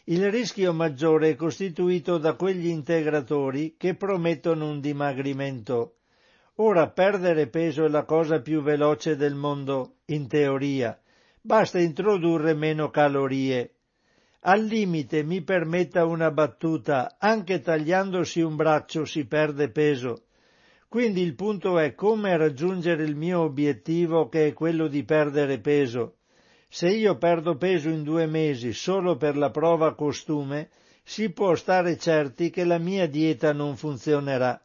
Il 0.05 0.31
rischio 0.31 0.73
maggiore 0.73 1.31
è 1.31 1.35
costituito 1.37 2.17
da 2.17 2.33
quegli 2.35 2.69
integratori 2.69 3.75
che 3.77 3.95
promettono 3.95 4.71
un 4.71 4.81
dimagrimento. 4.81 5.97
Ora 6.57 6.91
perdere 6.91 7.49
peso 7.49 7.85
è 7.85 7.89
la 7.89 8.05
cosa 8.05 8.41
più 8.41 8.63
veloce 8.63 9.17
del 9.17 9.35
mondo, 9.35 9.97
in 10.07 10.27
teoria. 10.27 10.99
Basta 11.41 11.79
introdurre 11.79 12.55
meno 12.55 12.91
calorie. 12.91 13.73
Al 14.41 14.63
limite 14.65 15.23
mi 15.23 15.43
permetta 15.43 16.05
una 16.05 16.31
battuta, 16.31 17.17
anche 17.19 17.61
tagliandosi 17.61 18.41
un 18.41 18.57
braccio 18.57 19.05
si 19.05 19.27
perde 19.27 19.71
peso 19.71 20.27
quindi 20.89 21.21
il 21.21 21.35
punto 21.35 21.79
è 21.79 21.95
come 21.95 22.37
raggiungere 22.37 23.05
il 23.05 23.17
mio 23.17 23.41
obiettivo 23.41 24.29
che 24.29 24.47
è 24.47 24.53
quello 24.53 24.89
di 24.89 25.05
perdere 25.05 25.61
peso. 25.61 26.19
Se 26.69 26.89
io 26.89 27.19
perdo 27.19 27.57
peso 27.57 27.89
in 27.89 28.03
due 28.03 28.27
mesi 28.27 28.73
solo 28.73 29.17
per 29.17 29.37
la 29.37 29.51
prova 29.51 29.95
costume, 29.95 30.71
si 31.05 31.31
può 31.33 31.55
stare 31.55 31.99
certi 31.99 32.51
che 32.51 32.65
la 32.65 32.79
mia 32.79 33.07
dieta 33.07 33.53
non 33.53 33.77
funzionerà. 33.77 34.61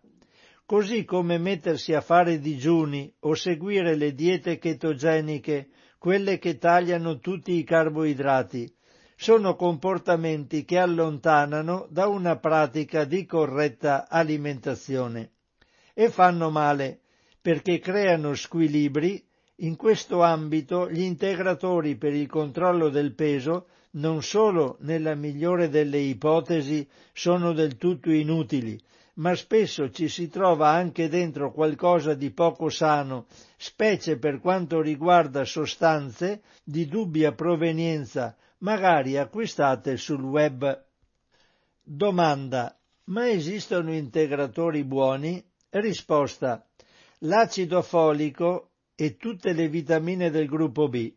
Così 0.72 1.03
come 1.03 1.38
mettersi 1.38 1.93
a 1.93 1.99
fare 1.99 2.39
digiuni 2.39 3.13
o 3.19 3.34
seguire 3.34 3.97
le 3.97 4.13
diete 4.13 4.57
ketogeniche, 4.57 5.67
quelle 5.97 6.39
che 6.39 6.59
tagliano 6.59 7.19
tutti 7.19 7.51
i 7.51 7.65
carboidrati, 7.65 8.74
sono 9.17 9.57
comportamenti 9.57 10.63
che 10.63 10.78
allontanano 10.78 11.88
da 11.89 12.07
una 12.07 12.38
pratica 12.38 13.03
di 13.03 13.26
corretta 13.26 14.07
alimentazione. 14.07 15.32
E 15.93 16.09
fanno 16.09 16.49
male 16.49 17.01
perché 17.41 17.80
creano 17.80 18.34
squilibri, 18.34 19.22
In 19.63 19.76
questo 19.76 20.24
ambito 20.24 20.89
gli 20.89 21.01
integratori 21.01 21.97
per 21.97 22.13
il 22.13 22.28
controllo 22.28 22.88
del 22.88 23.13
peso 23.13 23.67
non 23.91 24.24
solo 24.24 24.78
nella 24.80 25.15
migliore 25.15 25.67
delle 25.67 25.99
ipotesi 25.99 26.88
sono 27.11 27.51
del 27.51 27.76
tutto 27.76 28.09
inutili, 28.09 28.82
ma 29.22 29.36
spesso 29.36 29.91
ci 29.91 30.09
si 30.09 30.30
trova 30.30 30.69
anche 30.69 31.07
dentro 31.07 31.51
qualcosa 31.51 32.15
di 32.15 32.32
poco 32.32 32.69
sano, 32.69 33.28
specie 33.55 34.17
per 34.17 34.39
quanto 34.39 34.82
riguarda 34.82 35.45
sostanze 35.45 36.41
di 36.63 36.88
dubbia 36.88 37.32
provenienza, 37.32 38.36
magari 38.59 39.17
acquistate 39.17 39.95
sul 39.97 40.24
web. 40.24 40.86
Domanda. 41.84 42.76
Ma 43.05 43.30
esistono 43.30 43.93
integratori 43.93 44.84
buoni? 44.84 45.43
Risposta. 45.69 46.65
L'acido 47.19 47.82
folico 47.84 48.69
e 48.95 49.17
tutte 49.17 49.53
le 49.53 49.67
vitamine 49.67 50.32
del 50.32 50.47
gruppo 50.47 50.88
B. 50.88 51.13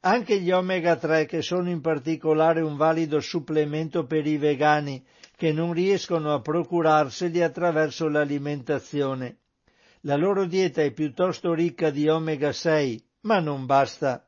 Anche 0.00 0.40
gli 0.40 0.50
omega 0.52 0.96
3 0.96 1.26
che 1.26 1.42
sono 1.42 1.70
in 1.70 1.80
particolare 1.80 2.60
un 2.60 2.76
valido 2.76 3.18
supplemento 3.20 4.04
per 4.04 4.26
i 4.26 4.36
vegani 4.36 5.02
che 5.42 5.50
non 5.50 5.72
riescono 5.72 6.32
a 6.32 6.40
procurarseli 6.40 7.42
attraverso 7.42 8.06
l'alimentazione. 8.06 9.38
La 10.02 10.14
loro 10.14 10.44
dieta 10.44 10.82
è 10.82 10.92
piuttosto 10.92 11.52
ricca 11.52 11.90
di 11.90 12.08
omega 12.08 12.52
6, 12.52 13.04
ma 13.22 13.40
non 13.40 13.66
basta. 13.66 14.24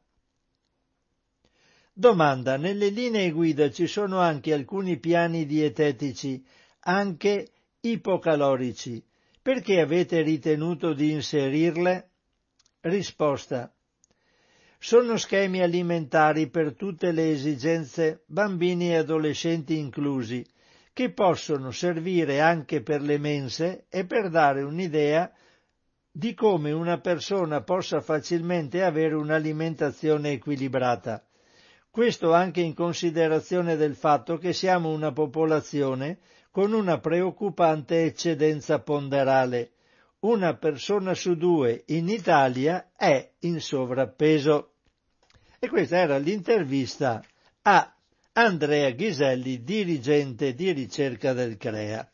Domanda, 1.92 2.56
nelle 2.56 2.88
linee 2.88 3.30
guida 3.30 3.70
ci 3.70 3.86
sono 3.86 4.18
anche 4.18 4.52
alcuni 4.52 4.98
piani 4.98 5.46
dietetici, 5.46 6.44
anche 6.80 7.48
ipocalorici. 7.78 9.00
Perché 9.40 9.78
avete 9.78 10.20
ritenuto 10.20 10.94
di 10.94 11.12
inserirle? 11.12 12.08
Risposta. 12.80 13.72
Sono 14.80 15.16
schemi 15.16 15.60
alimentari 15.60 16.50
per 16.50 16.74
tutte 16.74 17.12
le 17.12 17.30
esigenze, 17.30 18.24
bambini 18.26 18.90
e 18.90 18.96
adolescenti 18.96 19.78
inclusi, 19.78 20.44
che 20.94 21.10
possono 21.12 21.72
servire 21.72 22.40
anche 22.40 22.80
per 22.80 23.02
le 23.02 23.18
mense 23.18 23.86
e 23.88 24.06
per 24.06 24.30
dare 24.30 24.62
un'idea 24.62 25.30
di 26.10 26.34
come 26.34 26.70
una 26.70 27.00
persona 27.00 27.62
possa 27.62 28.00
facilmente 28.00 28.84
avere 28.84 29.16
un'alimentazione 29.16 30.30
equilibrata. 30.30 31.26
Questo 31.90 32.32
anche 32.32 32.60
in 32.60 32.74
considerazione 32.74 33.74
del 33.74 33.96
fatto 33.96 34.38
che 34.38 34.52
siamo 34.52 34.90
una 34.90 35.12
popolazione 35.12 36.18
con 36.52 36.72
una 36.72 37.00
preoccupante 37.00 38.04
eccedenza 38.04 38.78
ponderale. 38.78 39.72
Una 40.20 40.54
persona 40.56 41.14
su 41.14 41.34
due 41.34 41.82
in 41.86 42.08
Italia 42.08 42.92
è 42.96 43.32
in 43.40 43.60
sovrappeso. 43.60 44.74
E 45.58 45.68
questa 45.68 45.96
era 45.96 46.18
l'intervista 46.18 47.20
a 47.62 47.93
Andrea 48.36 48.90
Ghiselli, 48.90 49.62
dirigente 49.62 50.54
di 50.54 50.72
ricerca 50.72 51.32
del 51.32 51.56
CREA. 51.56 52.10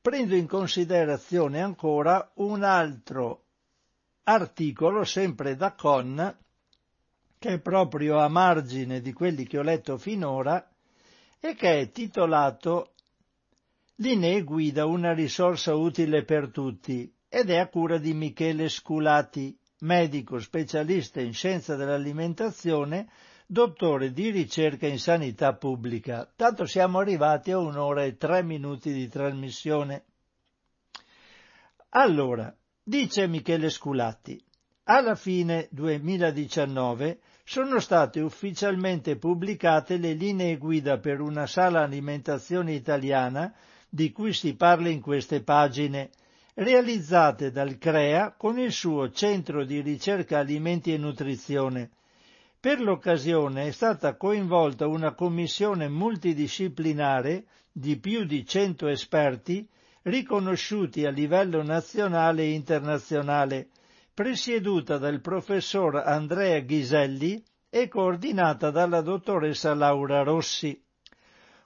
Prendo 0.00 0.34
in 0.34 0.46
considerazione 0.46 1.60
ancora 1.60 2.30
un 2.36 2.62
altro 2.62 3.44
articolo, 4.22 5.04
sempre 5.04 5.56
da 5.56 5.74
Con, 5.74 6.38
che 7.38 7.48
è 7.50 7.60
proprio 7.60 8.18
a 8.18 8.28
margine 8.28 9.02
di 9.02 9.12
quelli 9.12 9.46
che 9.46 9.58
ho 9.58 9.62
letto 9.62 9.98
finora 9.98 10.66
e 11.38 11.54
che 11.54 11.80
è 11.80 11.90
titolato 11.90 12.94
Linee 13.96 14.42
guida 14.42 14.86
una 14.86 15.12
risorsa 15.12 15.74
utile 15.74 16.24
per 16.24 16.50
tutti 16.50 17.12
ed 17.28 17.50
è 17.50 17.58
a 17.58 17.68
cura 17.68 17.98
di 17.98 18.14
Michele 18.14 18.70
Sculati, 18.70 19.54
medico 19.80 20.38
specialista 20.38 21.20
in 21.20 21.34
scienza 21.34 21.76
dell'alimentazione, 21.76 23.06
dottore 23.52 24.12
di 24.12 24.30
ricerca 24.30 24.86
in 24.86 25.00
sanità 25.00 25.54
pubblica. 25.54 26.30
Tanto 26.36 26.66
siamo 26.66 27.00
arrivati 27.00 27.50
a 27.50 27.58
un'ora 27.58 28.04
e 28.04 28.16
tre 28.16 28.44
minuti 28.44 28.92
di 28.92 29.08
trasmissione. 29.08 30.04
Allora, 31.88 32.56
dice 32.80 33.26
Michele 33.26 33.68
Sculati, 33.68 34.40
alla 34.84 35.16
fine 35.16 35.66
2019 35.72 37.18
sono 37.42 37.80
state 37.80 38.20
ufficialmente 38.20 39.16
pubblicate 39.16 39.96
le 39.96 40.12
linee 40.12 40.56
guida 40.56 40.98
per 40.98 41.20
una 41.20 41.48
sala 41.48 41.82
alimentazione 41.82 42.74
italiana 42.74 43.52
di 43.88 44.12
cui 44.12 44.32
si 44.32 44.54
parla 44.54 44.90
in 44.90 45.00
queste 45.00 45.42
pagine, 45.42 46.10
realizzate 46.54 47.50
dal 47.50 47.78
CREA 47.78 48.32
con 48.38 48.60
il 48.60 48.70
suo 48.70 49.10
Centro 49.10 49.64
di 49.64 49.80
ricerca 49.80 50.38
alimenti 50.38 50.94
e 50.94 50.98
nutrizione. 50.98 51.90
Per 52.60 52.78
l'occasione 52.78 53.68
è 53.68 53.70
stata 53.70 54.16
coinvolta 54.16 54.86
una 54.86 55.14
commissione 55.14 55.88
multidisciplinare 55.88 57.46
di 57.72 57.98
più 57.98 58.24
di 58.24 58.44
cento 58.44 58.86
esperti 58.88 59.66
riconosciuti 60.02 61.06
a 61.06 61.10
livello 61.10 61.62
nazionale 61.62 62.42
e 62.42 62.52
internazionale, 62.52 63.70
presieduta 64.12 64.98
dal 64.98 65.22
professor 65.22 66.02
Andrea 66.04 66.60
Ghiselli 66.60 67.42
e 67.70 67.88
coordinata 67.88 68.70
dalla 68.70 69.00
dottoressa 69.00 69.72
Laura 69.72 70.22
Rossi. 70.22 70.78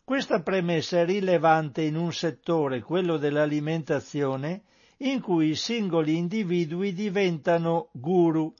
Questa 0.04 0.42
premessa 0.42 1.00
è 1.00 1.04
rilevante 1.04 1.82
in 1.82 1.96
un 1.96 2.12
settore, 2.12 2.82
quello 2.82 3.16
dell'alimentazione, 3.16 4.62
in 4.98 5.20
cui 5.20 5.48
i 5.48 5.54
singoli 5.56 6.16
individui 6.16 6.92
diventano 6.92 7.88
guru, 7.90 8.54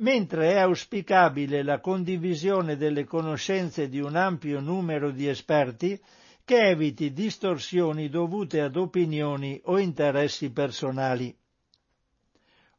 mentre 0.00 0.52
è 0.52 0.58
auspicabile 0.58 1.62
la 1.62 1.80
condivisione 1.80 2.76
delle 2.76 3.04
conoscenze 3.04 3.88
di 3.88 4.00
un 4.00 4.16
ampio 4.16 4.60
numero 4.60 5.10
di 5.10 5.28
esperti 5.28 6.00
che 6.44 6.68
eviti 6.68 7.12
distorsioni 7.12 8.08
dovute 8.08 8.60
ad 8.60 8.76
opinioni 8.76 9.60
o 9.64 9.78
interessi 9.78 10.50
personali. 10.50 11.34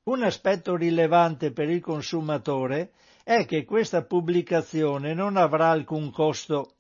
Un 0.04 0.24
aspetto 0.24 0.76
rilevante 0.76 1.52
per 1.52 1.70
il 1.70 1.80
consumatore 1.80 2.92
è 3.24 3.46
che 3.46 3.66
questa 3.66 4.04
pubblicazione 4.04 5.14
non 5.14 5.38
avrà 5.38 5.70
alcun 5.70 6.12
costo. 6.12 6.74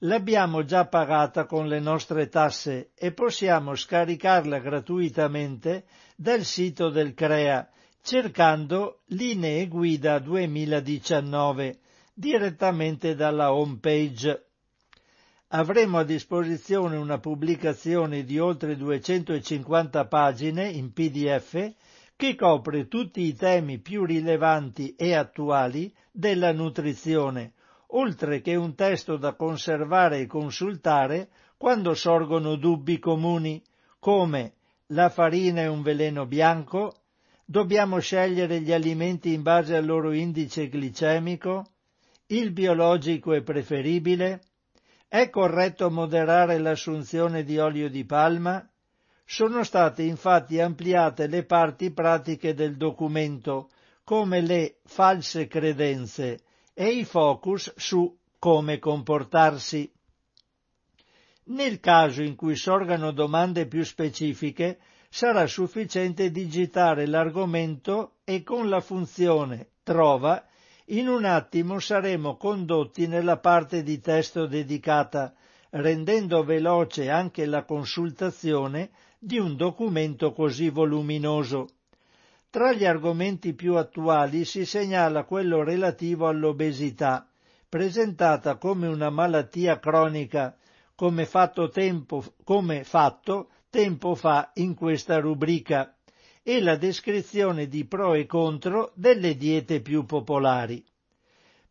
L'abbiamo 0.00 0.64
già 0.64 0.86
pagata 0.86 1.46
con 1.46 1.68
le 1.68 1.78
nostre 1.78 2.28
tasse 2.28 2.90
e 2.96 3.12
possiamo 3.12 3.74
scaricarla 3.74 4.58
gratuitamente 4.58 5.84
dal 6.16 6.42
sito 6.42 6.90
del 6.90 7.14
CREA 7.14 7.70
cercando 8.06 9.00
Linee 9.06 9.66
Guida 9.66 10.20
2019 10.20 11.80
direttamente 12.14 13.16
dalla 13.16 13.52
home 13.52 13.78
page. 13.80 14.46
Avremo 15.48 15.98
a 15.98 16.04
disposizione 16.04 16.96
una 16.98 17.18
pubblicazione 17.18 18.22
di 18.22 18.38
oltre 18.38 18.76
250 18.76 20.06
pagine 20.06 20.68
in 20.68 20.92
PDF 20.92 21.72
che 22.14 22.36
copre 22.36 22.86
tutti 22.86 23.22
i 23.22 23.34
temi 23.34 23.80
più 23.80 24.04
rilevanti 24.04 24.94
e 24.94 25.12
attuali 25.12 25.92
della 26.12 26.52
nutrizione, 26.52 27.54
oltre 27.88 28.40
che 28.40 28.54
un 28.54 28.76
testo 28.76 29.16
da 29.16 29.34
conservare 29.34 30.20
e 30.20 30.26
consultare 30.26 31.28
quando 31.56 31.92
sorgono 31.94 32.54
dubbi 32.54 33.00
comuni, 33.00 33.60
come 33.98 34.52
la 34.90 35.08
farina 35.08 35.62
è 35.62 35.66
un 35.66 35.82
veleno 35.82 36.24
bianco, 36.24 36.92
dobbiamo 37.46 38.00
scegliere 38.00 38.60
gli 38.60 38.72
alimenti 38.72 39.32
in 39.32 39.42
base 39.42 39.76
al 39.76 39.86
loro 39.86 40.12
indice 40.12 40.68
glicemico, 40.68 41.64
il 42.26 42.50
biologico 42.50 43.32
è 43.32 43.42
preferibile, 43.42 44.42
è 45.06 45.30
corretto 45.30 45.88
moderare 45.88 46.58
l'assunzione 46.58 47.44
di 47.44 47.56
olio 47.58 47.88
di 47.88 48.04
palma, 48.04 48.68
sono 49.24 49.62
state 49.62 50.02
infatti 50.02 50.60
ampliate 50.60 51.28
le 51.28 51.44
parti 51.44 51.92
pratiche 51.92 52.52
del 52.52 52.76
documento, 52.76 53.70
come 54.02 54.40
le 54.40 54.78
false 54.84 55.46
credenze 55.46 56.40
e 56.74 56.88
i 56.90 57.04
focus 57.04 57.72
su 57.76 58.16
come 58.38 58.78
comportarsi. 58.78 59.90
Nel 61.44 61.78
caso 61.78 62.22
in 62.22 62.34
cui 62.34 62.56
sorgano 62.56 63.12
domande 63.12 63.66
più 63.66 63.84
specifiche, 63.84 64.78
sarà 65.16 65.46
sufficiente 65.46 66.30
digitare 66.30 67.06
l'argomento 67.06 68.16
e 68.22 68.42
con 68.42 68.68
la 68.68 68.80
funzione 68.82 69.68
trova 69.82 70.44
in 70.88 71.08
un 71.08 71.24
attimo 71.24 71.78
saremo 71.78 72.36
condotti 72.36 73.06
nella 73.06 73.38
parte 73.38 73.82
di 73.82 73.98
testo 73.98 74.44
dedicata, 74.46 75.32
rendendo 75.70 76.44
veloce 76.44 77.08
anche 77.08 77.46
la 77.46 77.64
consultazione 77.64 78.90
di 79.18 79.38
un 79.38 79.56
documento 79.56 80.34
così 80.34 80.68
voluminoso. 80.68 81.68
Tra 82.50 82.74
gli 82.74 82.84
argomenti 82.84 83.54
più 83.54 83.76
attuali 83.76 84.44
si 84.44 84.66
segnala 84.66 85.24
quello 85.24 85.64
relativo 85.64 86.28
all'obesità, 86.28 87.26
presentata 87.66 88.56
come 88.58 88.86
una 88.86 89.08
malattia 89.08 89.78
cronica, 89.78 90.54
come 90.94 91.24
fatto 91.24 91.70
tempo, 91.70 92.22
come 92.44 92.84
fatto 92.84 93.48
tempo 93.76 94.14
fa 94.14 94.52
in 94.54 94.74
questa 94.74 95.18
rubrica, 95.18 95.94
e 96.42 96.62
la 96.62 96.76
descrizione 96.76 97.68
di 97.68 97.84
pro 97.84 98.14
e 98.14 98.24
contro 98.24 98.92
delle 98.94 99.36
diete 99.36 99.82
più 99.82 100.06
popolari. 100.06 100.82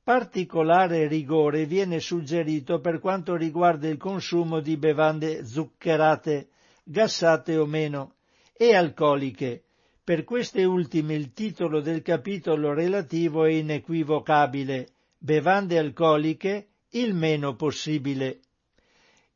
Particolare 0.04 1.08
rigore 1.08 1.66
viene 1.66 2.00
suggerito 2.00 2.80
per 2.80 3.00
quanto 3.00 3.36
riguarda 3.36 3.88
il 3.88 3.98
consumo 3.98 4.60
di 4.60 4.78
bevande 4.78 5.48
zuccherate, 5.48 6.50
gassate 6.84 7.58
o 7.58 7.66
meno, 7.66 8.18
e 8.56 8.76
alcoliche. 8.76 9.64
Per 10.04 10.26
queste 10.26 10.64
ultime 10.64 11.16
il 11.16 11.34
titolo 11.34 11.82
del 11.82 12.04
capitolo 12.04 12.72
relativo 12.72 13.46
è 13.46 13.54
inequivocabile, 13.54 14.90
bevande 15.18 15.80
alcoliche 15.80 16.68
il 16.90 17.16
meno 17.16 17.56
possibile. 17.56 18.42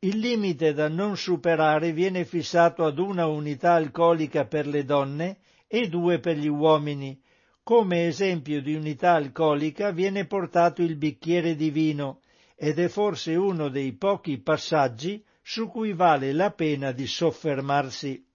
Il 0.02 0.18
limite 0.18 0.72
da 0.72 0.88
non 0.88 1.18
superare 1.18 1.92
viene 1.92 2.24
fissato 2.24 2.86
ad 2.86 2.98
una 2.98 3.26
unità 3.26 3.74
alcolica 3.74 4.46
per 4.46 4.66
le 4.66 4.86
donne 4.86 5.40
e 5.66 5.88
due 5.88 6.20
per 6.20 6.38
gli 6.38 6.48
uomini. 6.48 7.20
Come 7.62 8.06
esempio 8.06 8.62
di 8.62 8.74
unità 8.74 9.12
alcolica 9.12 9.90
viene 9.90 10.24
portato 10.24 10.80
il 10.80 10.96
bicchiere 10.96 11.54
di 11.54 11.68
vino 11.68 12.22
ed 12.56 12.78
è 12.78 12.88
forse 12.88 13.34
uno 13.34 13.68
dei 13.68 13.92
pochi 13.92 14.40
passaggi 14.40 15.22
su 15.42 15.68
cui 15.68 15.92
vale 15.92 16.32
la 16.32 16.50
pena 16.50 16.92
di 16.92 17.06
soffermarsi. 17.06 18.26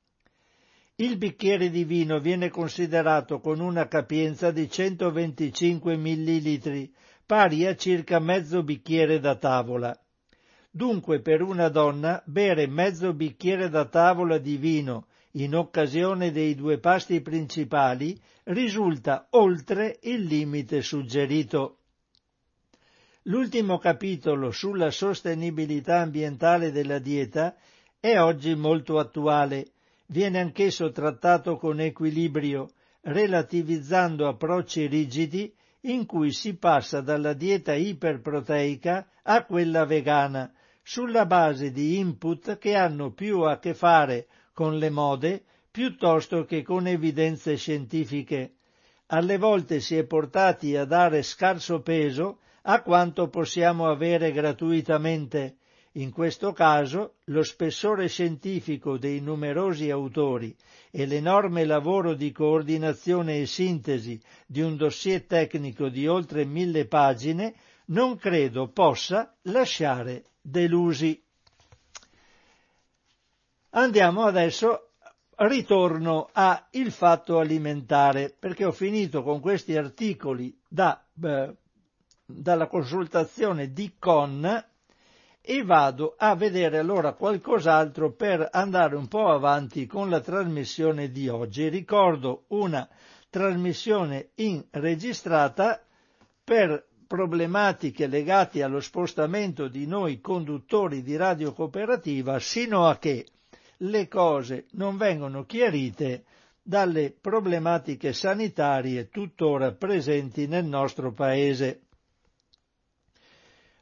Il 0.98 1.18
bicchiere 1.18 1.72
di 1.72 1.84
vino 1.84 2.20
viene 2.20 2.50
considerato 2.50 3.40
con 3.40 3.60
una 3.60 3.88
capienza 3.88 4.52
di 4.52 4.70
125 4.70 5.98
millilitri, 5.98 6.94
pari 7.26 7.66
a 7.66 7.76
circa 7.76 8.20
mezzo 8.20 8.62
bicchiere 8.62 9.20
da 9.20 9.36
tavola. 9.36 10.00
Dunque 10.76 11.22
per 11.22 11.42
una 11.42 11.70
donna 11.70 12.22
bere 12.26 12.68
mezzo 12.68 13.14
bicchiere 13.14 13.70
da 13.70 13.86
tavola 13.86 14.38
di 14.38 14.58
vino 14.58 15.08
in 15.36 15.56
occasione 15.56 16.34
dei 16.34 16.54
due 16.54 16.80
pasti 16.80 17.22
principali 17.22 18.20
risulta 18.44 19.28
oltre 19.30 20.00
il 20.02 20.24
limite 20.24 20.82
suggerito. 20.82 21.78
L'ultimo 23.22 23.78
capitolo 23.78 24.52
sulla 24.52 24.92
sostenibilità 24.92 26.02
ambientale 26.02 26.74
della 26.74 27.00
dieta 27.00 27.56
è 27.98 28.20
oggi 28.20 28.54
molto 28.54 29.00
attuale, 29.00 29.68
viene 30.08 30.42
anch'esso 30.42 30.92
trattato 30.92 31.56
con 31.56 31.80
equilibrio, 31.80 32.68
relativizzando 33.04 34.28
approcci 34.28 34.88
rigidi 34.88 35.54
in 35.84 36.06
cui 36.06 36.34
si 36.34 36.58
passa 36.58 37.00
dalla 37.00 37.32
dieta 37.32 37.74
iperproteica 37.74 39.08
a 39.24 39.46
quella 39.46 39.86
vegana, 39.86 40.52
sulla 40.88 41.26
base 41.26 41.72
di 41.72 41.98
input 41.98 42.60
che 42.60 42.76
hanno 42.76 43.12
più 43.12 43.42
a 43.42 43.58
che 43.58 43.74
fare 43.74 44.28
con 44.54 44.78
le 44.78 44.92
mode 44.92 45.44
piuttosto 45.72 46.46
che 46.46 46.62
con 46.62 46.86
evidenze 46.86 47.56
scientifiche. 47.56 48.58
Alle 49.08 49.40
volte 49.40 49.80
si 49.80 49.98
è 49.98 50.06
portati 50.06 50.76
a 50.76 50.86
dare 50.86 51.24
scarso 51.24 51.82
peso 51.82 52.38
a 52.62 52.84
quanto 52.84 53.30
possiamo 53.30 53.88
avere 53.88 54.32
gratuitamente. 54.32 55.58
In 55.94 56.12
questo 56.12 56.52
caso 56.52 57.16
lo 57.26 57.42
spessore 57.42 58.08
scientifico 58.08 59.00
dei 59.00 59.22
numerosi 59.22 59.90
autori 59.90 60.56
e 60.92 61.08
l'enorme 61.08 61.66
lavoro 61.66 62.14
di 62.14 62.32
coordinazione 62.32 63.40
e 63.40 63.48
sintesi 63.48 64.22
di 64.46 64.62
un 64.62 64.78
dossier 64.78 65.24
tecnico 65.24 65.90
di 65.90 66.06
oltre 66.06 66.46
mille 66.46 66.86
pagine 66.86 67.56
non 67.86 68.18
credo 68.18 68.68
possa 68.68 69.36
lasciare 69.44 70.26
delusi. 70.46 71.22
Andiamo 73.72 74.24
adesso, 74.24 74.92
ritorno 75.38 76.30
a 76.32 76.68
il 76.72 76.92
fatto 76.92 77.40
alimentare, 77.40 78.34
perché 78.38 78.64
ho 78.64 78.72
finito 78.72 79.24
con 79.24 79.40
questi 79.42 79.76
articoli 79.76 80.56
da, 80.68 81.04
eh, 81.24 81.56
dalla 82.26 82.68
consultazione 82.68 83.74
di 83.74 83.96
Con 83.98 84.64
e 85.42 85.64
vado 85.64 86.16
a 86.18 86.36
vedere 86.36 86.78
allora 86.78 87.14
qualcos'altro 87.14 88.12
per 88.14 88.48
andare 88.52 88.96
un 88.96 89.08
po' 89.08 89.30
avanti 89.30 89.86
con 89.86 90.10
la 90.10 90.22
trasmissione 90.22 91.12
di 91.12 91.28
oggi. 91.28 91.68
Ricordo 91.70 92.46
una 92.50 92.88
trasmissione 93.30 94.30
in 94.36 94.64
registrata 94.72 95.84
per 96.44 96.88
problematiche 97.16 98.08
legate 98.08 98.62
allo 98.62 98.82
spostamento 98.82 99.70
di 99.70 99.88
noi 99.88 100.20
conduttori 100.20 101.02
di 101.02 101.16
radio 101.16 101.54
cooperativa 101.54 102.40
sino 102.40 102.88
a 102.88 102.98
che 102.98 103.26
le 103.78 104.10
cose 104.10 104.66
non 104.72 104.98
vengono 104.98 105.46
chiarite 105.46 106.26
dalle 106.62 107.16
problematiche 107.18 108.12
sanitarie 108.12 109.08
tuttora 109.08 109.72
presenti 109.72 110.46
nel 110.46 110.66
nostro 110.66 111.14
paese. 111.14 111.84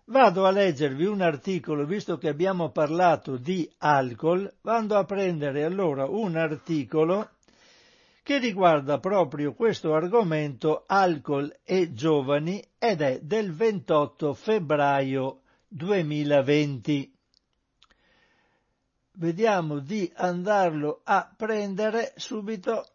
Vado 0.06 0.46
a 0.46 0.52
leggervi 0.52 1.06
un 1.06 1.22
articolo, 1.22 1.88
visto 1.88 2.20
che 2.20 2.28
abbiamo 2.28 2.70
parlato 2.70 3.38
di 3.38 3.68
alcol, 3.80 4.54
vado 4.62 4.96
a 4.96 5.06
prendere 5.06 5.64
allora 5.64 6.06
un 6.06 6.36
articolo 6.36 7.30
che 8.22 8.38
riguarda 8.38 9.00
proprio 9.00 9.54
questo 9.54 9.96
argomento 9.96 10.84
alcol 10.86 11.52
e 11.64 11.94
giovani 11.94 12.64
ed 12.84 13.00
è 13.00 13.22
del 13.22 13.54
28 13.54 14.34
febbraio 14.34 15.44
2020. 15.70 17.16
Vediamo 19.14 19.80
di 19.80 20.12
andarlo 20.18 21.00
a 21.06 21.34
prendere 21.34 22.12
subito, 22.18 22.86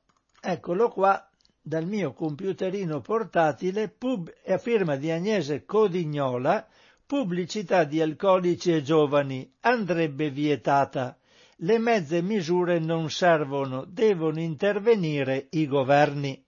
eccolo 0.43 0.91
qua, 0.91 1.27
dal 1.63 1.87
mio 1.87 2.13
computerino 2.13 3.01
portatile, 3.01 3.89
pub, 3.89 4.31
a 4.47 4.59
firma 4.59 4.97
di 4.97 5.11
Agnese 5.11 5.65
Codignola, 5.65 6.69
pubblicità 7.07 7.85
di 7.85 8.03
alcolici 8.03 8.71
e 8.71 8.83
giovani, 8.83 9.51
andrebbe 9.61 10.29
vietata 10.29 11.17
le 11.63 11.79
mezze 11.79 12.21
misure 12.21 12.79
non 12.79 13.09
servono, 13.09 13.87
devono 13.87 14.39
intervenire 14.39 15.47
i 15.53 15.67
governi. 15.67 16.45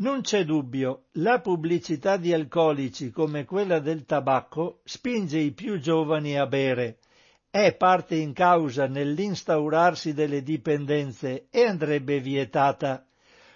Non 0.00 0.22
c'è 0.22 0.46
dubbio, 0.46 1.08
la 1.12 1.40
pubblicità 1.40 2.16
di 2.16 2.32
alcolici 2.32 3.10
come 3.10 3.44
quella 3.44 3.80
del 3.80 4.06
tabacco 4.06 4.80
spinge 4.82 5.38
i 5.38 5.52
più 5.52 5.78
giovani 5.78 6.38
a 6.38 6.46
bere, 6.46 7.00
è 7.50 7.74
parte 7.76 8.14
in 8.14 8.32
causa 8.32 8.86
nell'instaurarsi 8.86 10.14
delle 10.14 10.42
dipendenze 10.42 11.48
e 11.50 11.64
andrebbe 11.66 12.18
vietata. 12.18 13.04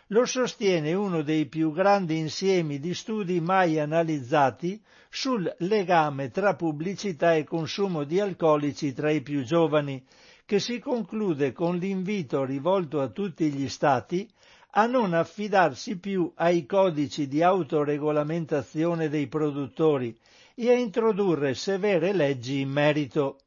Lo 0.08 0.26
sostiene 0.26 0.92
uno 0.92 1.22
dei 1.22 1.46
più 1.46 1.72
grandi 1.72 2.18
insiemi 2.18 2.78
di 2.78 2.92
studi 2.92 3.40
mai 3.40 3.78
analizzati 3.78 4.78
sul 5.08 5.50
legame 5.60 6.28
tra 6.28 6.54
pubblicità 6.56 7.34
e 7.34 7.44
consumo 7.44 8.04
di 8.04 8.20
alcolici 8.20 8.92
tra 8.92 9.10
i 9.10 9.22
più 9.22 9.44
giovani, 9.44 10.04
che 10.44 10.60
si 10.60 10.78
conclude 10.78 11.52
con 11.52 11.78
l'invito 11.78 12.44
rivolto 12.44 13.00
a 13.00 13.08
tutti 13.08 13.50
gli 13.50 13.66
Stati 13.66 14.28
a 14.76 14.86
non 14.86 15.14
affidarsi 15.14 15.98
più 15.98 16.32
ai 16.34 16.66
codici 16.66 17.28
di 17.28 17.42
autoregolamentazione 17.42 19.08
dei 19.08 19.28
produttori 19.28 20.16
e 20.54 20.70
a 20.70 20.74
introdurre 20.74 21.54
severe 21.54 22.12
leggi 22.12 22.60
in 22.60 22.70
merito. 22.70 23.38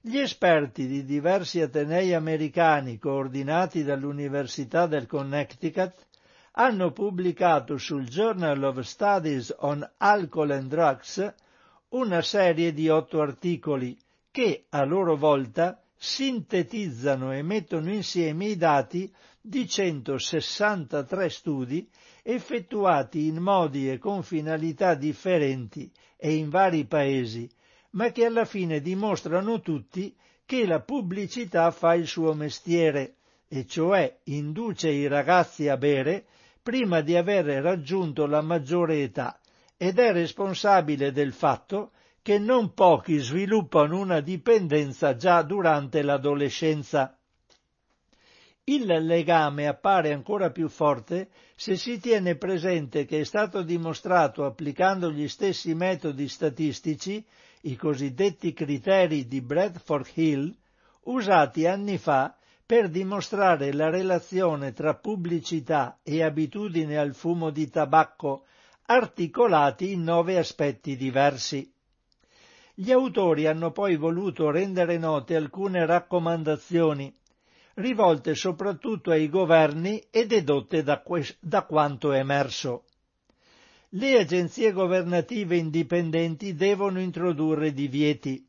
Gli 0.00 0.18
esperti 0.18 0.86
di 0.86 1.04
diversi 1.04 1.60
atenei 1.60 2.12
americani 2.12 2.98
coordinati 2.98 3.84
dall'Università 3.84 4.86
del 4.86 5.06
Connecticut 5.06 5.94
hanno 6.52 6.90
pubblicato 6.90 7.76
sul 7.76 8.06
Journal 8.06 8.62
of 8.64 8.80
Studies 8.80 9.54
on 9.58 9.88
Alcohol 9.98 10.50
and 10.52 10.68
Drugs 10.68 11.34
una 11.90 12.22
serie 12.22 12.72
di 12.72 12.88
otto 12.88 13.20
articoli 13.20 13.96
che, 14.32 14.64
a 14.70 14.84
loro 14.84 15.16
volta, 15.16 15.80
sintetizzano 15.96 17.32
e 17.32 17.42
mettono 17.42 17.92
insieme 17.92 18.46
i 18.46 18.56
dati 18.56 19.12
di 19.46 19.68
163 19.68 21.28
studi 21.28 21.88
effettuati 22.22 23.26
in 23.26 23.36
modi 23.36 23.88
e 23.88 23.98
con 23.98 24.24
finalità 24.24 24.94
differenti 24.94 25.88
e 26.16 26.34
in 26.34 26.48
vari 26.48 26.84
paesi, 26.86 27.48
ma 27.90 28.10
che 28.10 28.24
alla 28.24 28.44
fine 28.44 28.80
dimostrano 28.80 29.60
tutti 29.60 30.12
che 30.44 30.66
la 30.66 30.80
pubblicità 30.80 31.70
fa 31.70 31.94
il 31.94 32.08
suo 32.08 32.34
mestiere, 32.34 33.18
e 33.46 33.66
cioè 33.66 34.18
induce 34.24 34.90
i 34.90 35.06
ragazzi 35.06 35.68
a 35.68 35.76
bere 35.76 36.26
prima 36.60 37.00
di 37.00 37.16
aver 37.16 37.44
raggiunto 37.62 38.26
la 38.26 38.40
maggiore 38.40 39.02
età 39.02 39.38
ed 39.76 40.00
è 40.00 40.10
responsabile 40.10 41.12
del 41.12 41.32
fatto 41.32 41.92
che 42.20 42.40
non 42.40 42.74
pochi 42.74 43.18
sviluppano 43.18 44.00
una 44.00 44.18
dipendenza 44.18 45.14
già 45.14 45.42
durante 45.42 46.02
l'adolescenza. 46.02 47.15
Il 48.68 48.84
legame 48.84 49.68
appare 49.68 50.12
ancora 50.12 50.50
più 50.50 50.68
forte 50.68 51.28
se 51.54 51.76
si 51.76 52.00
tiene 52.00 52.34
presente 52.34 53.04
che 53.04 53.20
è 53.20 53.24
stato 53.24 53.62
dimostrato 53.62 54.44
applicando 54.44 55.12
gli 55.12 55.28
stessi 55.28 55.72
metodi 55.72 56.26
statistici, 56.26 57.24
i 57.60 57.76
cosiddetti 57.76 58.52
criteri 58.52 59.28
di 59.28 59.40
Bradford 59.40 60.08
Hill, 60.14 60.52
usati 61.04 61.64
anni 61.68 61.96
fa 61.96 62.36
per 62.66 62.88
dimostrare 62.88 63.72
la 63.72 63.88
relazione 63.88 64.72
tra 64.72 64.96
pubblicità 64.96 66.00
e 66.02 66.24
abitudine 66.24 66.98
al 66.98 67.14
fumo 67.14 67.50
di 67.50 67.70
tabacco 67.70 68.46
articolati 68.86 69.92
in 69.92 70.02
nove 70.02 70.38
aspetti 70.38 70.96
diversi. 70.96 71.72
Gli 72.74 72.90
autori 72.90 73.46
hanno 73.46 73.70
poi 73.70 73.94
voluto 73.94 74.50
rendere 74.50 74.98
note 74.98 75.36
alcune 75.36 75.86
raccomandazioni, 75.86 77.14
rivolte 77.76 78.34
soprattutto 78.34 79.10
ai 79.10 79.28
governi 79.28 80.02
e 80.10 80.26
dedotte 80.26 80.82
da, 80.82 81.00
que- 81.00 81.36
da 81.40 81.62
quanto 81.62 82.12
emerso. 82.12 82.84
Le 83.90 84.18
agenzie 84.18 84.72
governative 84.72 85.56
indipendenti 85.56 86.54
devono 86.54 87.00
introdurre 87.00 87.72
divieti, 87.72 88.46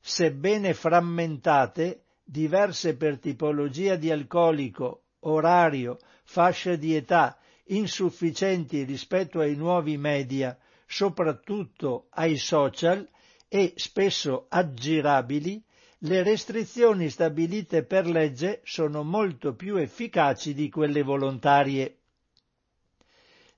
sebbene 0.00 0.74
frammentate, 0.74 2.04
diverse 2.24 2.96
per 2.96 3.18
tipologia 3.18 3.96
di 3.96 4.10
alcolico, 4.10 5.02
orario, 5.20 5.98
fascia 6.24 6.76
di 6.76 6.94
età, 6.94 7.38
insufficienti 7.66 8.82
rispetto 8.84 9.40
ai 9.40 9.56
nuovi 9.56 9.96
media, 9.96 10.56
soprattutto 10.86 12.06
ai 12.10 12.36
social, 12.36 13.06
e 13.48 13.72
spesso 13.76 14.46
aggirabili, 14.48 15.62
le 16.04 16.22
restrizioni 16.22 17.10
stabilite 17.10 17.84
per 17.84 18.06
legge 18.06 18.62
sono 18.64 19.02
molto 19.02 19.54
più 19.54 19.76
efficaci 19.76 20.54
di 20.54 20.70
quelle 20.70 21.02
volontarie. 21.02 21.96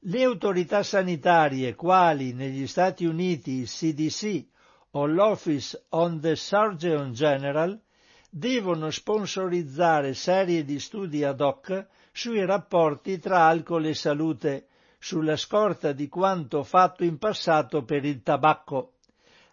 Le 0.01 0.25
autorità 0.25 0.83
sanitarie, 0.83 1.77
quali 1.77 2.33
negli 2.33 2.67
Stati 2.67 3.05
Uniti 3.05 3.53
il 3.61 3.69
CDC 3.69 4.45
o 4.93 5.07
l'Office 5.07 5.85
on 5.91 6.19
the 6.21 6.35
Surgeon 6.35 7.13
General, 7.13 7.81
devono 8.29 8.91
sponsorizzare 8.91 10.13
serie 10.15 10.65
di 10.65 10.81
studi 10.81 11.23
ad 11.23 11.41
hoc 11.41 11.87
sui 12.11 12.45
rapporti 12.45 13.21
tra 13.21 13.47
alcol 13.47 13.87
e 13.87 13.95
salute, 13.95 14.67
sulla 14.99 15.37
scorta 15.37 15.93
di 15.93 16.09
quanto 16.09 16.65
fatto 16.65 17.05
in 17.05 17.19
passato 17.19 17.85
per 17.85 18.05
il 18.05 18.21
tabacco. 18.23 18.95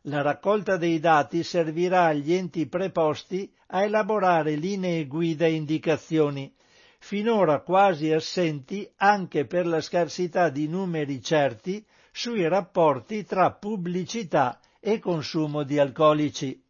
La 0.04 0.22
raccolta 0.22 0.78
dei 0.78 1.00
dati 1.00 1.44
servirà 1.44 2.06
agli 2.06 2.34
enti 2.34 2.68
preposti 2.68 3.52
a 3.68 3.84
elaborare 3.84 4.56
linee 4.56 5.06
guida 5.08 5.46
e 5.46 5.54
indicazioni, 5.54 6.54
finora 7.00 7.60
quasi 7.62 8.12
assenti 8.12 8.90
anche 8.98 9.46
per 9.46 9.68
la 9.68 9.82
scarsità 9.82 10.50
di 10.50 10.68
numeri 10.68 11.22
certi 11.22 11.86
sui 12.12 12.48
rapporti 12.48 13.26
tra 13.26 13.52
pubblicità 13.52 14.60
e 14.80 15.00
consumo 15.00 15.64
di 15.64 15.78
alcolici. 15.78 16.62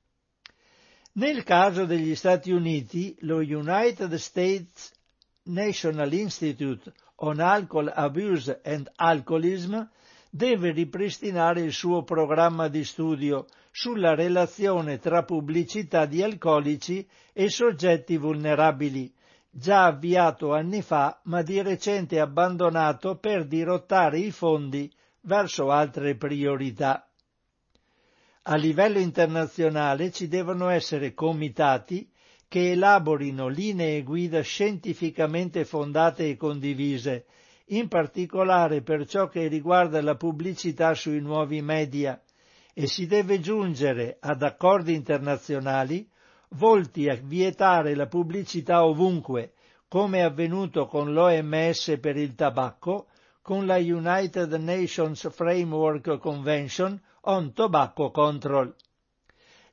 Nel 1.14 1.44
caso 1.44 1.86
degli 1.86 2.16
Stati 2.16 2.52
Uniti, 2.52 3.16
lo 3.22 3.38
United 3.38 4.14
States 4.16 4.92
National 5.44 6.14
Institute 6.14 6.92
on 7.18 7.40
Alcohol 7.40 7.92
Abuse 7.94 8.62
and 8.64 8.90
Alcoholism 8.96 9.88
deve 10.30 10.72
ripristinare 10.72 11.62
il 11.62 11.74
suo 11.74 12.04
programma 12.04 12.68
di 12.68 12.84
studio 12.84 13.48
sulla 13.72 14.14
relazione 14.14 15.00
tra 15.00 15.24
pubblicità 15.24 16.06
di 16.06 16.22
alcolici 16.22 17.08
e 17.34 17.50
soggetti 17.50 18.18
vulnerabili, 18.18 19.12
già 19.50 19.86
avviato 19.86 20.54
anni 20.54 20.82
fa 20.82 21.20
ma 21.24 21.42
di 21.42 21.62
recente 21.62 22.20
abbandonato 22.20 23.18
per 23.18 23.46
dirottare 23.48 24.20
i 24.20 24.32
fondi 24.32 24.92
verso 25.22 25.72
altre 25.72 26.16
priorità. 26.16 27.10
A 28.44 28.56
livello 28.56 29.00
internazionale 29.00 30.12
ci 30.12 30.28
devono 30.28 30.70
essere 30.70 31.14
comitati 31.14 32.10
che 32.48 32.72
elaborino 32.72 33.48
linee 33.48 34.02
guida 34.02 34.42
scientificamente 34.42 35.66
fondate 35.66 36.30
e 36.30 36.36
condivise, 36.36 37.26
in 37.70 37.88
particolare 37.88 38.82
per 38.82 39.06
ciò 39.08 39.28
che 39.28 39.48
riguarda 39.48 40.02
la 40.02 40.16
pubblicità 40.16 40.94
sui 40.94 41.20
nuovi 41.20 41.62
media, 41.62 42.22
e 42.74 42.88
si 42.88 43.08
deve 43.08 43.40
giungere 43.40 44.18
ad 44.20 44.42
accordi 44.42 44.94
internazionali 44.94 46.08
volti 46.50 47.08
a 47.10 47.20
vietare 47.22 47.94
la 47.96 48.08
pubblicità 48.08 48.86
ovunque, 48.86 49.54
come 49.88 50.20
è 50.20 50.22
avvenuto 50.22 50.86
con 50.86 51.14
l'OMS 51.14 51.98
per 52.00 52.16
il 52.16 52.36
tabacco, 52.36 53.08
con 53.42 53.66
la 53.66 53.78
United 53.78 54.54
Nations 54.54 55.30
Framework 55.32 56.18
Convention 56.18 57.00
on 57.22 57.54
Tobacco 57.54 58.12
Control. 58.12 58.74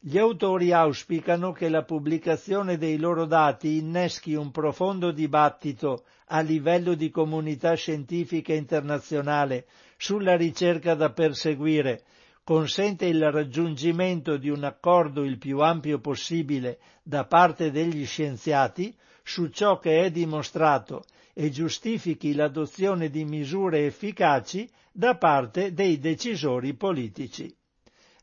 Gli 0.09 0.19
autori 0.19 0.71
auspicano 0.71 1.51
che 1.51 1.69
la 1.69 1.83
pubblicazione 1.83 2.79
dei 2.79 2.97
loro 2.97 3.25
dati 3.25 3.79
inneschi 3.79 4.35
un 4.35 4.53
profondo 4.53 5.11
dibattito 5.11 6.05
a 6.27 6.39
livello 6.43 6.95
di 6.95 7.11
comunità 7.11 7.75
scientifica 7.75 8.55
internazionale 8.55 9.67
sulla 9.97 10.37
ricerca 10.37 10.95
da 10.95 11.11
perseguire, 11.11 12.05
consente 12.45 13.07
il 13.07 13.33
raggiungimento 13.33 14.37
di 14.37 14.49
un 14.49 14.63
accordo 14.63 15.25
il 15.25 15.39
più 15.39 15.59
ampio 15.59 15.99
possibile 15.99 16.79
da 17.03 17.25
parte 17.25 17.73
degli 17.73 18.07
scienziati 18.07 18.95
su 19.25 19.49
ciò 19.49 19.81
che 19.81 20.05
è 20.05 20.13
dimostrato 20.13 21.03
e 21.33 21.51
giustifichi 21.51 22.33
l'adozione 22.33 23.11
di 23.11 23.25
misure 23.25 23.87
efficaci 23.87 24.71
da 24.93 25.17
parte 25.17 25.73
dei 25.73 25.99
decisori 25.99 26.75
politici. 26.75 27.53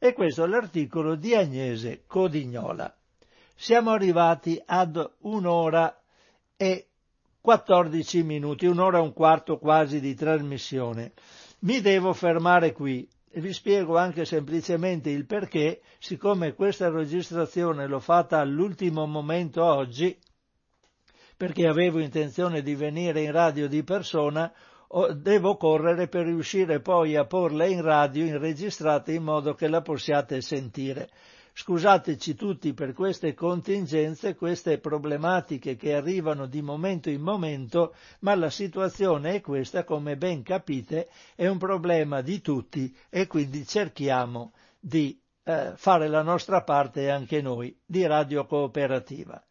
E 0.05 0.11
questo 0.11 0.43
è 0.43 0.47
l'articolo 0.47 1.15
di 1.15 1.33
Agnese 1.33 2.03
Codignola. 2.05 2.93
Siamo 3.55 3.91
arrivati 3.91 4.61
ad 4.65 5.13
un'ora 5.19 5.97
e 6.57 6.89
14 7.39 8.21
minuti, 8.21 8.65
un'ora 8.65 8.97
e 8.97 9.01
un 9.01 9.13
quarto 9.13 9.57
quasi 9.57 10.01
di 10.01 10.13
trasmissione. 10.13 11.13
Mi 11.59 11.79
devo 11.79 12.11
fermare 12.11 12.73
qui. 12.73 13.07
Vi 13.35 13.53
spiego 13.53 13.95
anche 13.95 14.25
semplicemente 14.25 15.09
il 15.09 15.25
perché, 15.25 15.79
siccome 15.99 16.53
questa 16.53 16.89
registrazione 16.89 17.87
l'ho 17.87 18.01
fatta 18.01 18.39
all'ultimo 18.39 19.05
momento 19.05 19.63
oggi, 19.63 20.19
perché 21.37 21.65
avevo 21.65 21.99
intenzione 21.99 22.61
di 22.61 22.75
venire 22.75 23.21
in 23.21 23.31
radio 23.31 23.69
di 23.69 23.83
persona, 23.85 24.51
devo 25.15 25.57
correre 25.57 26.07
per 26.07 26.25
riuscire 26.25 26.79
poi 26.79 27.15
a 27.15 27.25
porla 27.25 27.65
in 27.65 27.81
radio 27.81 28.23
in 28.25 28.37
registrata 28.37 29.11
in 29.11 29.23
modo 29.23 29.55
che 29.55 29.67
la 29.67 29.81
possiate 29.81 30.41
sentire. 30.41 31.09
Scusateci 31.55 32.35
tutti 32.35 32.73
per 32.73 32.93
queste 32.93 33.33
contingenze, 33.33 34.35
queste 34.35 34.79
problematiche 34.79 35.75
che 35.75 35.93
arrivano 35.93 36.47
di 36.47 36.61
momento 36.61 37.09
in 37.09 37.21
momento, 37.21 37.93
ma 38.19 38.33
la 38.35 38.49
situazione 38.49 39.35
è 39.35 39.41
questa, 39.41 39.83
come 39.83 40.17
ben 40.17 40.41
capite, 40.41 41.09
è 41.35 41.47
un 41.47 41.57
problema 41.57 42.21
di 42.21 42.41
tutti 42.41 42.95
e 43.09 43.27
quindi 43.27 43.65
cerchiamo 43.67 44.53
di 44.79 45.19
eh, 45.43 45.73
fare 45.75 46.07
la 46.07 46.23
nostra 46.23 46.63
parte 46.63 47.09
anche 47.09 47.41
noi 47.41 47.75
di 47.85 48.05
radio 48.05 48.45
cooperativa. 48.45 49.43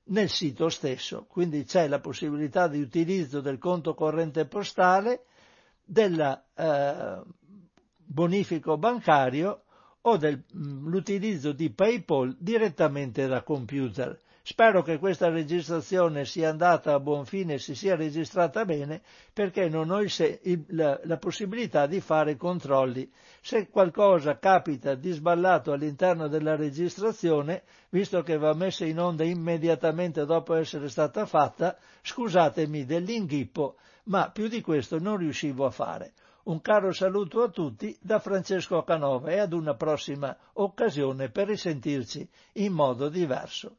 nel 0.05 0.29
sito 0.29 0.69
stesso, 0.69 1.25
quindi 1.27 1.63
c'è 1.63 1.87
la 1.87 1.99
possibilità 1.99 2.67
di 2.67 2.81
utilizzo 2.81 3.39
del 3.39 3.57
conto 3.57 3.93
corrente 3.93 4.45
postale, 4.45 5.25
del 5.83 6.43
eh, 6.55 7.21
bonifico 7.97 8.77
bancario 8.77 9.63
o 10.01 10.17
dell'utilizzo 10.17 11.49
mm, 11.49 11.55
di 11.55 11.71
PayPal 11.71 12.35
direttamente 12.39 13.27
da 13.27 13.43
computer. 13.43 14.17
Spero 14.43 14.81
che 14.81 14.97
questa 14.97 15.29
registrazione 15.29 16.25
sia 16.25 16.49
andata 16.49 16.95
a 16.95 16.99
buon 16.99 17.25
fine 17.25 17.59
si 17.59 17.75
sia 17.75 17.95
registrata 17.95 18.65
bene 18.65 19.03
perché 19.31 19.69
non 19.69 19.91
ho 19.91 20.01
il, 20.01 20.65
la, 20.69 20.99
la, 21.03 21.17
possibilità 21.17 21.85
di 21.85 22.01
fare 22.01 22.37
controlli. 22.37 23.07
Se 23.39 23.69
qualcosa 23.69 24.39
capita 24.39 24.95
di 24.95 25.11
sballato 25.11 25.71
all'interno 25.71 26.27
della 26.27 26.55
registrazione, 26.55 27.61
visto 27.89 28.23
che 28.23 28.37
va 28.37 28.55
messa 28.55 28.83
in 28.83 28.99
onda 28.99 29.23
immediatamente 29.23 30.25
dopo 30.25 30.55
essere 30.55 30.89
stata 30.89 31.27
fatta, 31.27 31.77
scusatemi 32.01 32.83
dell'inghippo, 32.83 33.75
ma 34.05 34.31
più 34.31 34.47
di 34.47 34.61
questo 34.61 34.97
non 34.97 35.17
riuscivo 35.17 35.67
a 35.67 35.71
fare. 35.71 36.13
Un 36.45 36.61
caro 36.61 36.91
saluto 36.93 37.43
a 37.43 37.49
tutti 37.49 37.95
da 38.01 38.17
Francesco 38.17 38.81
Canova 38.81 39.29
e 39.29 39.37
ad 39.37 39.53
una 39.53 39.75
prossima 39.75 40.35
occasione 40.53 41.29
per 41.29 41.45
risentirci 41.45 42.27
in 42.53 42.73
modo 42.73 43.07
diverso. 43.07 43.75